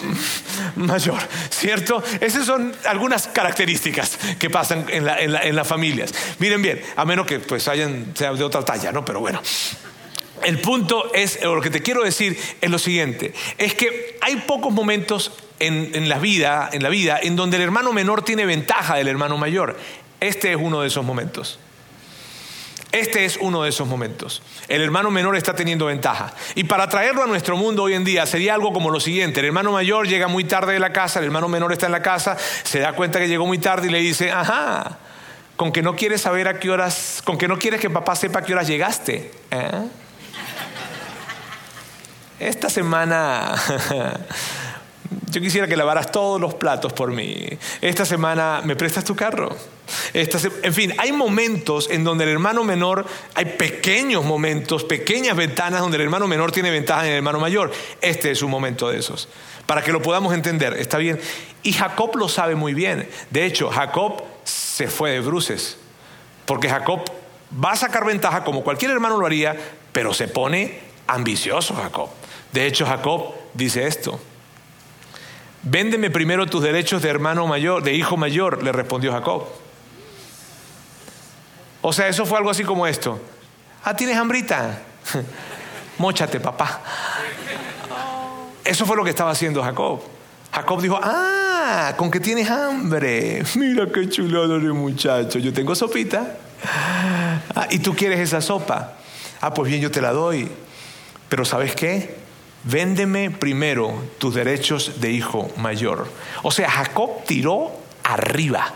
mayor, 0.76 1.20
¿cierto? 1.50 2.04
Esas 2.20 2.46
son 2.46 2.74
algunas 2.86 3.28
características 3.28 4.18
que 4.38 4.50
pasan 4.50 4.86
en, 4.90 5.56
las 5.56 5.68
familias. 5.68 6.14
Miren 6.40 6.62
bien, 6.62 6.82
a 6.98 7.06
menos 7.06 7.26
que 7.26 7.40
pues 7.40 7.68
hayan, 7.70 8.12
sea 8.14 8.34
de 8.34 8.44
otra 8.44 8.64
talla, 8.64 8.92
¿no? 8.92 9.06
Pero 9.06 9.22
bueno. 9.22 9.42
El 10.44 10.60
punto 10.60 11.14
es, 11.14 11.44
lo 11.44 11.62
que 11.62 11.70
te 11.70 11.82
quiero 11.82 12.04
decir 12.04 12.38
es 12.62 12.70
lo 12.70 12.80
siguiente, 12.80 13.34
es 13.58 13.74
que 13.74 14.18
hay 14.22 14.38
pocos 14.38 14.72
momentos 14.72 15.32
en, 15.60 16.10
la 16.10 16.20
vida, 16.20 16.70
en 16.72 16.84
la 16.84 16.90
vida 16.90 17.20
en 17.22 17.36
donde 17.36 17.58
el 17.58 17.64
hermano 17.64 17.94
menor 17.94 18.24
tiene 18.24 18.46
ventaja 18.46 18.96
del 18.96 19.08
hermano 19.08 19.38
mayor. 19.38 19.78
Este 20.20 20.52
es 20.52 20.58
uno 20.60 20.82
de 20.82 20.88
esos 20.88 21.04
momentos. 21.04 21.60
Este 22.92 23.26
es 23.26 23.38
uno 23.42 23.64
de 23.64 23.70
esos 23.70 23.88
momentos. 23.88 24.42
El 24.70 24.82
hermano 24.82 25.12
menor 25.12 25.36
está 25.36 25.54
teniendo 25.54 25.88
ventaja. 25.88 26.34
Y 26.56 26.64
para 26.64 26.88
traerlo 26.88 27.24
a 27.24 27.28
nuestro 27.28 27.58
mundo 27.58 27.84
hoy 27.84 27.94
en 27.94 28.06
día 28.06 28.26
sería 28.26 28.54
algo 28.54 28.72
como 28.72 28.90
lo 28.90 29.00
siguiente. 29.00 29.42
El 29.42 29.48
hermano 29.48 29.72
mayor 29.72 30.08
llega 30.08 30.28
muy 30.28 30.46
tarde 30.46 30.74
de 30.74 30.80
la 30.80 30.94
casa, 30.94 31.20
el 31.20 31.26
hermano 31.26 31.50
menor 31.50 31.74
está 31.74 31.88
en 31.88 31.92
la 31.92 32.02
casa, 32.02 32.38
se 32.64 32.80
da 32.80 32.94
cuenta 32.94 33.20
que 33.20 33.28
llegó 33.28 33.46
muy 33.46 33.58
tarde 33.58 33.88
y 33.88 33.92
le 33.92 34.00
dice, 34.00 34.32
ajá, 34.32 35.00
con 35.58 35.72
que 35.72 35.82
no 35.82 35.96
quieres 35.96 36.22
saber 36.22 36.48
a 36.48 36.60
qué 36.60 36.70
horas, 36.70 37.22
con 37.26 37.38
que 37.38 37.48
no 37.48 37.60
quieres 37.60 37.82
que 37.82 37.90
papá 37.90 38.16
sepa 38.16 38.40
a 38.40 38.44
qué 38.44 38.54
horas 38.54 38.68
llegaste. 38.68 39.32
¿eh? 39.52 39.72
Esta 42.40 42.70
semana 42.70 43.56
yo 45.32 45.42
quisiera 45.42 45.68
que 45.68 45.76
lavaras 45.76 46.12
todos 46.12 46.40
los 46.40 46.54
platos 46.54 46.94
por 46.94 47.12
mí. 47.12 47.48
Esta 47.82 48.06
semana 48.06 48.62
me 48.64 48.76
prestas 48.76 49.04
tu 49.04 49.16
carro. 49.16 49.56
en 50.14 50.74
fin, 50.74 50.94
hay 50.98 51.12
momentos 51.12 51.90
en 51.90 52.04
donde 52.04 52.24
el 52.24 52.32
hermano 52.32 52.64
menor, 52.64 53.06
hay 53.36 53.46
pequeños 53.46 54.24
momentos, 54.24 54.84
pequeñas 54.84 55.36
ventanas 55.36 55.82
donde 55.82 55.98
el 55.98 56.04
hermano 56.04 56.28
menor 56.28 56.52
tiene 56.52 56.72
ventaja 56.72 57.06
en 57.06 57.12
el 57.12 57.18
hermano 57.18 57.40
mayor. 57.40 57.72
Este 58.02 58.32
es 58.32 58.42
un 58.42 58.52
momento 58.52 58.90
de 58.90 59.00
esos. 59.00 59.30
Para 59.66 59.82
que 59.82 59.92
lo 59.92 60.02
podamos 60.02 60.34
entender, 60.34 60.74
está 60.74 60.98
bien. 60.98 61.20
Y 61.64 61.74
Jacob 61.74 62.16
lo 62.16 62.30
sabe 62.30 62.56
muy 62.56 62.74
bien. 62.74 63.10
De 63.30 63.46
hecho, 63.46 63.70
Jacob 63.70 64.24
se 64.44 64.88
fue 64.88 65.12
de 65.12 65.20
bruces. 65.20 65.78
Porque 66.46 66.70
Jacob 66.70 67.02
va 67.64 67.74
a 67.74 67.76
sacar 67.76 68.06
ventaja 68.06 68.44
como 68.44 68.64
cualquier 68.64 68.92
hermano 68.92 69.18
lo 69.18 69.26
haría, 69.26 69.56
pero 69.92 70.14
se 70.14 70.30
pone 70.30 70.80
ambicioso 71.08 71.76
Jacob. 71.76 72.10
De 72.54 72.66
hecho, 72.66 72.86
Jacob 72.86 73.34
dice 73.54 73.88
esto. 73.88 74.20
Véndeme 75.64 76.10
primero 76.10 76.46
tus 76.46 76.64
derechos 76.64 77.02
de 77.02 77.10
hermano 77.10 77.46
mayor, 77.48 77.84
de 77.84 77.94
hijo 77.94 78.16
mayor, 78.16 78.64
le 78.64 78.72
respondió 78.72 79.12
Jacob. 79.12 79.48
O 81.82 81.94
sea, 81.94 82.08
eso 82.08 82.26
fue 82.26 82.38
algo 82.38 82.50
así 82.50 82.64
como 82.64 82.88
esto. 82.88 83.20
Ah, 83.84 83.96
¿tienes 83.96 84.18
hambrita? 84.18 84.82
Móchate, 85.98 86.40
papá. 86.40 86.82
Eso 88.64 88.86
fue 88.86 88.98
lo 88.98 89.04
que 89.04 89.10
estaba 89.10 89.32
haciendo 89.32 89.64
Jacob. 89.64 90.02
Jacob 90.52 90.82
dijo, 90.82 91.00
ah, 91.02 91.94
con 91.98 92.12
que 92.12 92.20
tienes 92.20 92.50
hambre. 92.50 93.44
Mira 93.56 93.88
qué 93.94 94.10
chulo 94.10 94.48
de 94.48 94.72
muchacho. 94.74 95.40
Yo 95.40 95.54
tengo 95.54 95.76
sopita. 95.76 96.38
Ah, 97.56 97.68
y 97.70 97.80
tú 97.80 97.96
quieres 97.96 98.20
esa 98.20 98.42
sopa. 98.42 98.94
Ah, 99.42 99.54
pues 99.54 99.70
bien, 99.70 99.82
yo 99.82 99.92
te 99.92 100.02
la 100.02 100.12
doy. 100.12 100.50
Pero 101.30 101.46
¿sabes 101.46 101.76
qué? 101.76 102.27
Véndeme 102.70 103.32
primero 103.32 104.04
tus 104.18 104.36
derechos 104.36 105.00
de 105.00 105.12
hijo 105.12 105.50
mayor. 105.58 106.08
O 106.44 106.52
sea, 106.52 106.70
Jacob 106.70 107.24
tiró 107.26 107.72
arriba, 108.04 108.74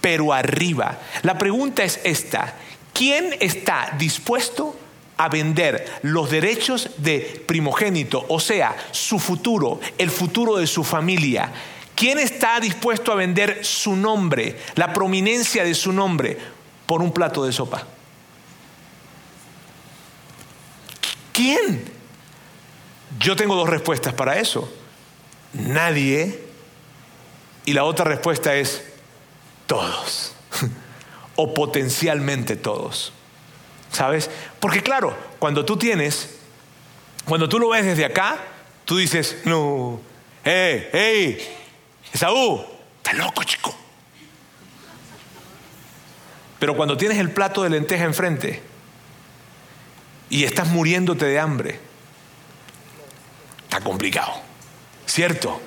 pero 0.00 0.32
arriba. 0.32 0.98
La 1.22 1.36
pregunta 1.36 1.82
es 1.82 2.00
esta, 2.04 2.54
¿quién 2.92 3.34
está 3.40 3.94
dispuesto 3.98 4.76
a 5.16 5.28
vender 5.28 6.00
los 6.02 6.30
derechos 6.30 6.90
de 6.98 7.42
primogénito, 7.46 8.24
o 8.28 8.38
sea, 8.38 8.76
su 8.92 9.18
futuro, 9.18 9.80
el 9.98 10.10
futuro 10.10 10.56
de 10.56 10.66
su 10.66 10.84
familia? 10.84 11.52
¿Quién 11.94 12.18
está 12.18 12.60
dispuesto 12.60 13.10
a 13.10 13.16
vender 13.16 13.64
su 13.64 13.96
nombre, 13.96 14.58
la 14.74 14.92
prominencia 14.92 15.64
de 15.64 15.74
su 15.74 15.92
nombre, 15.92 16.38
por 16.84 17.02
un 17.02 17.10
plato 17.10 17.44
de 17.44 17.52
sopa? 17.52 17.86
¿Quién? 21.32 21.95
Yo 23.18 23.36
tengo 23.36 23.54
dos 23.54 23.68
respuestas 23.68 24.14
para 24.14 24.38
eso. 24.38 24.72
Nadie. 25.52 26.44
Y 27.64 27.72
la 27.72 27.84
otra 27.84 28.04
respuesta 28.04 28.54
es 28.54 28.84
todos. 29.66 30.34
o 31.36 31.54
potencialmente 31.54 32.56
todos. 32.56 33.12
¿Sabes? 33.92 34.30
Porque 34.60 34.82
claro, 34.82 35.16
cuando 35.38 35.64
tú 35.64 35.76
tienes, 35.76 36.38
cuando 37.24 37.48
tú 37.48 37.58
lo 37.58 37.70
ves 37.70 37.84
desde 37.84 38.04
acá, 38.04 38.38
tú 38.84 38.96
dices, 38.96 39.38
no, 39.44 40.00
hey, 40.44 40.88
hey, 40.92 41.38
Esaú, 42.12 42.64
está 42.98 43.12
loco, 43.14 43.42
chico. 43.44 43.74
Pero 46.58 46.76
cuando 46.76 46.96
tienes 46.96 47.18
el 47.18 47.30
plato 47.30 47.62
de 47.62 47.70
lenteja 47.70 48.04
enfrente 48.04 48.62
y 50.30 50.44
estás 50.44 50.68
muriéndote 50.68 51.26
de 51.26 51.38
hambre, 51.38 51.80
complicado, 53.80 54.32
¿cierto? 55.06 55.60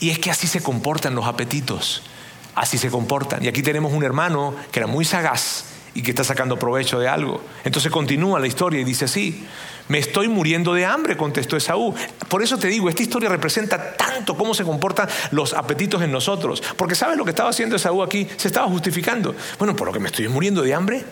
Y 0.00 0.10
es 0.10 0.18
que 0.18 0.30
así 0.30 0.46
se 0.46 0.62
comportan 0.62 1.14
los 1.14 1.26
apetitos, 1.26 2.02
así 2.54 2.78
se 2.78 2.90
comportan. 2.90 3.44
Y 3.44 3.48
aquí 3.48 3.62
tenemos 3.62 3.92
un 3.92 4.04
hermano 4.04 4.54
que 4.70 4.80
era 4.80 4.86
muy 4.86 5.04
sagaz 5.04 5.64
y 5.94 6.02
que 6.02 6.10
está 6.10 6.24
sacando 6.24 6.58
provecho 6.58 6.98
de 6.98 7.08
algo. 7.08 7.42
Entonces 7.64 7.90
continúa 7.90 8.38
la 8.38 8.46
historia 8.46 8.80
y 8.80 8.84
dice 8.84 9.06
así, 9.06 9.46
me 9.88 9.98
estoy 9.98 10.28
muriendo 10.28 10.74
de 10.74 10.84
hambre, 10.84 11.16
contestó 11.16 11.56
Esaú. 11.56 11.94
Por 12.28 12.42
eso 12.42 12.58
te 12.58 12.68
digo, 12.68 12.90
esta 12.90 13.02
historia 13.02 13.30
representa 13.30 13.96
tanto 13.96 14.36
cómo 14.36 14.52
se 14.52 14.64
comportan 14.64 15.08
los 15.30 15.54
apetitos 15.54 16.02
en 16.02 16.12
nosotros. 16.12 16.62
Porque 16.76 16.94
¿sabes 16.94 17.16
lo 17.16 17.24
que 17.24 17.30
estaba 17.30 17.48
haciendo 17.48 17.76
Esaú 17.76 18.02
aquí? 18.02 18.28
Se 18.36 18.48
estaba 18.48 18.66
justificando. 18.66 19.34
Bueno, 19.58 19.74
por 19.74 19.86
lo 19.86 19.92
que 19.92 20.00
me 20.00 20.08
estoy 20.08 20.28
muriendo 20.28 20.62
de 20.62 20.74
hambre. 20.74 21.02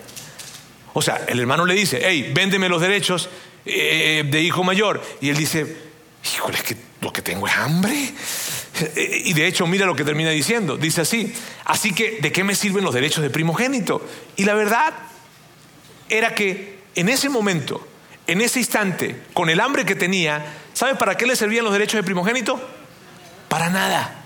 O 0.93 1.01
sea, 1.01 1.23
el 1.29 1.41
hermano 1.41 1.65
le 1.65 1.75
dice, 1.75 2.03
hey, 2.05 2.33
véndeme 2.35 2.69
los 2.69 2.81
derechos 2.81 3.31
eh, 3.65 4.25
de 4.31 4.41
hijo 4.43 4.65
mayor. 4.65 5.03
Y 5.21 5.31
él 5.31 5.37
dice, 5.37 5.94
híjole, 6.25 6.57
es 6.57 6.63
que 6.63 6.77
lo 7.01 7.13
que 7.13 7.23
tengo 7.23 7.47
es 7.47 7.55
hambre. 7.55 8.13
Y 8.97 9.33
de 9.35 9.47
hecho, 9.47 9.67
mira 9.67 9.87
lo 9.87 9.95
que 9.95 10.05
termina 10.05 10.31
diciendo. 10.31 10.77
Dice 10.77 11.03
así, 11.03 11.33
así 11.65 11.93
que, 11.93 12.19
¿de 12.21 12.33
qué 12.33 12.45
me 12.45 12.55
sirven 12.55 12.85
los 12.85 12.95
derechos 12.95 13.23
de 13.23 13.31
primogénito? 13.31 14.07
Y 14.37 14.45
la 14.45 14.55
verdad 14.55 14.95
era 16.09 16.35
que 16.35 16.79
en 16.95 17.09
ese 17.09 17.29
momento, 17.29 17.87
en 18.27 18.41
ese 18.41 18.59
instante, 18.59 19.23
con 19.33 19.51
el 19.51 19.61
hambre 19.61 19.85
que 19.85 19.95
tenía, 19.95 20.45
¿sabes 20.73 20.97
para 20.97 21.17
qué 21.17 21.27
le 21.27 21.37
servían 21.37 21.65
los 21.65 21.73
derechos 21.73 21.99
de 21.99 22.03
primogénito? 22.03 22.61
Para 23.49 23.71
nada. 23.71 24.24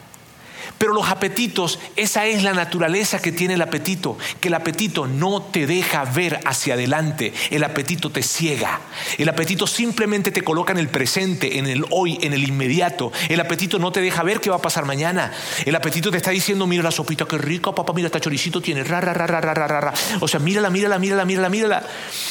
Pero 0.79 0.95
los 0.95 1.09
apetitos, 1.09 1.81
esa 1.97 2.27
es 2.27 2.45
la 2.45 2.55
naturaleza 2.55 3.21
que 3.21 3.33
tiene 3.33 3.55
el 3.55 3.63
apetito, 3.63 4.17
que 4.41 4.49
el 4.49 4.55
apetito 4.55 5.07
no 5.07 5.43
te 5.43 5.67
deja 5.67 6.05
ver 6.05 6.39
hacia 6.45 6.75
adelante, 6.75 7.33
el 7.51 7.65
apetito 7.65 8.11
te 8.11 8.23
ciega, 8.23 8.81
el 9.19 9.29
apetito 9.29 9.67
simplemente 9.67 10.31
te 10.31 10.43
coloca 10.43 10.73
en 10.73 10.79
el 10.79 10.89
presente, 10.89 11.59
en 11.59 11.67
el 11.67 11.85
hoy, 11.91 12.19
en 12.23 12.33
el 12.33 12.45
inmediato, 12.45 13.13
el 13.29 13.41
apetito 13.41 13.79
no 13.79 13.91
te 13.91 14.01
deja 14.01 14.23
ver 14.23 14.41
qué 14.41 14.51
va 14.51 14.57
a 14.57 14.63
pasar 14.63 14.85
mañana, 14.85 15.33
el 15.65 15.75
apetito 15.75 16.13
te 16.13 16.19
está 16.19 16.31
diciendo, 16.31 16.67
mira 16.67 16.85
la 16.85 16.93
sopita, 16.93 17.25
qué 17.25 17.39
rica, 17.39 17.73
papá, 17.73 17.93
mira, 17.93 18.07
esta 18.07 18.21
choricito 18.21 18.61
tiene, 18.61 18.85
ra, 18.85 19.01
ra, 19.01 19.13
ra, 19.13 19.27
ra, 19.27 19.41
ra, 19.41 19.55
ra, 19.55 19.81
ra, 19.81 19.95
o 20.21 20.29
sea, 20.29 20.39
mírala, 20.39 20.71
mírala, 20.71 20.99
mírala, 20.99 21.25
mírala, 21.25 21.49
mírala, 21.49 21.87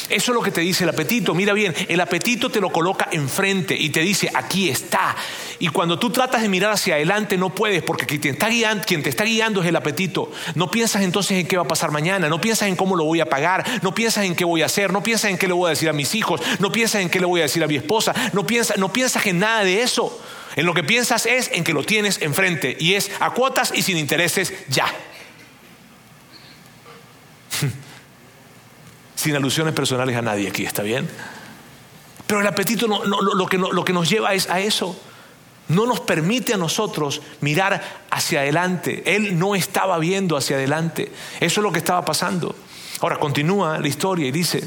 eso 0.10 0.32
es 0.32 0.36
lo 0.36 0.42
que 0.42 0.52
te 0.52 0.62
dice 0.62 0.86
el 0.86 0.90
apetito, 0.90 1.36
mira 1.36 1.52
bien, 1.52 1.76
el 1.90 2.00
apetito 2.00 2.50
te 2.50 2.62
lo 2.62 2.72
coloca 2.72 3.10
enfrente 3.12 3.76
y 3.76 3.90
te 3.90 4.00
dice, 4.00 4.32
aquí 4.34 4.70
está, 4.70 5.16
y 5.60 5.70
cuando 5.70 5.98
tú 5.98 6.12
tratas 6.12 6.42
de 6.42 6.50
mirar 6.50 6.72
hacia 6.72 6.96
adelante 6.96 7.38
no 7.38 7.54
puedes 7.54 7.82
porque 7.82 8.06
quien 8.06 8.22
te 8.22 9.10
está 9.10 9.24
guiando 9.24 9.62
es 9.62 9.68
el 9.68 9.76
apetito. 9.76 10.32
No 10.56 10.70
piensas 10.70 11.02
entonces 11.02 11.40
en 11.40 11.48
qué 11.48 11.58
va 11.58 11.64
a 11.64 11.68
pasar 11.68 11.90
mañana, 11.92 12.30
no 12.30 12.40
piensas 12.40 12.68
en 12.68 12.76
cómo 12.76 12.96
lo 12.96 13.06
voy 13.06 13.22
a 13.22 13.26
pagar, 13.26 13.66
no 13.82 13.96
piensas 13.96 14.26
en 14.26 14.36
qué 14.36 14.46
voy 14.46 14.62
a 14.62 14.68
hacer, 14.68 14.94
no 14.94 15.02
piensas 15.02 15.32
en 15.32 15.38
qué 15.38 15.48
le 15.48 15.54
voy 15.54 15.68
a 15.68 15.70
decir 15.72 15.90
a 15.90 15.94
mis 15.94 16.14
hijos, 16.14 16.42
no 16.60 16.72
piensas 16.72 17.02
en 17.02 17.10
qué 17.10 17.20
le 17.20 17.26
voy 17.26 17.40
a 17.42 17.44
decir 17.44 17.64
a 17.64 17.68
mi 17.68 17.76
esposa, 17.76 18.14
no 18.34 18.46
piensas, 18.46 18.78
no 18.78 18.94
piensas 18.94 19.26
en 19.26 19.40
nada 19.40 19.64
de 19.64 19.82
eso. 19.82 20.22
En 20.56 20.66
lo 20.66 20.74
que 20.74 20.84
piensas 20.84 21.26
es 21.26 21.50
en 21.54 21.64
que 21.64 21.74
lo 21.74 21.84
tienes 21.84 22.22
enfrente 22.22 22.76
y 22.80 22.94
es 22.94 23.12
a 23.20 23.32
cuotas 23.32 23.72
y 23.76 23.82
sin 23.82 23.98
intereses 23.98 24.54
ya. 24.70 24.86
sin 29.16 29.36
alusiones 29.36 29.74
personales 29.74 30.16
a 30.16 30.22
nadie 30.22 30.48
aquí, 30.48 30.66
¿está 30.66 30.84
bien? 30.84 31.10
Pero 32.28 32.42
el 32.42 32.48
apetito 32.48 32.88
lo 32.88 33.86
que 33.86 33.94
nos 33.94 34.10
lleva 34.10 34.34
es 34.34 34.50
a 34.50 34.60
eso 34.60 35.00
no 35.70 35.86
nos 35.86 36.00
permite 36.00 36.54
a 36.54 36.58
nosotros 36.58 37.22
mirar 37.42 38.06
hacia 38.10 38.42
adelante. 38.42 39.04
Él 39.06 39.38
no 39.38 39.56
estaba 39.56 39.98
viendo 40.00 40.38
hacia 40.38 40.58
adelante. 40.58 41.12
Eso 41.40 41.60
es 41.60 41.64
lo 41.64 41.72
que 41.72 41.80
estaba 41.80 42.06
pasando. 42.06 42.56
Ahora 43.02 43.20
continúa 43.20 43.78
la 43.78 43.88
historia 43.88 44.28
y 44.28 44.32
dice, 44.32 44.64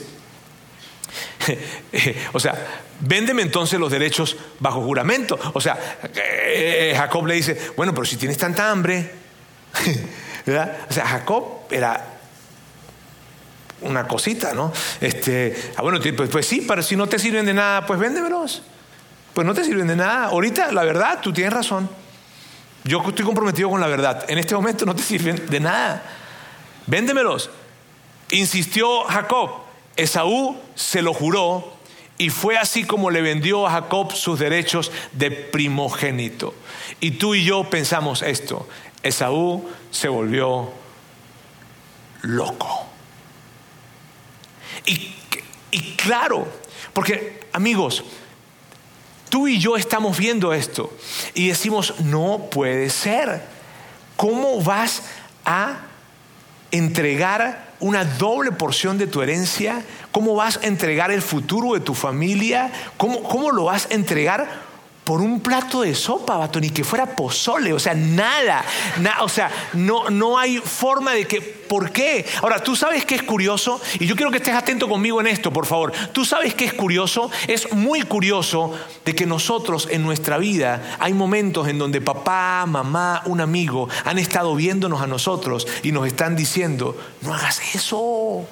o 2.32 2.40
sea, 2.40 2.54
véndeme 3.00 3.42
entonces 3.42 3.80
los 3.80 3.90
derechos 3.90 4.36
bajo 4.58 4.82
juramento. 4.82 5.38
O 5.54 5.60
sea, 5.60 5.98
eh, 6.14 6.94
Jacob 6.96 7.26
le 7.26 7.34
dice, 7.34 7.58
bueno, 7.76 7.94
pero 7.94 8.04
si 8.04 8.16
tienes 8.16 8.38
tanta 8.38 8.70
hambre. 8.70 9.10
O 10.46 10.92
sea, 10.92 11.06
Jacob 11.06 11.66
era 11.70 12.18
una 13.82 14.08
cosita, 14.08 14.52
¿no? 14.54 14.72
Este, 15.00 15.72
ah, 15.76 15.82
bueno, 15.82 16.00
pues, 16.16 16.30
pues 16.30 16.46
sí, 16.46 16.64
pero 16.66 16.82
si 16.82 16.96
no 16.96 17.06
te 17.06 17.18
sirven 17.18 17.46
de 17.46 17.54
nada, 17.54 17.86
pues 17.86 18.00
véndemelos 18.00 18.62
pues 19.34 19.46
no 19.46 19.54
te 19.54 19.64
sirven 19.64 19.86
de 19.86 19.96
nada. 19.96 20.26
Ahorita, 20.26 20.72
la 20.72 20.84
verdad, 20.84 21.20
tú 21.20 21.32
tienes 21.32 21.52
razón. 21.52 21.88
Yo 22.84 23.02
estoy 23.06 23.24
comprometido 23.24 23.70
con 23.70 23.80
la 23.80 23.86
verdad. 23.86 24.24
En 24.28 24.38
este 24.38 24.54
momento 24.54 24.86
no 24.86 24.94
te 24.94 25.02
sirven 25.02 25.46
de 25.48 25.60
nada. 25.60 26.02
Véndemelos. 26.86 27.50
Insistió 28.30 29.04
Jacob. 29.04 29.50
Esaú 29.96 30.56
se 30.74 31.02
lo 31.02 31.12
juró 31.12 31.76
y 32.16 32.30
fue 32.30 32.56
así 32.56 32.84
como 32.84 33.10
le 33.10 33.22
vendió 33.22 33.66
a 33.66 33.70
Jacob 33.70 34.12
sus 34.12 34.38
derechos 34.38 34.92
de 35.12 35.30
primogénito. 35.30 36.54
Y 37.00 37.12
tú 37.12 37.34
y 37.34 37.44
yo 37.44 37.64
pensamos 37.64 38.22
esto. 38.22 38.68
Esaú 39.02 39.68
se 39.90 40.08
volvió 40.08 40.70
loco. 42.22 42.86
Y, 44.86 45.14
y 45.70 45.96
claro, 45.96 46.46
porque 46.92 47.48
amigos, 47.52 48.04
Tú 49.30 49.48
y 49.48 49.58
yo 49.58 49.76
estamos 49.76 50.18
viendo 50.18 50.52
esto 50.52 50.92
y 51.34 51.48
decimos, 51.48 51.94
no 52.00 52.48
puede 52.50 52.90
ser. 52.90 53.42
¿Cómo 54.16 54.60
vas 54.60 55.02
a 55.44 55.78
entregar 56.72 57.70
una 57.78 58.04
doble 58.04 58.52
porción 58.52 58.98
de 58.98 59.06
tu 59.06 59.22
herencia? 59.22 59.82
¿Cómo 60.12 60.34
vas 60.34 60.58
a 60.58 60.66
entregar 60.66 61.10
el 61.12 61.22
futuro 61.22 61.74
de 61.74 61.80
tu 61.80 61.94
familia? 61.94 62.72
¿Cómo, 62.96 63.22
cómo 63.22 63.52
lo 63.52 63.64
vas 63.64 63.86
a 63.90 63.94
entregar? 63.94 64.69
Por 65.10 65.22
un 65.22 65.40
plato 65.40 65.80
de 65.80 65.92
sopa, 65.92 66.36
bato, 66.36 66.60
ni 66.60 66.70
que 66.70 66.84
fuera 66.84 67.16
pozole, 67.16 67.72
o 67.72 67.80
sea, 67.80 67.94
nada, 67.94 68.64
o 69.22 69.28
sea, 69.28 69.50
no, 69.72 70.08
no 70.08 70.38
hay 70.38 70.58
forma 70.58 71.14
de 71.14 71.26
que, 71.26 71.40
¿por 71.40 71.90
qué? 71.90 72.24
Ahora, 72.40 72.62
tú 72.62 72.76
sabes 72.76 73.04
que 73.04 73.16
es 73.16 73.24
curioso, 73.24 73.80
y 73.98 74.06
yo 74.06 74.14
quiero 74.14 74.30
que 74.30 74.36
estés 74.36 74.54
atento 74.54 74.88
conmigo 74.88 75.20
en 75.20 75.26
esto, 75.26 75.52
por 75.52 75.66
favor, 75.66 75.92
tú 76.12 76.24
sabes 76.24 76.54
que 76.54 76.64
es 76.64 76.74
curioso, 76.74 77.28
es 77.48 77.72
muy 77.72 78.02
curioso 78.02 78.72
de 79.04 79.12
que 79.16 79.26
nosotros 79.26 79.88
en 79.90 80.04
nuestra 80.04 80.38
vida 80.38 80.96
hay 81.00 81.12
momentos 81.12 81.66
en 81.66 81.80
donde 81.80 82.00
papá, 82.00 82.64
mamá, 82.68 83.22
un 83.26 83.40
amigo 83.40 83.88
han 84.04 84.16
estado 84.16 84.54
viéndonos 84.54 85.02
a 85.02 85.08
nosotros 85.08 85.66
y 85.82 85.90
nos 85.90 86.06
están 86.06 86.36
diciendo, 86.36 86.96
no 87.22 87.34
hagas 87.34 87.74
eso, 87.74 88.46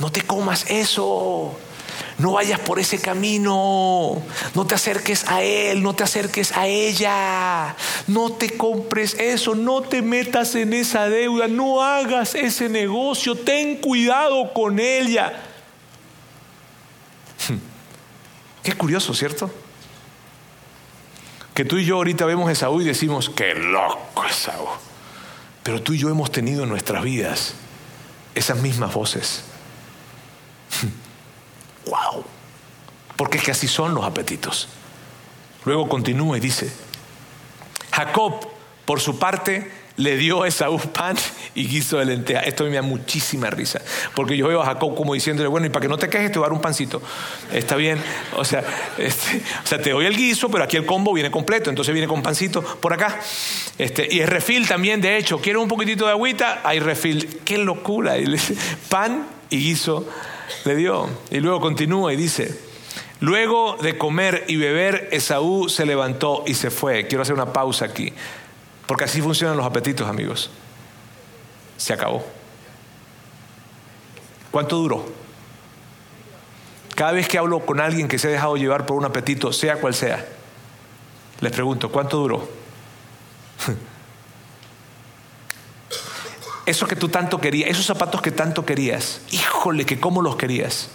no 0.00 0.10
te 0.10 0.22
comas 0.22 0.68
eso. 0.68 1.56
No 2.18 2.32
vayas 2.32 2.60
por 2.60 2.78
ese 2.78 2.98
camino. 2.98 4.22
No 4.54 4.66
te 4.66 4.74
acerques 4.74 5.28
a 5.28 5.42
él, 5.42 5.82
no 5.82 5.94
te 5.94 6.04
acerques 6.04 6.52
a 6.52 6.66
ella. 6.66 7.76
No 8.06 8.32
te 8.32 8.56
compres 8.56 9.14
eso, 9.14 9.54
no 9.54 9.82
te 9.82 10.02
metas 10.02 10.54
en 10.54 10.72
esa 10.72 11.08
deuda, 11.08 11.48
no 11.48 11.82
hagas 11.82 12.34
ese 12.34 12.68
negocio. 12.68 13.34
Ten 13.34 13.76
cuidado 13.76 14.52
con 14.52 14.78
ella. 14.78 15.42
Qué 18.62 18.72
curioso, 18.72 19.14
¿cierto? 19.14 19.50
Que 21.54 21.64
tú 21.64 21.78
y 21.78 21.84
yo 21.84 21.96
ahorita 21.96 22.26
vemos 22.26 22.48
a 22.48 22.52
Esaú 22.52 22.80
y 22.80 22.84
decimos, 22.84 23.30
qué 23.30 23.54
loco 23.54 24.24
Esaú. 24.28 24.66
Pero 25.62 25.82
tú 25.82 25.92
y 25.92 25.98
yo 25.98 26.10
hemos 26.10 26.32
tenido 26.32 26.64
en 26.64 26.68
nuestras 26.68 27.02
vidas 27.02 27.54
esas 28.34 28.58
mismas 28.58 28.92
voces. 28.92 29.44
¡Wow! 31.86 32.24
Porque 33.16 33.38
es 33.38 33.44
que 33.44 33.50
así 33.52 33.68
son 33.68 33.94
los 33.94 34.04
apetitos. 34.04 34.68
Luego 35.64 35.88
continúa 35.88 36.36
y 36.36 36.40
dice, 36.40 36.70
Jacob, 37.90 38.46
por 38.84 39.00
su 39.00 39.18
parte, 39.18 39.70
le 39.96 40.16
dio 40.16 40.42
a 40.42 40.48
Esaú 40.48 40.78
pan 40.78 41.16
y 41.54 41.66
guiso 41.66 41.98
de 41.98 42.04
lenteja. 42.04 42.40
Esto 42.40 42.64
me 42.64 42.74
da 42.74 42.82
muchísima 42.82 43.48
risa, 43.50 43.80
porque 44.14 44.36
yo 44.36 44.48
veo 44.48 44.62
a 44.62 44.66
Jacob 44.66 44.94
como 44.94 45.14
diciéndole, 45.14 45.48
bueno, 45.48 45.66
y 45.66 45.70
para 45.70 45.82
que 45.82 45.88
no 45.88 45.96
te 45.96 46.08
quejes, 46.08 46.30
te 46.30 46.38
voy 46.38 46.44
a 46.46 46.48
dar 46.48 46.52
un 46.52 46.60
pancito. 46.60 47.02
Está 47.52 47.76
bien, 47.76 47.98
o 48.36 48.44
sea, 48.44 48.62
este, 48.98 49.78
te 49.78 49.90
doy 49.90 50.06
el 50.06 50.16
guiso, 50.16 50.50
pero 50.50 50.64
aquí 50.64 50.76
el 50.76 50.86
combo 50.86 51.12
viene 51.12 51.30
completo, 51.30 51.70
entonces 51.70 51.92
viene 51.94 52.08
con 52.08 52.22
pancito 52.22 52.62
por 52.62 52.92
acá. 52.92 53.18
Este, 53.78 54.06
y 54.10 54.20
el 54.20 54.28
refil 54.28 54.68
también, 54.68 55.00
de 55.00 55.16
hecho, 55.16 55.38
quiero 55.40 55.62
un 55.62 55.68
poquitito 55.68 56.04
de 56.06 56.12
agüita, 56.12 56.60
hay 56.62 56.80
refil. 56.80 57.40
¡Qué 57.44 57.58
locura! 57.58 58.14
Pan 58.88 59.26
y 59.50 59.58
guiso 59.58 60.06
le 60.64 60.76
dio. 60.76 61.08
Y 61.30 61.40
luego 61.40 61.60
continúa 61.60 62.12
y 62.12 62.16
dice, 62.16 62.58
Luego 63.20 63.78
de 63.80 63.96
comer 63.96 64.44
y 64.46 64.56
beber, 64.56 65.08
Esaú 65.10 65.68
se 65.68 65.86
levantó 65.86 66.44
y 66.46 66.54
se 66.54 66.70
fue. 66.70 67.06
Quiero 67.06 67.22
hacer 67.22 67.34
una 67.34 67.52
pausa 67.52 67.86
aquí, 67.86 68.12
porque 68.86 69.04
así 69.04 69.22
funcionan 69.22 69.56
los 69.56 69.64
apetitos, 69.64 70.06
amigos. 70.06 70.50
Se 71.78 71.94
acabó. 71.94 72.24
¿Cuánto 74.50 74.76
duró? 74.76 75.04
Cada 76.94 77.12
vez 77.12 77.28
que 77.28 77.38
hablo 77.38 77.60
con 77.60 77.80
alguien 77.80 78.08
que 78.08 78.18
se 78.18 78.28
ha 78.28 78.30
dejado 78.30 78.56
llevar 78.56 78.86
por 78.86 78.96
un 78.96 79.04
apetito, 79.04 79.52
sea 79.52 79.80
cual 79.80 79.94
sea, 79.94 80.26
les 81.40 81.52
pregunto, 81.52 81.90
¿cuánto 81.90 82.18
duró? 82.18 82.48
Eso 86.66 86.86
que 86.86 86.96
tú 86.96 87.08
tanto 87.08 87.40
querías, 87.40 87.70
esos 87.70 87.86
zapatos 87.86 88.20
que 88.20 88.32
tanto 88.32 88.66
querías, 88.66 89.20
híjole, 89.30 89.86
que 89.86 90.00
cómo 90.00 90.20
los 90.20 90.36
querías. 90.36 90.88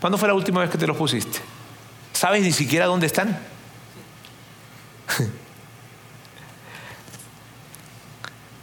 ¿Cuándo 0.00 0.18
fue 0.18 0.26
la 0.26 0.34
última 0.34 0.60
vez 0.62 0.70
que 0.70 0.78
te 0.78 0.86
los 0.86 0.96
pusiste? 0.96 1.38
¿Sabes 2.12 2.42
ni 2.42 2.52
siquiera 2.52 2.86
dónde 2.86 3.06
están? 3.06 3.38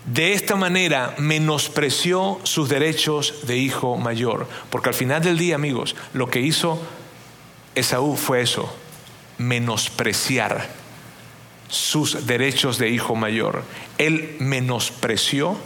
De 0.05 0.33
esta 0.33 0.55
manera 0.55 1.13
menospreció 1.19 2.39
sus 2.43 2.67
derechos 2.67 3.45
de 3.45 3.57
hijo 3.57 3.95
mayor. 3.95 4.47
Porque 4.71 4.89
al 4.89 4.95
final 4.95 5.21
del 5.21 5.37
día, 5.37 5.53
amigos, 5.53 5.95
lo 6.13 6.31
que 6.31 6.41
hizo 6.41 6.81
Esaú 7.75 8.17
fue 8.17 8.41
eso, 8.41 8.75
menospreciar 9.37 10.78
sus 11.69 12.25
derechos 12.25 12.77
de 12.77 12.89
hijo 12.89 13.15
mayor. 13.15 13.63
Él 13.97 14.35
menospreció, 14.39 15.57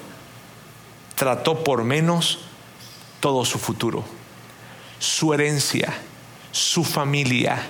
trató 1.16 1.64
por 1.64 1.84
menos 1.84 2.39
todo 3.20 3.45
su 3.45 3.58
futuro, 3.58 4.04
su 4.99 5.34
herencia, 5.34 5.93
su 6.51 6.84
familia, 6.84 7.66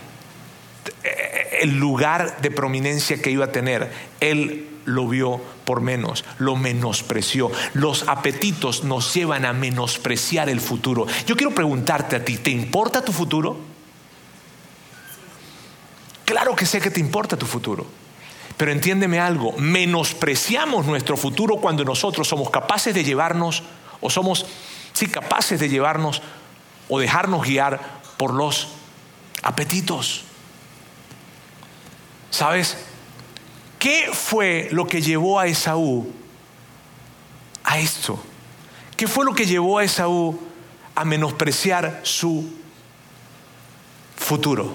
el 1.62 1.78
lugar 1.78 2.42
de 2.42 2.52
prominencia 2.52 3.22
que 3.22 3.32
iba 3.32 3.46
a 3.46 3.52
tener. 3.52 3.92
Él 4.20 4.68
lo 4.86 5.08
vio 5.08 5.40
por 5.64 5.82
menos, 5.82 6.26
lo 6.40 6.56
menospreció. 6.56 7.52
Los 7.74 8.08
apetitos 8.08 8.84
nos 8.84 9.14
llevan 9.14 9.46
a 9.46 9.54
menospreciar 9.54 10.50
el 10.50 10.60
futuro. 10.60 11.06
Yo 11.26 11.38
quiero 11.38 11.54
preguntarte 11.54 12.16
a 12.16 12.26
ti, 12.26 12.38
¿te 12.38 12.50
importa 12.50 13.06
tu 13.06 13.14
futuro? 13.14 13.58
Claro 16.26 16.56
que 16.56 16.66
sé 16.66 16.82
que 16.82 16.90
te 16.92 17.00
importa 17.00 17.38
tu 17.38 17.46
futuro. 17.46 17.86
Pero 18.58 18.72
entiéndeme 18.72 19.20
algo, 19.20 19.54
menospreciamos 19.58 20.86
nuestro 20.86 21.18
futuro 21.18 21.58
cuando 21.58 21.84
nosotros 21.84 22.28
somos 22.28 22.50
capaces 22.50 22.94
de 22.94 23.04
llevarnos, 23.04 23.64
o 24.00 24.10
somos, 24.10 24.46
sí, 24.94 25.08
capaces 25.08 25.60
de 25.60 25.70
llevarnos 25.70 26.22
o 26.90 27.00
dejarnos 27.00 27.44
guiar 27.46 27.80
por 28.18 28.34
los 28.34 28.70
apetitos. 29.42 30.24
¿Sabes? 32.30 32.78
¿Qué 33.80 34.10
fue 34.14 34.70
lo 34.72 34.88
que 34.88 35.02
llevó 35.02 35.40
a 35.40 35.48
Esaú 35.48 36.12
a 37.64 37.80
esto? 37.80 38.22
¿Qué 38.96 39.08
fue 39.08 39.26
lo 39.26 39.34
que 39.34 39.46
llevó 39.46 39.80
a 39.80 39.84
Esaú 39.84 40.40
a 40.96 41.06
menospreciar 41.06 42.02
su 42.04 42.50
futuro, 44.16 44.74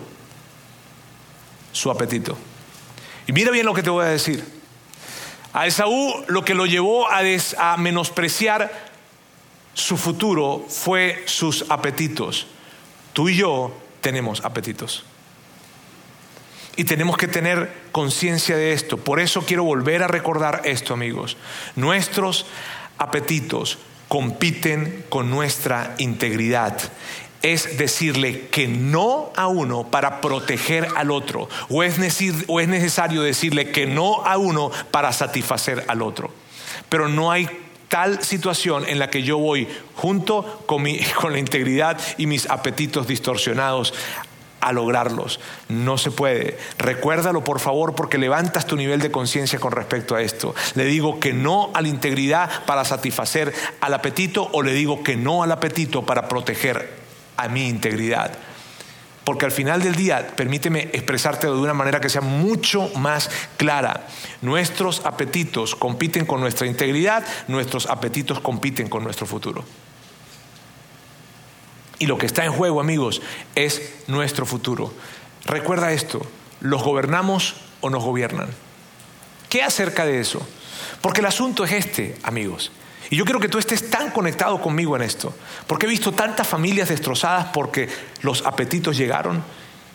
su 1.72 1.90
apetito? 1.90 2.36
Y 3.28 3.32
mira 3.32 3.50
bien 3.50 3.66
lo 3.66 3.74
que 3.74 3.82
te 3.82 3.90
voy 3.90 4.06
a 4.06 4.08
decir. 4.08 4.42
A 5.52 5.66
Esaú 5.66 6.24
lo 6.28 6.44
que 6.44 6.54
lo 6.54 6.64
llevó 6.64 7.08
a, 7.08 7.20
a 7.58 7.76
menospreciar 7.76 8.88
su 9.74 9.98
futuro 9.98 10.64
fue 10.66 11.22
sus 11.26 11.66
apetitos. 11.68 12.46
Tú 13.12 13.28
y 13.28 13.36
yo 13.36 13.76
tenemos 14.00 14.44
apetitos. 14.44 15.04
Y 16.74 16.84
tenemos 16.84 17.18
que 17.18 17.28
tener 17.28 17.70
conciencia 17.92 18.56
de 18.56 18.72
esto. 18.72 18.96
Por 18.96 19.20
eso 19.20 19.42
quiero 19.44 19.62
volver 19.62 20.02
a 20.02 20.08
recordar 20.08 20.62
esto, 20.64 20.94
amigos. 20.94 21.36
Nuestros 21.76 22.46
apetitos 22.96 23.78
compiten 24.08 25.04
con 25.10 25.28
nuestra 25.28 25.94
integridad. 25.98 26.80
Es 27.42 27.78
decirle 27.78 28.48
que 28.48 28.66
no 28.66 29.32
a 29.36 29.46
uno 29.46 29.90
para 29.90 30.20
proteger 30.20 30.88
al 30.96 31.10
otro. 31.10 31.48
O 31.68 31.82
es, 31.82 31.98
o 32.46 32.60
es 32.60 32.68
necesario 32.68 33.22
decirle 33.22 33.70
que 33.70 33.86
no 33.86 34.24
a 34.24 34.38
uno 34.38 34.70
para 34.90 35.12
satisfacer 35.12 35.84
al 35.88 36.02
otro. 36.02 36.30
Pero 36.88 37.08
no 37.08 37.30
hay 37.30 37.48
tal 37.88 38.22
situación 38.22 38.84
en 38.86 38.98
la 38.98 39.10
que 39.10 39.22
yo 39.22 39.38
voy 39.38 39.68
junto 39.94 40.62
con, 40.66 40.82
mi, 40.82 40.98
con 41.20 41.32
la 41.32 41.38
integridad 41.38 41.98
y 42.16 42.26
mis 42.26 42.48
apetitos 42.50 43.06
distorsionados 43.06 43.94
a 44.60 44.72
lograrlos. 44.72 45.40
No 45.68 45.98
se 45.98 46.10
puede. 46.10 46.58
Recuérdalo, 46.78 47.44
por 47.44 47.60
favor, 47.60 47.94
porque 47.94 48.18
levantas 48.18 48.66
tu 48.66 48.76
nivel 48.76 49.00
de 49.00 49.10
conciencia 49.10 49.58
con 49.58 49.72
respecto 49.72 50.14
a 50.14 50.22
esto. 50.22 50.54
Le 50.74 50.84
digo 50.84 51.20
que 51.20 51.32
no 51.32 51.70
a 51.74 51.82
la 51.82 51.88
integridad 51.88 52.64
para 52.66 52.84
satisfacer 52.84 53.54
al 53.80 53.94
apetito 53.94 54.48
o 54.52 54.62
le 54.62 54.72
digo 54.72 55.02
que 55.02 55.16
no 55.16 55.42
al 55.42 55.52
apetito 55.52 56.04
para 56.04 56.28
proteger 56.28 56.97
a 57.38 57.48
mi 57.48 57.66
integridad. 57.66 58.36
Porque 59.24 59.44
al 59.44 59.52
final 59.52 59.82
del 59.82 59.94
día, 59.94 60.26
permíteme 60.36 60.90
expresarte 60.92 61.46
de 61.46 61.52
una 61.52 61.74
manera 61.74 62.00
que 62.00 62.08
sea 62.08 62.22
mucho 62.22 62.90
más 62.96 63.30
clara. 63.56 64.06
Nuestros 64.40 65.04
apetitos 65.04 65.74
compiten 65.74 66.26
con 66.26 66.40
nuestra 66.40 66.66
integridad, 66.66 67.26
nuestros 67.46 67.86
apetitos 67.86 68.40
compiten 68.40 68.88
con 68.88 69.04
nuestro 69.04 69.26
futuro. 69.26 69.64
Y 71.98 72.06
lo 72.06 72.16
que 72.16 72.26
está 72.26 72.44
en 72.44 72.52
juego, 72.52 72.80
amigos, 72.80 73.20
es 73.54 73.96
nuestro 74.06 74.46
futuro. 74.46 74.92
Recuerda 75.44 75.92
esto, 75.92 76.24
¿los 76.60 76.82
gobernamos 76.82 77.56
o 77.80 77.90
nos 77.90 78.04
gobiernan? 78.04 78.48
¿Qué 79.48 79.62
acerca 79.62 80.06
de 80.06 80.20
eso? 80.20 80.46
Porque 81.00 81.20
el 81.20 81.26
asunto 81.26 81.64
es 81.64 81.72
este, 81.72 82.16
amigos. 82.22 82.72
Y 83.10 83.16
yo 83.16 83.24
quiero 83.24 83.40
que 83.40 83.48
tú 83.48 83.58
estés 83.58 83.90
tan 83.90 84.10
conectado 84.10 84.60
conmigo 84.60 84.96
en 84.96 85.02
esto, 85.02 85.34
porque 85.66 85.86
he 85.86 85.88
visto 85.88 86.12
tantas 86.12 86.46
familias 86.46 86.88
destrozadas 86.88 87.46
porque 87.52 87.88
los 88.22 88.44
apetitos 88.44 88.96
llegaron 88.96 89.42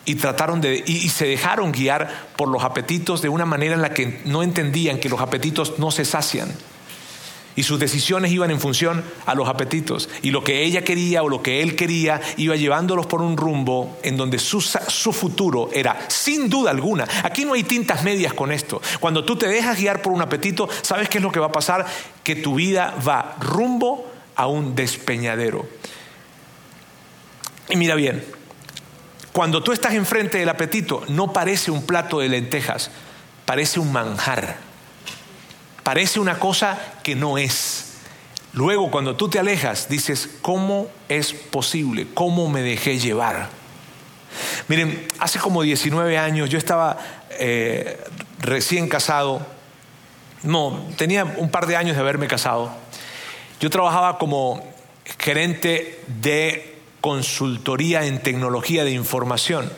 y 0.05 0.15
trataron 0.15 0.61
de 0.61 0.83
y, 0.85 1.09
se 1.09 1.25
dejaron 1.25 1.71
guiar 1.71 2.09
por 2.35 2.49
los 2.49 2.63
apetitos 2.63 3.21
de 3.21 3.29
una 3.29 3.45
manera 3.45 3.75
en 3.75 3.81
la 3.81 3.93
que 3.93 4.21
no 4.25 4.43
entendían 4.43 4.99
que 4.99 5.09
los 5.09 5.21
apetitos 5.21 5.79
no 5.79 5.91
se 5.91 6.05
sacian 6.05 6.53
y 7.55 7.63
sus 7.63 7.79
decisiones 7.79 8.31
iban 8.31 8.51
en 8.51 8.59
función 8.59 9.03
a 9.25 9.35
los 9.35 9.47
apetitos. 9.47 10.09
Y 10.21 10.31
lo 10.31 10.43
que 10.43 10.63
ella 10.63 10.83
quería 10.83 11.23
o 11.23 11.29
lo 11.29 11.41
que 11.41 11.61
él 11.61 11.75
quería 11.75 12.21
iba 12.37 12.55
llevándolos 12.55 13.05
por 13.05 13.21
un 13.21 13.37
rumbo 13.37 13.99
en 14.03 14.17
donde 14.17 14.39
su, 14.39 14.61
su, 14.61 15.13
futuro 15.13 15.69
era, 15.73 16.05
sin 16.09 16.49
duda 16.49 16.71
alguna, 16.71 17.07
aquí 17.23 17.45
no 17.45 17.53
hay 17.53 17.63
tintas 17.63 18.03
medias 18.03 18.33
con 18.33 18.51
esto. 18.51 18.81
Cuando 18.99 19.23
tú 19.23 19.35
te 19.35 19.47
dejas 19.47 19.77
guiar 19.77 20.01
por 20.01 20.13
un 20.13 20.21
apetito, 20.21 20.67
¿sabes 20.81 21.09
qué 21.09 21.19
es 21.19 21.23
lo 21.23 21.31
que 21.31 21.39
va 21.39 21.47
a 21.47 21.51
pasar? 21.51 21.85
Que 22.23 22.35
tu 22.35 22.55
vida 22.55 22.95
va 23.07 23.35
rumbo 23.39 24.11
a 24.35 24.47
un 24.47 24.75
despeñadero. 24.75 25.67
Y 27.69 27.75
mira 27.75 27.95
bien, 27.95 28.23
cuando 29.31 29.63
tú 29.63 29.71
estás 29.71 29.93
enfrente 29.93 30.37
del 30.37 30.49
apetito, 30.49 31.03
no 31.07 31.33
parece 31.33 31.71
un 31.71 31.85
plato 31.85 32.19
de 32.19 32.29
lentejas, 32.29 32.91
parece 33.45 33.79
un 33.79 33.91
manjar 33.91 34.72
Parece 35.83 36.19
una 36.19 36.39
cosa 36.39 36.79
que 37.03 37.15
no 37.15 37.37
es. 37.37 37.93
Luego, 38.53 38.89
cuando 38.91 39.15
tú 39.15 39.29
te 39.29 39.39
alejas, 39.39 39.89
dices, 39.89 40.29
¿cómo 40.41 40.87
es 41.09 41.33
posible? 41.33 42.07
¿Cómo 42.13 42.49
me 42.49 42.61
dejé 42.61 42.99
llevar? 42.99 43.49
Miren, 44.67 45.07
hace 45.19 45.39
como 45.39 45.61
19 45.61 46.17
años 46.17 46.49
yo 46.49 46.57
estaba 46.57 46.97
eh, 47.31 47.99
recién 48.39 48.87
casado, 48.87 49.45
no, 50.43 50.87
tenía 50.97 51.23
un 51.25 51.49
par 51.49 51.67
de 51.67 51.75
años 51.75 51.95
de 51.95 52.01
haberme 52.01 52.27
casado. 52.27 52.71
Yo 53.59 53.69
trabajaba 53.69 54.17
como 54.17 54.63
gerente 55.19 56.03
de 56.21 56.75
consultoría 57.01 58.05
en 58.05 58.21
tecnología 58.21 58.83
de 58.83 58.91
información. 58.91 59.71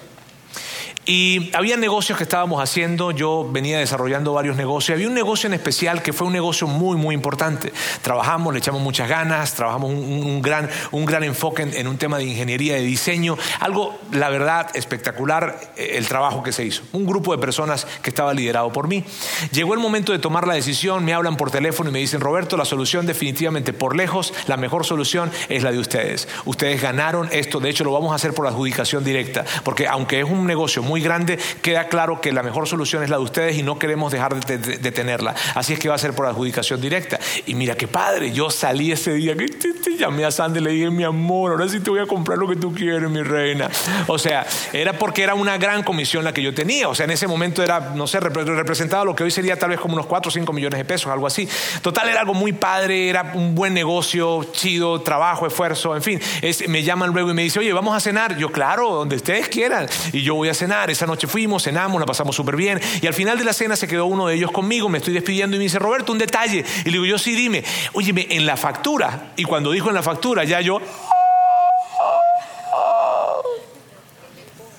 Y 1.06 1.52
había 1.56 1.78
negocios 1.78 2.18
que 2.18 2.24
estábamos 2.24 2.60
haciendo, 2.64 3.12
yo 3.12 3.48
venía 3.48 3.78
desarrollando 3.78 4.34
varios 4.34 4.56
negocios. 4.56 4.96
Había 4.96 5.08
un 5.08 5.14
negocio 5.14 5.46
en 5.46 5.54
especial 5.54 6.02
que 6.02 6.14
fue 6.14 6.26
un 6.26 6.34
negocio 6.34 6.66
muy, 6.66 6.98
muy 6.98 7.14
importante. 7.14 7.72
Trabajamos, 8.02 8.52
le 8.54 8.60
echamos 8.60 8.82
muchas 8.82 9.08
ganas, 9.08 9.54
trabajamos 9.54 9.92
un, 9.92 10.42
gran, 10.42 10.68
un 10.92 11.06
gran 11.06 11.24
enfoque 11.24 11.62
en, 11.62 11.88
un 11.88 11.98
tema 11.98 12.18
de 12.18 12.24
ingeniería, 12.24 12.74
de 12.74 12.82
diseño. 12.82 13.38
Algo, 13.60 13.96
la 14.14 14.30
verdad, 14.30 14.76
espectacular 14.76 15.60
eh, 15.78 15.92
el 15.94 16.08
trabajo 16.08 16.42
que 16.42 16.52
se 16.52 16.66
hizo. 16.66 16.82
Un 16.92 17.06
grupo 17.06 17.34
de 17.34 17.38
personas 17.38 17.86
que 18.02 18.10
estaba 18.10 18.34
liderado 18.34 18.74
por 18.74 18.88
mí. 18.88 19.04
Llegó 19.52 19.76
el 19.76 19.80
momento 19.80 20.12
de 20.12 20.18
tomar 20.18 20.48
la 20.48 20.56
decisión, 20.56 21.06
me 21.06 21.14
hablan 21.14 21.38
por 21.38 21.52
teléfono 21.52 21.92
y 21.92 21.94
me 21.94 22.00
dicen, 22.00 22.20
Roberto, 22.20 22.58
la 22.58 22.66
solución 22.66 23.06
definitivamente 23.06 23.74
por 23.74 23.96
lejos, 23.96 24.34
la 24.48 24.58
mejor 24.58 24.86
solución 24.86 25.32
es 25.50 25.62
la 25.62 25.72
de 25.72 25.78
ustedes. 25.78 26.28
Ustedes 26.46 26.82
ganaron 26.82 27.30
esto, 27.32 27.60
de 27.60 27.70
hecho 27.70 27.84
lo 27.84 27.92
vamos 27.92 28.12
a 28.12 28.16
hacer 28.16 28.34
por 28.34 28.48
adjudicación 28.48 29.04
directa, 29.04 29.46
porque 29.64 29.88
aunque 29.88 30.22
es 30.22 30.26
un 30.26 30.48
negocio 30.48 30.82
muy 30.82 30.95
muy 30.96 31.02
grande, 31.02 31.38
queda 31.62 31.90
claro 31.90 32.22
que 32.22 32.32
la 32.32 32.42
mejor 32.42 32.70
solución 32.70 33.04
es 33.04 33.10
la 33.10 33.18
de 33.18 33.24
ustedes 33.24 33.58
y 33.58 33.64
no 33.64 33.78
queremos 33.78 34.14
dejar 34.14 34.34
de, 34.46 34.92
tenerla. 34.94 35.36
Así 35.54 35.74
es 35.74 35.80
que 35.80 35.90
va 35.90 35.96
a 35.96 35.98
ser 35.98 36.14
por 36.14 36.26
adjudicación 36.26 36.80
directa. 36.80 37.20
Y 37.46 37.54
mira 37.54 37.76
qué 37.76 37.86
padre, 37.86 38.32
yo 38.32 38.50
salí 38.50 38.94
ese 38.94 39.12
día 39.16 39.36
que 39.36 39.46
te, 39.50 39.98
llamé 39.98 40.24
a 40.24 40.32
Sandy 40.32 40.62
le 40.62 40.72
dije, 40.72 40.90
mi 40.90 41.04
amor, 41.04 41.52
ahora 41.52 41.68
sí 41.68 41.82
te 41.82 41.90
voy 41.90 42.00
a 42.00 42.06
comprar 42.06 42.38
lo 42.38 42.48
que 42.48 42.56
tú 42.56 42.74
quieres, 42.74 43.10
mi 43.10 43.24
reina. 43.24 43.70
O 44.08 44.18
sea, 44.18 44.48
era 44.72 44.94
porque 44.94 45.24
era 45.24 45.36
una 45.36 45.58
gran 45.58 45.84
comisión 45.84 46.24
la 46.24 46.34
que 46.34 46.42
yo 46.42 46.54
tenía. 46.54 46.88
O 46.88 46.96
sea, 46.96 47.04
en 47.04 47.12
ese 47.12 47.28
momento 47.28 47.62
era, 47.62 47.92
no 47.94 48.08
sé, 48.08 48.22
representaba 48.22 49.04
lo 49.04 49.14
que 49.14 49.24
hoy 49.24 49.32
sería 49.32 49.60
tal 49.60 49.72
vez 49.72 49.82
como 49.82 49.96
unos 49.96 50.06
4 50.06 50.30
o 50.30 50.32
5 50.32 50.54
millones 50.54 50.78
de 50.78 50.86
pesos, 50.86 51.12
algo 51.12 51.28
así. 51.28 51.46
Total, 51.82 52.08
era 52.08 52.22
algo 52.22 52.34
muy 52.34 52.54
padre, 52.54 53.10
era 53.10 53.34
un 53.34 53.54
buen 53.54 53.74
negocio, 53.74 54.46
chido, 54.54 55.02
trabajo, 55.02 55.46
esfuerzo, 55.46 55.94
en 55.94 56.02
fin. 56.02 56.22
me 56.70 56.84
llaman 56.84 57.12
luego 57.12 57.32
y 57.32 57.34
me 57.34 57.42
dicen, 57.42 57.60
oye, 57.60 57.74
vamos 57.74 57.94
a 57.94 58.00
cenar. 58.00 58.38
Yo, 58.38 58.50
claro, 58.50 58.92
donde 58.92 59.18
ustedes 59.18 59.50
quieran. 59.50 59.88
Y 60.14 60.22
yo 60.22 60.36
voy 60.36 60.48
a 60.48 60.54
cenar. 60.54 60.85
Esa 60.90 61.06
noche 61.06 61.28
fuimos, 61.28 61.64
cenamos, 61.64 62.00
la 62.00 62.06
pasamos 62.06 62.36
súper 62.36 62.56
bien. 62.56 62.80
Y 63.02 63.08
al 63.08 63.14
final 63.14 63.38
de 63.38 63.46
la 63.46 63.54
cena 63.54 63.76
se 63.76 63.88
quedó 63.88 64.06
uno 64.06 64.28
de 64.28 64.36
ellos 64.36 64.52
conmigo, 64.52 64.90
me 64.90 65.00
estoy 65.00 65.14
despidiendo 65.14 65.56
y 65.56 65.60
me 65.60 65.64
dice, 65.64 65.80
Roberto, 65.80 66.12
un 66.12 66.18
detalle. 66.18 66.64
Y 66.82 66.86
le 66.86 66.92
digo, 66.92 67.06
yo 67.06 67.18
sí, 67.18 67.36
dime, 67.36 67.64
oye, 67.94 68.14
en 68.30 68.46
la 68.46 68.58
factura. 68.58 69.34
Y 69.36 69.44
cuando 69.44 69.72
dijo 69.72 69.90
en 69.90 69.96
la 69.96 70.04
factura, 70.04 70.44
ya 70.44 70.62
yo... 70.62 70.82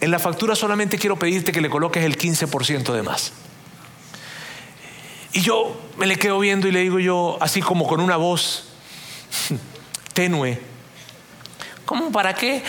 En 0.01 0.11
la 0.11 0.19
factura 0.19 0.55
solamente 0.55 0.99
quiero 0.99 1.19
pedirte 1.19 1.53
que 1.53 1.61
le 1.61 1.71
coloques 1.71 2.05
el 2.05 2.19
15% 2.19 2.93
de 2.93 3.03
más. 3.03 3.33
Y 5.33 5.41
yo 5.41 5.77
me 5.99 6.07
le 6.07 6.17
quedo 6.17 6.39
viendo 6.39 6.69
y 6.69 6.73
le 6.73 6.81
digo 6.81 6.99
yo, 6.99 7.37
así 7.41 7.61
como 7.61 7.87
con 7.87 8.01
una 8.01 8.17
voz 8.17 8.69
tenue, 10.15 10.59
¿cómo 11.85 12.11
para 12.11 12.35
qué? 12.35 12.63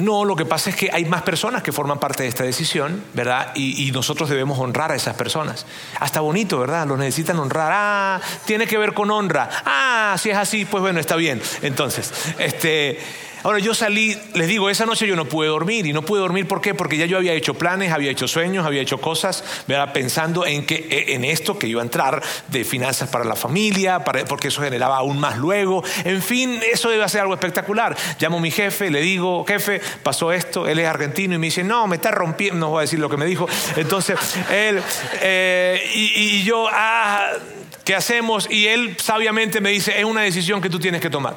No, 0.00 0.24
lo 0.24 0.36
que 0.36 0.44
pasa 0.44 0.70
es 0.70 0.76
que 0.76 0.90
hay 0.92 1.04
más 1.04 1.22
personas 1.22 1.62
que 1.62 1.72
forman 1.72 1.98
parte 1.98 2.22
de 2.22 2.28
esta 2.28 2.44
decisión, 2.44 3.02
¿verdad? 3.14 3.52
Y, 3.54 3.90
nosotros 3.90 4.28
debemos 4.28 4.58
honrar 4.58 4.92
a 4.92 4.94
esas 4.94 5.16
personas. 5.16 5.66
Hasta 5.98 6.20
bonito, 6.20 6.58
¿verdad? 6.60 6.86
Los 6.86 6.98
necesitan 6.98 7.38
honrar. 7.38 7.72
Ah, 7.74 8.20
tiene 8.46 8.66
que 8.66 8.78
ver 8.78 8.94
con 8.94 9.10
honra. 9.10 9.48
Ah, 9.64 10.16
si 10.18 10.30
es 10.30 10.36
así, 10.36 10.64
pues 10.64 10.80
bueno, 10.80 11.00
está 11.00 11.16
bien. 11.16 11.42
Entonces, 11.62 12.12
este 12.38 12.98
Ahora 13.42 13.58
yo 13.58 13.74
salí, 13.74 14.16
les 14.34 14.48
digo, 14.48 14.68
esa 14.68 14.86
noche 14.86 15.06
yo 15.06 15.16
no 15.16 15.24
pude 15.24 15.48
dormir 15.48 15.86
y 15.86 15.92
no 15.92 16.02
pude 16.02 16.20
dormir 16.20 16.46
¿por 16.46 16.60
qué? 16.60 16.74
Porque 16.74 16.96
ya 16.96 17.06
yo 17.06 17.16
había 17.16 17.32
hecho 17.32 17.54
planes, 17.54 17.92
había 17.92 18.10
hecho 18.10 18.28
sueños, 18.28 18.66
había 18.66 18.82
hecho 18.82 19.00
cosas, 19.00 19.44
¿verdad? 19.66 19.92
pensando 19.92 20.46
en 20.46 20.66
que 20.66 20.74
e, 20.90 21.14
en 21.14 21.24
esto 21.24 21.58
que 21.58 21.66
iba 21.66 21.80
a 21.80 21.84
entrar 21.84 22.22
de 22.48 22.64
finanzas 22.64 23.08
para 23.08 23.24
la 23.24 23.36
familia, 23.36 24.04
porque 24.28 24.48
eso 24.48 24.62
generaba 24.62 24.96
aún 24.96 25.18
más 25.18 25.38
luego. 25.38 25.82
En 26.04 26.22
fin, 26.22 26.60
eso 26.72 26.90
debe 26.90 27.08
ser 27.08 27.22
algo 27.22 27.34
espectacular. 27.34 27.96
Llamo 28.18 28.38
a 28.38 28.40
mi 28.40 28.50
jefe, 28.50 28.90
le 28.90 29.00
digo, 29.00 29.44
jefe, 29.46 29.80
pasó 30.02 30.32
esto, 30.32 30.68
él 30.68 30.78
es 30.78 30.86
argentino 30.86 31.34
y 31.34 31.38
me 31.38 31.46
dice, 31.46 31.64
no, 31.64 31.86
me 31.86 31.96
está 31.96 32.10
rompiendo, 32.10 32.60
no 32.60 32.70
voy 32.70 32.78
a 32.78 32.82
decir 32.82 32.98
lo 32.98 33.08
que 33.08 33.16
me 33.16 33.26
dijo. 33.26 33.48
Entonces, 33.76 34.18
él, 34.50 34.82
eh, 35.22 35.82
y, 35.94 36.38
y, 36.38 36.42
yo, 36.42 36.66
ah 36.70 37.32
¿qué 37.90 37.96
hacemos? 37.96 38.46
Y 38.48 38.68
él 38.68 38.96
sabiamente 39.02 39.60
me 39.60 39.70
dice, 39.70 39.98
es 39.98 40.04
una 40.04 40.20
decisión 40.20 40.60
que 40.60 40.70
tú 40.70 40.78
tienes 40.78 41.00
que 41.00 41.10
tomar. 41.10 41.34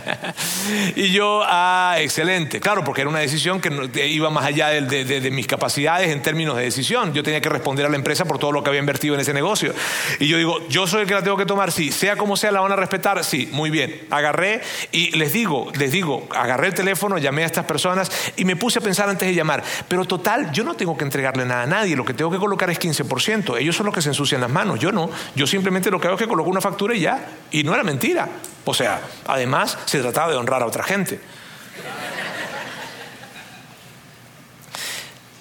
y 0.96 1.10
yo, 1.10 1.42
ah, 1.44 1.96
excelente. 1.98 2.58
Claro, 2.58 2.82
porque 2.84 3.02
era 3.02 3.10
una 3.10 3.18
decisión 3.18 3.60
que 3.60 4.06
iba 4.06 4.30
más 4.30 4.46
allá 4.46 4.68
de, 4.68 5.30
mis 5.30 5.46
capacidades 5.46 6.08
en 6.08 6.22
términos 6.22 6.56
de 6.56 6.62
decisión. 6.62 7.12
Yo 7.12 7.22
tenía 7.22 7.42
que 7.42 7.50
responder 7.50 7.84
a 7.84 7.90
la 7.90 7.96
empresa 7.96 8.24
por 8.24 8.38
todo 8.38 8.50
lo 8.50 8.62
que 8.62 8.70
había 8.70 8.80
invertido 8.80 9.14
en 9.14 9.20
ese 9.20 9.34
negocio. 9.34 9.74
Y 10.20 10.26
yo 10.28 10.38
digo, 10.38 10.66
yo 10.70 10.86
soy 10.86 11.02
el 11.02 11.06
que 11.06 11.12
la 11.12 11.22
tengo 11.22 11.36
que 11.36 11.44
tomar, 11.44 11.70
sí. 11.70 11.92
Sea 11.92 12.16
como 12.16 12.38
sea, 12.38 12.50
la 12.50 12.60
van 12.60 12.72
a 12.72 12.76
respetar, 12.76 13.22
sí. 13.22 13.50
Muy 13.52 13.68
bien. 13.68 14.06
Agarré 14.08 14.62
y 14.90 15.10
les 15.18 15.34
digo, 15.34 15.70
les 15.78 15.92
digo, 15.92 16.26
agarré 16.34 16.68
el 16.68 16.74
teléfono, 16.74 17.18
llamé 17.18 17.42
a 17.42 17.46
estas 17.46 17.66
personas 17.66 18.10
y 18.36 18.46
me 18.46 18.56
puse 18.56 18.78
a 18.78 18.82
pensar 18.82 19.10
antes 19.10 19.28
de 19.28 19.34
llamar. 19.34 19.62
Pero 19.86 20.06
total, 20.06 20.50
yo 20.50 20.64
no 20.64 20.76
tengo 20.76 20.96
que 20.96 21.04
entregarle 21.04 21.44
nada 21.44 21.64
a 21.64 21.66
nadie. 21.66 21.94
Lo 21.94 22.06
que 22.06 22.14
tengo 22.14 22.30
que 22.30 22.38
colocar 22.38 22.70
es 22.70 22.80
15%. 22.80 23.58
Ellos 23.60 23.76
son 23.76 23.84
los 23.84 23.94
que 23.94 24.00
se 24.00 24.08
ensucian 24.08 24.40
las 24.40 24.50
manos. 24.50 24.80
Yo 24.80 24.92
no. 24.92 25.10
Yo 25.36 25.46
simplemente 25.58 25.90
lo 25.90 26.00
que 26.00 26.06
hago 26.06 26.16
es 26.16 26.22
que 26.22 26.28
coloco 26.28 26.48
una 26.48 26.60
factura 26.60 26.94
y 26.94 27.00
ya. 27.00 27.26
Y 27.50 27.64
no 27.64 27.74
era 27.74 27.82
mentira. 27.82 28.28
O 28.64 28.72
sea, 28.72 29.00
además 29.26 29.76
se 29.86 30.00
trataba 30.00 30.30
de 30.30 30.36
honrar 30.38 30.62
a 30.62 30.66
otra 30.66 30.84
gente. 30.84 31.20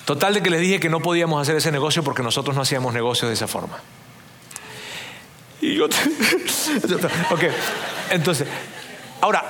Total 0.06 0.34
de 0.34 0.42
que 0.42 0.50
les 0.50 0.62
dije 0.62 0.80
que 0.80 0.90
no 0.90 1.02
podíamos 1.02 1.42
hacer 1.42 1.58
ese 1.58 1.72
negocio 1.72 2.04
porque 2.04 2.24
nosotros 2.24 2.56
no 2.56 2.62
hacíamos 2.62 2.94
negocios 2.94 3.30
de 3.30 3.34
esa 3.34 3.48
forma. 3.48 3.78
Y 5.62 5.76
yo... 5.76 5.86
ok, 7.30 7.44
entonces, 8.12 8.48
ahora, 9.22 9.44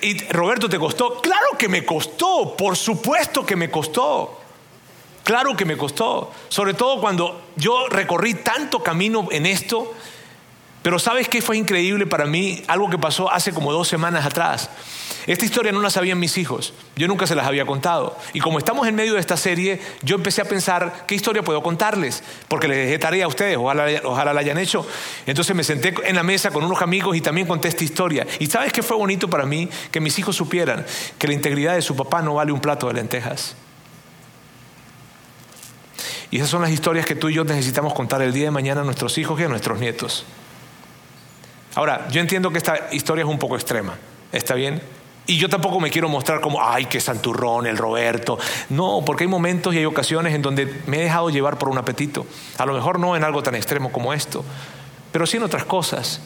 ¿y 0.00 0.26
Roberto 0.28 0.68
te 0.68 0.78
costó? 0.78 1.20
Claro 1.20 1.58
que 1.58 1.68
me 1.68 1.84
costó, 1.84 2.54
por 2.56 2.76
supuesto 2.76 3.44
que 3.44 3.56
me 3.56 3.70
costó. 3.70 4.40
Claro 5.24 5.56
que 5.56 5.64
me 5.64 5.76
costó. 5.76 6.30
Sobre 6.48 6.74
todo 6.74 7.00
cuando 7.00 7.48
yo 7.56 7.88
recorrí 7.88 8.34
tanto 8.34 8.82
camino 8.82 9.26
en 9.32 9.46
esto 9.46 9.94
pero 10.84 10.98
¿sabes 10.98 11.30
qué 11.30 11.40
fue 11.40 11.56
increíble 11.56 12.06
para 12.06 12.26
mí? 12.26 12.62
Algo 12.66 12.90
que 12.90 12.98
pasó 12.98 13.32
hace 13.32 13.54
como 13.54 13.72
dos 13.72 13.88
semanas 13.88 14.26
atrás. 14.26 14.68
Esta 15.26 15.46
historia 15.46 15.72
no 15.72 15.80
la 15.80 15.88
sabían 15.88 16.18
mis 16.18 16.36
hijos, 16.36 16.74
yo 16.94 17.08
nunca 17.08 17.26
se 17.26 17.34
las 17.34 17.46
había 17.46 17.64
contado. 17.64 18.18
Y 18.34 18.40
como 18.40 18.58
estamos 18.58 18.86
en 18.86 18.94
medio 18.94 19.14
de 19.14 19.20
esta 19.20 19.38
serie, 19.38 19.80
yo 20.02 20.16
empecé 20.16 20.42
a 20.42 20.44
pensar, 20.44 21.06
¿qué 21.06 21.14
historia 21.14 21.42
puedo 21.42 21.62
contarles? 21.62 22.22
Porque 22.48 22.68
les 22.68 22.76
dejé 22.76 22.98
tarea 22.98 23.24
a 23.24 23.28
ustedes, 23.28 23.56
ojalá, 23.56 23.86
ojalá 24.04 24.34
la 24.34 24.40
hayan 24.40 24.58
hecho. 24.58 24.86
Entonces 25.24 25.56
me 25.56 25.64
senté 25.64 25.94
en 26.04 26.16
la 26.16 26.22
mesa 26.22 26.50
con 26.50 26.62
unos 26.62 26.82
amigos 26.82 27.16
y 27.16 27.22
también 27.22 27.46
conté 27.46 27.68
esta 27.68 27.82
historia. 27.82 28.26
¿Y 28.38 28.48
sabes 28.48 28.70
qué 28.70 28.82
fue 28.82 28.98
bonito 28.98 29.30
para 29.30 29.46
mí? 29.46 29.70
Que 29.90 30.00
mis 30.00 30.18
hijos 30.18 30.36
supieran 30.36 30.84
que 31.16 31.26
la 31.26 31.32
integridad 31.32 31.76
de 31.76 31.80
su 31.80 31.96
papá 31.96 32.20
no 32.20 32.34
vale 32.34 32.52
un 32.52 32.60
plato 32.60 32.88
de 32.88 32.92
lentejas. 32.92 33.56
Y 36.30 36.36
esas 36.36 36.50
son 36.50 36.60
las 36.60 36.70
historias 36.70 37.06
que 37.06 37.14
tú 37.14 37.30
y 37.30 37.34
yo 37.36 37.44
necesitamos 37.44 37.94
contar 37.94 38.20
el 38.20 38.34
día 38.34 38.44
de 38.44 38.50
mañana 38.50 38.82
a 38.82 38.84
nuestros 38.84 39.16
hijos 39.16 39.40
y 39.40 39.44
a 39.44 39.48
nuestros 39.48 39.80
nietos. 39.80 40.26
Ahora, 41.74 42.06
yo 42.10 42.20
entiendo 42.20 42.50
que 42.50 42.58
esta 42.58 42.88
historia 42.92 43.24
es 43.24 43.28
un 43.28 43.38
poco 43.38 43.56
extrema, 43.56 43.94
¿está 44.32 44.54
bien? 44.54 44.80
Y 45.26 45.38
yo 45.38 45.48
tampoco 45.48 45.80
me 45.80 45.90
quiero 45.90 46.08
mostrar 46.08 46.40
como, 46.40 46.62
ay, 46.62 46.84
qué 46.84 47.00
santurrón, 47.00 47.66
el 47.66 47.78
Roberto. 47.78 48.38
No, 48.68 49.02
porque 49.06 49.24
hay 49.24 49.28
momentos 49.28 49.74
y 49.74 49.78
hay 49.78 49.86
ocasiones 49.86 50.34
en 50.34 50.42
donde 50.42 50.82
me 50.86 50.98
he 50.98 51.04
dejado 51.04 51.30
llevar 51.30 51.58
por 51.58 51.70
un 51.70 51.78
apetito. 51.78 52.26
A 52.58 52.66
lo 52.66 52.74
mejor 52.74 52.98
no 52.98 53.16
en 53.16 53.24
algo 53.24 53.42
tan 53.42 53.54
extremo 53.54 53.90
como 53.90 54.12
esto, 54.12 54.44
pero 55.12 55.26
sí 55.26 55.38
en 55.38 55.44
otras 55.44 55.64
cosas. 55.64 56.20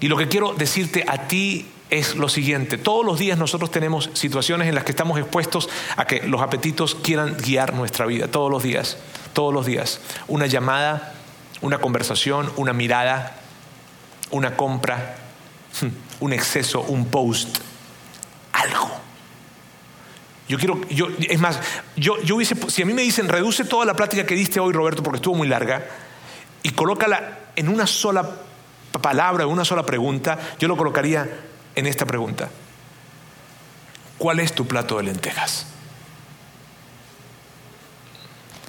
Y 0.00 0.08
lo 0.08 0.16
que 0.16 0.28
quiero 0.28 0.54
decirte 0.54 1.04
a 1.06 1.28
ti 1.28 1.68
es 1.90 2.14
lo 2.14 2.30
siguiente. 2.30 2.78
Todos 2.78 3.04
los 3.04 3.18
días 3.18 3.36
nosotros 3.36 3.70
tenemos 3.70 4.08
situaciones 4.14 4.68
en 4.68 4.74
las 4.74 4.84
que 4.84 4.92
estamos 4.92 5.18
expuestos 5.18 5.68
a 5.96 6.06
que 6.06 6.22
los 6.22 6.40
apetitos 6.40 6.94
quieran 6.94 7.36
guiar 7.36 7.74
nuestra 7.74 8.06
vida. 8.06 8.28
Todos 8.28 8.50
los 8.50 8.62
días, 8.62 8.96
todos 9.34 9.52
los 9.52 9.66
días. 9.66 10.00
Una 10.28 10.46
llamada, 10.46 11.12
una 11.60 11.78
conversación, 11.78 12.50
una 12.56 12.72
mirada, 12.72 13.39
una 14.30 14.56
compra, 14.56 15.16
un 16.20 16.32
exceso, 16.32 16.82
un 16.82 17.06
post, 17.06 17.58
algo. 18.52 18.90
Yo 20.48 20.58
quiero, 20.58 20.80
yo, 20.88 21.08
es 21.20 21.38
más, 21.38 21.60
yo, 21.96 22.20
yo 22.22 22.36
hubiese, 22.36 22.56
si 22.70 22.82
a 22.82 22.86
mí 22.86 22.92
me 22.92 23.02
dicen, 23.02 23.28
reduce 23.28 23.64
toda 23.64 23.84
la 23.84 23.94
plática 23.94 24.26
que 24.26 24.34
diste 24.34 24.58
hoy, 24.58 24.72
Roberto, 24.72 25.02
porque 25.02 25.16
estuvo 25.16 25.36
muy 25.36 25.46
larga, 25.46 25.86
y 26.62 26.70
colócala 26.70 27.38
en 27.56 27.68
una 27.68 27.86
sola 27.86 28.28
palabra, 29.00 29.44
en 29.44 29.50
una 29.50 29.64
sola 29.64 29.84
pregunta, 29.86 30.38
yo 30.58 30.66
lo 30.66 30.76
colocaría 30.76 31.28
en 31.74 31.86
esta 31.86 32.04
pregunta. 32.04 32.48
¿Cuál 34.18 34.40
es 34.40 34.52
tu 34.52 34.66
plato 34.66 34.96
de 34.96 35.04
lentejas? 35.04 35.66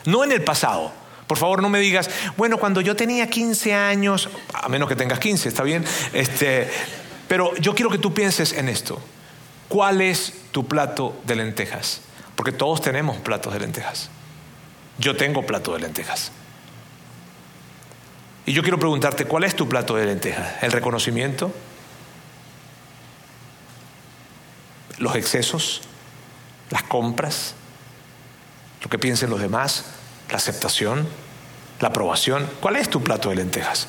No 0.05 0.23
en 0.23 0.31
el 0.31 0.43
pasado, 0.43 0.93
por 1.31 1.37
favor, 1.37 1.61
no 1.61 1.69
me 1.69 1.79
digas, 1.79 2.09
bueno, 2.35 2.57
cuando 2.57 2.81
yo 2.81 2.93
tenía 2.93 3.29
15 3.29 3.73
años, 3.73 4.27
a 4.53 4.67
menos 4.67 4.89
que 4.89 4.97
tengas 4.97 5.17
15, 5.17 5.47
está 5.47 5.63
bien, 5.63 5.85
este, 6.11 6.69
pero 7.29 7.55
yo 7.55 7.73
quiero 7.73 7.89
que 7.89 7.97
tú 7.97 8.13
pienses 8.13 8.51
en 8.51 8.67
esto. 8.67 8.99
¿Cuál 9.69 10.01
es 10.01 10.33
tu 10.51 10.67
plato 10.67 11.21
de 11.23 11.37
lentejas? 11.37 12.01
Porque 12.35 12.51
todos 12.51 12.81
tenemos 12.81 13.15
platos 13.19 13.53
de 13.53 13.61
lentejas. 13.61 14.09
Yo 14.97 15.15
tengo 15.15 15.45
plato 15.45 15.71
de 15.71 15.79
lentejas. 15.79 16.33
Y 18.45 18.51
yo 18.51 18.61
quiero 18.61 18.77
preguntarte, 18.77 19.23
¿cuál 19.23 19.45
es 19.45 19.55
tu 19.55 19.69
plato 19.69 19.95
de 19.95 20.07
lentejas? 20.07 20.61
¿El 20.61 20.73
reconocimiento? 20.73 21.53
¿Los 24.97 25.15
excesos? 25.15 25.79
¿Las 26.71 26.83
compras? 26.83 27.55
¿Lo 28.83 28.89
que 28.89 28.99
piensen 28.99 29.29
los 29.29 29.39
demás? 29.39 29.85
la 30.31 30.37
aceptación, 30.37 31.07
la 31.81 31.89
aprobación. 31.89 32.47
¿Cuál 32.61 32.77
es 32.77 32.89
tu 32.89 33.03
plato 33.03 33.29
de 33.29 33.35
lentejas? 33.35 33.87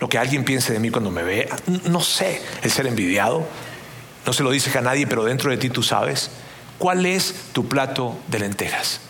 Lo 0.00 0.08
que 0.08 0.18
alguien 0.18 0.44
piense 0.44 0.72
de 0.72 0.80
mí 0.80 0.90
cuando 0.90 1.10
me 1.10 1.22
ve, 1.22 1.48
no 1.84 2.00
sé, 2.00 2.42
el 2.62 2.70
ser 2.70 2.86
envidiado, 2.86 3.46
no 4.26 4.32
se 4.32 4.42
lo 4.42 4.50
dices 4.50 4.74
a 4.76 4.80
nadie, 4.80 5.06
pero 5.06 5.24
dentro 5.24 5.50
de 5.50 5.56
ti 5.56 5.70
tú 5.70 5.82
sabes. 5.82 6.30
¿Cuál 6.78 7.06
es 7.06 7.46
tu 7.52 7.68
plato 7.68 8.18
de 8.28 8.40
lentejas? 8.40 9.00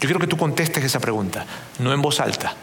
Yo 0.00 0.08
quiero 0.08 0.18
que 0.18 0.26
tú 0.26 0.36
contestes 0.36 0.82
esa 0.82 0.98
pregunta, 0.98 1.46
no 1.78 1.92
en 1.92 2.02
voz 2.02 2.18
alta. 2.20 2.54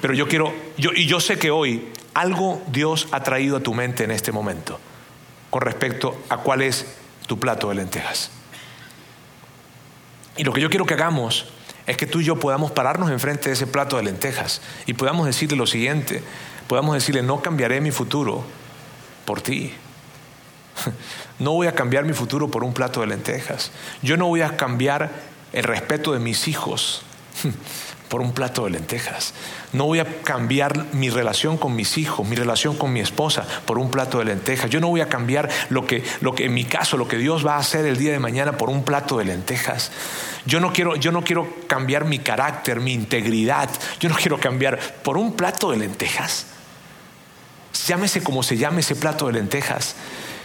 Pero 0.00 0.14
yo 0.14 0.26
quiero, 0.26 0.52
y 0.76 1.06
yo 1.06 1.20
sé 1.20 1.38
que 1.38 1.50
hoy 1.50 1.92
algo 2.14 2.60
Dios 2.66 3.06
ha 3.12 3.22
traído 3.22 3.56
a 3.56 3.60
tu 3.60 3.72
mente 3.74 4.04
en 4.04 4.10
este 4.10 4.32
momento. 4.32 4.80
con 5.52 5.60
respecto 5.60 6.18
a 6.30 6.38
cuál 6.38 6.62
es 6.62 6.86
tu 7.26 7.38
plato 7.38 7.68
de 7.68 7.74
lentejas. 7.74 8.30
Y 10.38 10.44
lo 10.44 10.52
que 10.54 10.62
yo 10.62 10.70
quiero 10.70 10.86
que 10.86 10.94
hagamos 10.94 11.44
es 11.86 11.96
que 11.96 12.06
tú 12.06 12.20
y 12.20 12.24
yo 12.24 12.38
podamos 12.38 12.70
pararnos 12.70 13.10
enfrente 13.10 13.48
de 13.48 13.54
ese 13.54 13.66
plato 13.66 13.96
de 13.96 14.04
lentejas 14.04 14.60
y 14.86 14.94
podamos 14.94 15.26
decirle 15.26 15.56
lo 15.56 15.66
siguiente, 15.66 16.22
podamos 16.68 16.94
decirle, 16.94 17.22
no 17.22 17.42
cambiaré 17.42 17.80
mi 17.80 17.90
futuro 17.90 18.44
por 19.24 19.40
ti. 19.40 19.72
No 21.38 21.52
voy 21.52 21.66
a 21.66 21.74
cambiar 21.74 22.04
mi 22.04 22.12
futuro 22.12 22.52
por 22.52 22.62
un 22.62 22.72
plato 22.72 23.00
de 23.00 23.08
lentejas. 23.08 23.72
Yo 24.00 24.16
no 24.16 24.28
voy 24.28 24.42
a 24.42 24.56
cambiar 24.56 25.10
el 25.52 25.64
respeto 25.64 26.12
de 26.12 26.20
mis 26.20 26.46
hijos 26.46 27.02
por 28.12 28.20
un 28.20 28.34
plato 28.34 28.64
de 28.64 28.70
lentejas. 28.72 29.32
No 29.72 29.86
voy 29.86 29.98
a 29.98 30.20
cambiar 30.20 30.84
mi 30.92 31.08
relación 31.08 31.56
con 31.56 31.74
mis 31.74 31.96
hijos, 31.96 32.28
mi 32.28 32.36
relación 32.36 32.76
con 32.76 32.92
mi 32.92 33.00
esposa 33.00 33.46
por 33.64 33.78
un 33.78 33.90
plato 33.90 34.18
de 34.18 34.26
lentejas. 34.26 34.68
Yo 34.68 34.80
no 34.80 34.88
voy 34.88 35.00
a 35.00 35.08
cambiar 35.08 35.48
lo 35.70 35.86
que, 35.86 36.04
lo 36.20 36.34
que 36.34 36.44
en 36.44 36.52
mi 36.52 36.66
caso, 36.66 36.98
lo 36.98 37.08
que 37.08 37.16
Dios 37.16 37.46
va 37.46 37.54
a 37.54 37.60
hacer 37.60 37.86
el 37.86 37.96
día 37.96 38.12
de 38.12 38.18
mañana 38.18 38.58
por 38.58 38.68
un 38.68 38.84
plato 38.84 39.16
de 39.16 39.24
lentejas. 39.24 39.92
Yo 40.44 40.60
no 40.60 40.74
quiero, 40.74 40.96
yo 40.96 41.10
no 41.10 41.24
quiero 41.24 41.48
cambiar 41.66 42.04
mi 42.04 42.18
carácter, 42.18 42.80
mi 42.80 42.92
integridad. 42.92 43.70
Yo 43.98 44.10
no 44.10 44.16
quiero 44.16 44.38
cambiar 44.38 44.78
por 45.02 45.16
un 45.16 45.32
plato 45.32 45.70
de 45.70 45.78
lentejas. 45.78 46.48
Llámese 47.86 48.22
como 48.22 48.42
se 48.42 48.58
llame 48.58 48.82
ese 48.82 48.94
plato 48.94 49.26
de 49.28 49.32
lentejas. 49.32 49.94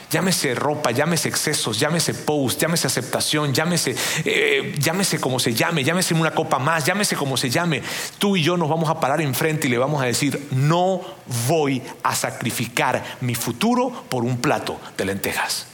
Llámese 0.09 0.55
ropa, 0.55 0.91
llámese 0.91 1.27
excesos, 1.27 1.77
llámese 1.77 2.13
post, 2.13 2.61
llámese 2.61 2.87
aceptación, 2.87 3.53
llámese, 3.53 3.93
eh, 4.23 4.73
llámese 4.79 5.19
como 5.19 5.37
se 5.37 5.53
llame, 5.53 5.83
llámese 5.83 6.13
una 6.13 6.31
copa 6.31 6.59
más, 6.59 6.85
llámese 6.85 7.17
como 7.17 7.35
se 7.35 7.49
llame. 7.49 7.83
Tú 8.17 8.37
y 8.37 8.43
yo 8.43 8.55
nos 8.55 8.69
vamos 8.69 8.89
a 8.89 9.01
parar 9.01 9.19
enfrente 9.19 9.67
y 9.67 9.69
le 9.69 9.77
vamos 9.77 10.01
a 10.01 10.05
decir, 10.05 10.47
no 10.51 11.01
voy 11.47 11.81
a 12.03 12.15
sacrificar 12.15 13.17
mi 13.19 13.35
futuro 13.35 14.05
por 14.07 14.23
un 14.23 14.37
plato 14.37 14.79
de 14.97 15.05
lentejas. 15.05 15.67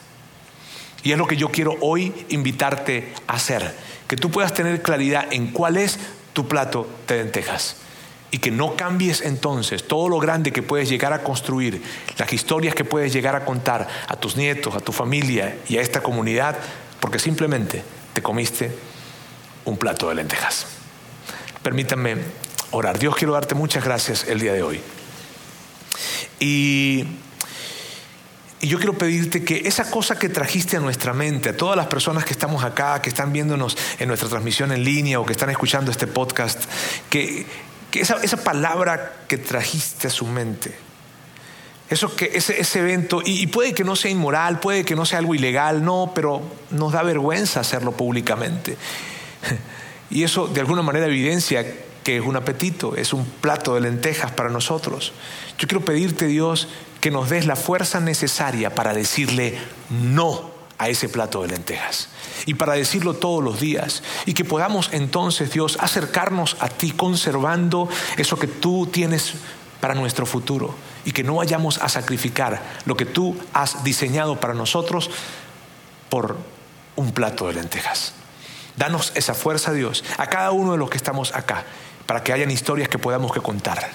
Y 1.04 1.12
es 1.12 1.18
lo 1.18 1.28
que 1.28 1.38
yo 1.38 1.50
quiero 1.50 1.76
hoy 1.82 2.26
invitarte 2.30 3.14
a 3.28 3.34
hacer, 3.34 3.76
que 4.08 4.16
tú 4.16 4.32
puedas 4.32 4.54
tener 4.54 4.82
claridad 4.82 5.28
en 5.32 5.48
cuál 5.52 5.78
es 5.78 6.00
tu 6.34 6.48
plato 6.48 6.88
de 7.08 7.18
lentejas 7.18 7.83
y 8.34 8.40
que 8.40 8.50
no 8.50 8.76
cambies 8.76 9.22
entonces 9.22 9.84
todo 9.88 10.10
lo 10.10 10.18
grande 10.18 10.52
que 10.52 10.64
puedes 10.64 10.90
llegar 10.90 11.14
a 11.14 11.22
construir, 11.22 11.84
las 12.18 12.34
historias 12.34 12.74
que 12.74 12.84
puedes 12.84 13.14
llegar 13.14 13.36
a 13.36 13.46
contar 13.46 13.88
a 14.08 14.16
tus 14.16 14.36
nietos, 14.36 14.74
a 14.76 14.80
tu 14.80 14.92
familia 14.92 15.60
y 15.70 15.78
a 15.78 15.82
esta 15.82 16.02
comunidad, 16.02 16.58
porque 17.00 17.20
simplemente 17.20 17.84
te 18.12 18.24
comiste 18.24 18.76
un 19.66 19.78
plato 19.78 20.10
de 20.10 20.16
lentejas. 20.16 20.66
Permítanme 21.62 22.18
orar. 22.72 22.98
Dios, 22.98 23.16
quiero 23.16 23.34
darte 23.34 23.54
muchas 23.54 23.84
gracias 23.84 24.26
el 24.28 24.40
día 24.40 24.54
de 24.54 24.64
hoy. 24.64 24.82
Y, 26.40 27.06
y 28.62 28.68
yo 28.68 28.80
quiero 28.80 28.98
pedirte 28.98 29.44
que 29.44 29.62
esa 29.68 29.92
cosa 29.92 30.18
que 30.18 30.30
trajiste 30.30 30.78
a 30.78 30.80
nuestra 30.80 31.14
mente, 31.14 31.50
a 31.50 31.56
todas 31.56 31.78
las 31.78 31.86
personas 31.86 32.26
que 32.26 32.34
estamos 32.34 32.64
acá, 32.64 33.00
que 33.00 33.10
están 33.10 33.32
viéndonos 33.32 33.78
en 34.00 34.08
nuestra 34.08 34.28
transmisión 34.28 34.72
en 34.72 34.84
línea 34.84 35.20
o 35.20 35.26
que 35.28 35.34
están 35.34 35.52
escuchando 35.52 35.92
este 35.92 36.08
podcast, 36.08 36.64
que, 37.12 37.46
que 37.94 38.02
esa, 38.02 38.38
palabra 38.38 39.14
que 39.28 39.38
trajiste 39.38 40.08
a 40.08 40.10
su 40.10 40.26
mente, 40.26 40.74
eso 41.92 42.16
que, 42.16 42.32
ese, 42.34 42.60
ese 42.60 42.80
evento, 42.80 43.22
y, 43.24 43.46
puede 43.46 43.76
que 43.76 43.84
no 43.84 43.96
sea 43.96 44.10
inmoral, 44.10 44.60
puede 44.60 44.84
que 44.84 44.96
no 44.96 45.06
sea 45.06 45.20
algo 45.20 45.36
ilegal, 45.36 45.86
no, 45.86 46.12
pero 46.16 46.42
nos 46.72 46.92
da 46.92 47.04
vergüenza 47.04 47.60
hacerlo 47.60 47.92
públicamente. 47.92 48.78
Y 50.10 50.24
eso 50.24 50.46
de 50.46 50.60
alguna 50.60 50.84
manera 50.84 51.08
evidencia 51.08 51.66
que 52.04 52.18
es 52.18 52.24
un 52.24 52.36
apetito, 52.36 52.96
es 52.96 53.14
un 53.14 53.26
plato 53.26 53.74
de 53.74 53.82
lentejas 53.82 54.32
para 54.32 54.50
nosotros. 54.50 55.12
Yo 55.58 55.68
quiero 55.68 55.84
pedirte, 55.84 56.28
Dios, 56.28 56.68
que 57.02 57.10
nos 57.10 57.32
des 57.32 57.48
la 57.48 57.56
fuerza 57.56 58.00
necesaria 58.00 58.76
para 58.76 58.94
decirle 58.94 59.58
no 59.90 60.52
a 60.78 60.90
ese 60.90 61.10
plato 61.10 61.42
de 61.42 61.48
lentejas 61.48 62.10
y 62.46 62.56
para 62.56 62.74
decirlo 62.74 63.14
todos 63.14 63.44
los 63.44 63.60
días 63.60 64.04
y 64.26 64.34
que 64.34 64.46
podamos 64.46 64.90
entonces, 64.92 65.52
Dios, 65.52 65.78
acercarnos 65.80 66.58
a 66.60 66.70
ti 66.70 66.92
conservando 66.92 67.88
eso 68.18 68.38
que 68.38 68.48
tú 68.48 68.88
tienes 68.92 69.36
para 69.80 69.96
nuestro 69.96 70.26
futuro 70.26 70.76
y 71.06 71.12
que 71.12 71.24
no 71.24 71.36
vayamos 71.36 71.78
a 71.80 71.90
sacrificar 71.90 72.62
lo 72.86 72.96
que 72.96 73.06
tú 73.06 73.36
has 73.54 73.84
diseñado 73.84 74.40
para 74.40 74.54
nosotros 74.54 75.10
por 76.10 76.38
un 76.96 77.12
plato 77.12 77.48
de 77.48 77.54
lentejas. 77.54 78.14
Danos 78.78 79.12
esa 79.16 79.34
fuerza, 79.34 79.72
Dios, 79.72 80.04
a 80.18 80.28
cada 80.28 80.52
uno 80.52 80.72
de 80.72 80.78
los 80.78 80.90
que 80.90 80.98
estamos 80.98 81.34
acá, 81.36 81.64
para 82.06 82.24
que 82.24 82.34
hayan 82.34 82.52
historias 82.52 82.90
que 82.90 82.98
podamos 82.98 83.32
que 83.32 83.40
contar. 83.40 83.92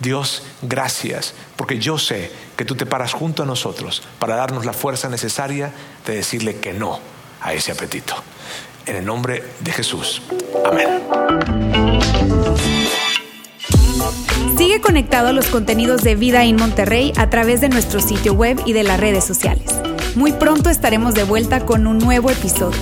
Dios, 0.00 0.42
gracias, 0.62 1.34
porque 1.56 1.78
yo 1.78 1.98
sé 1.98 2.32
que 2.56 2.64
tú 2.64 2.74
te 2.74 2.86
paras 2.86 3.12
junto 3.12 3.42
a 3.42 3.46
nosotros 3.46 4.02
para 4.18 4.36
darnos 4.36 4.64
la 4.64 4.72
fuerza 4.72 5.08
necesaria 5.08 5.72
de 6.06 6.16
decirle 6.16 6.56
que 6.56 6.72
no 6.72 7.13
a 7.44 7.52
ese 7.52 7.70
apetito. 7.70 8.14
En 8.86 8.96
el 8.96 9.04
nombre 9.04 9.42
de 9.60 9.72
Jesús. 9.72 10.22
Amén. 10.64 10.88
Sigue 14.58 14.80
conectado 14.80 15.28
a 15.28 15.32
los 15.32 15.46
contenidos 15.46 16.02
de 16.02 16.14
Vida 16.16 16.44
en 16.44 16.56
Monterrey 16.56 17.12
a 17.16 17.28
través 17.30 17.60
de 17.60 17.68
nuestro 17.68 18.00
sitio 18.00 18.32
web 18.32 18.60
y 18.64 18.72
de 18.72 18.82
las 18.82 18.98
redes 18.98 19.24
sociales. 19.24 19.74
Muy 20.16 20.32
pronto 20.32 20.70
estaremos 20.70 21.14
de 21.14 21.24
vuelta 21.24 21.66
con 21.66 21.86
un 21.86 21.98
nuevo 21.98 22.30
episodio. 22.30 22.80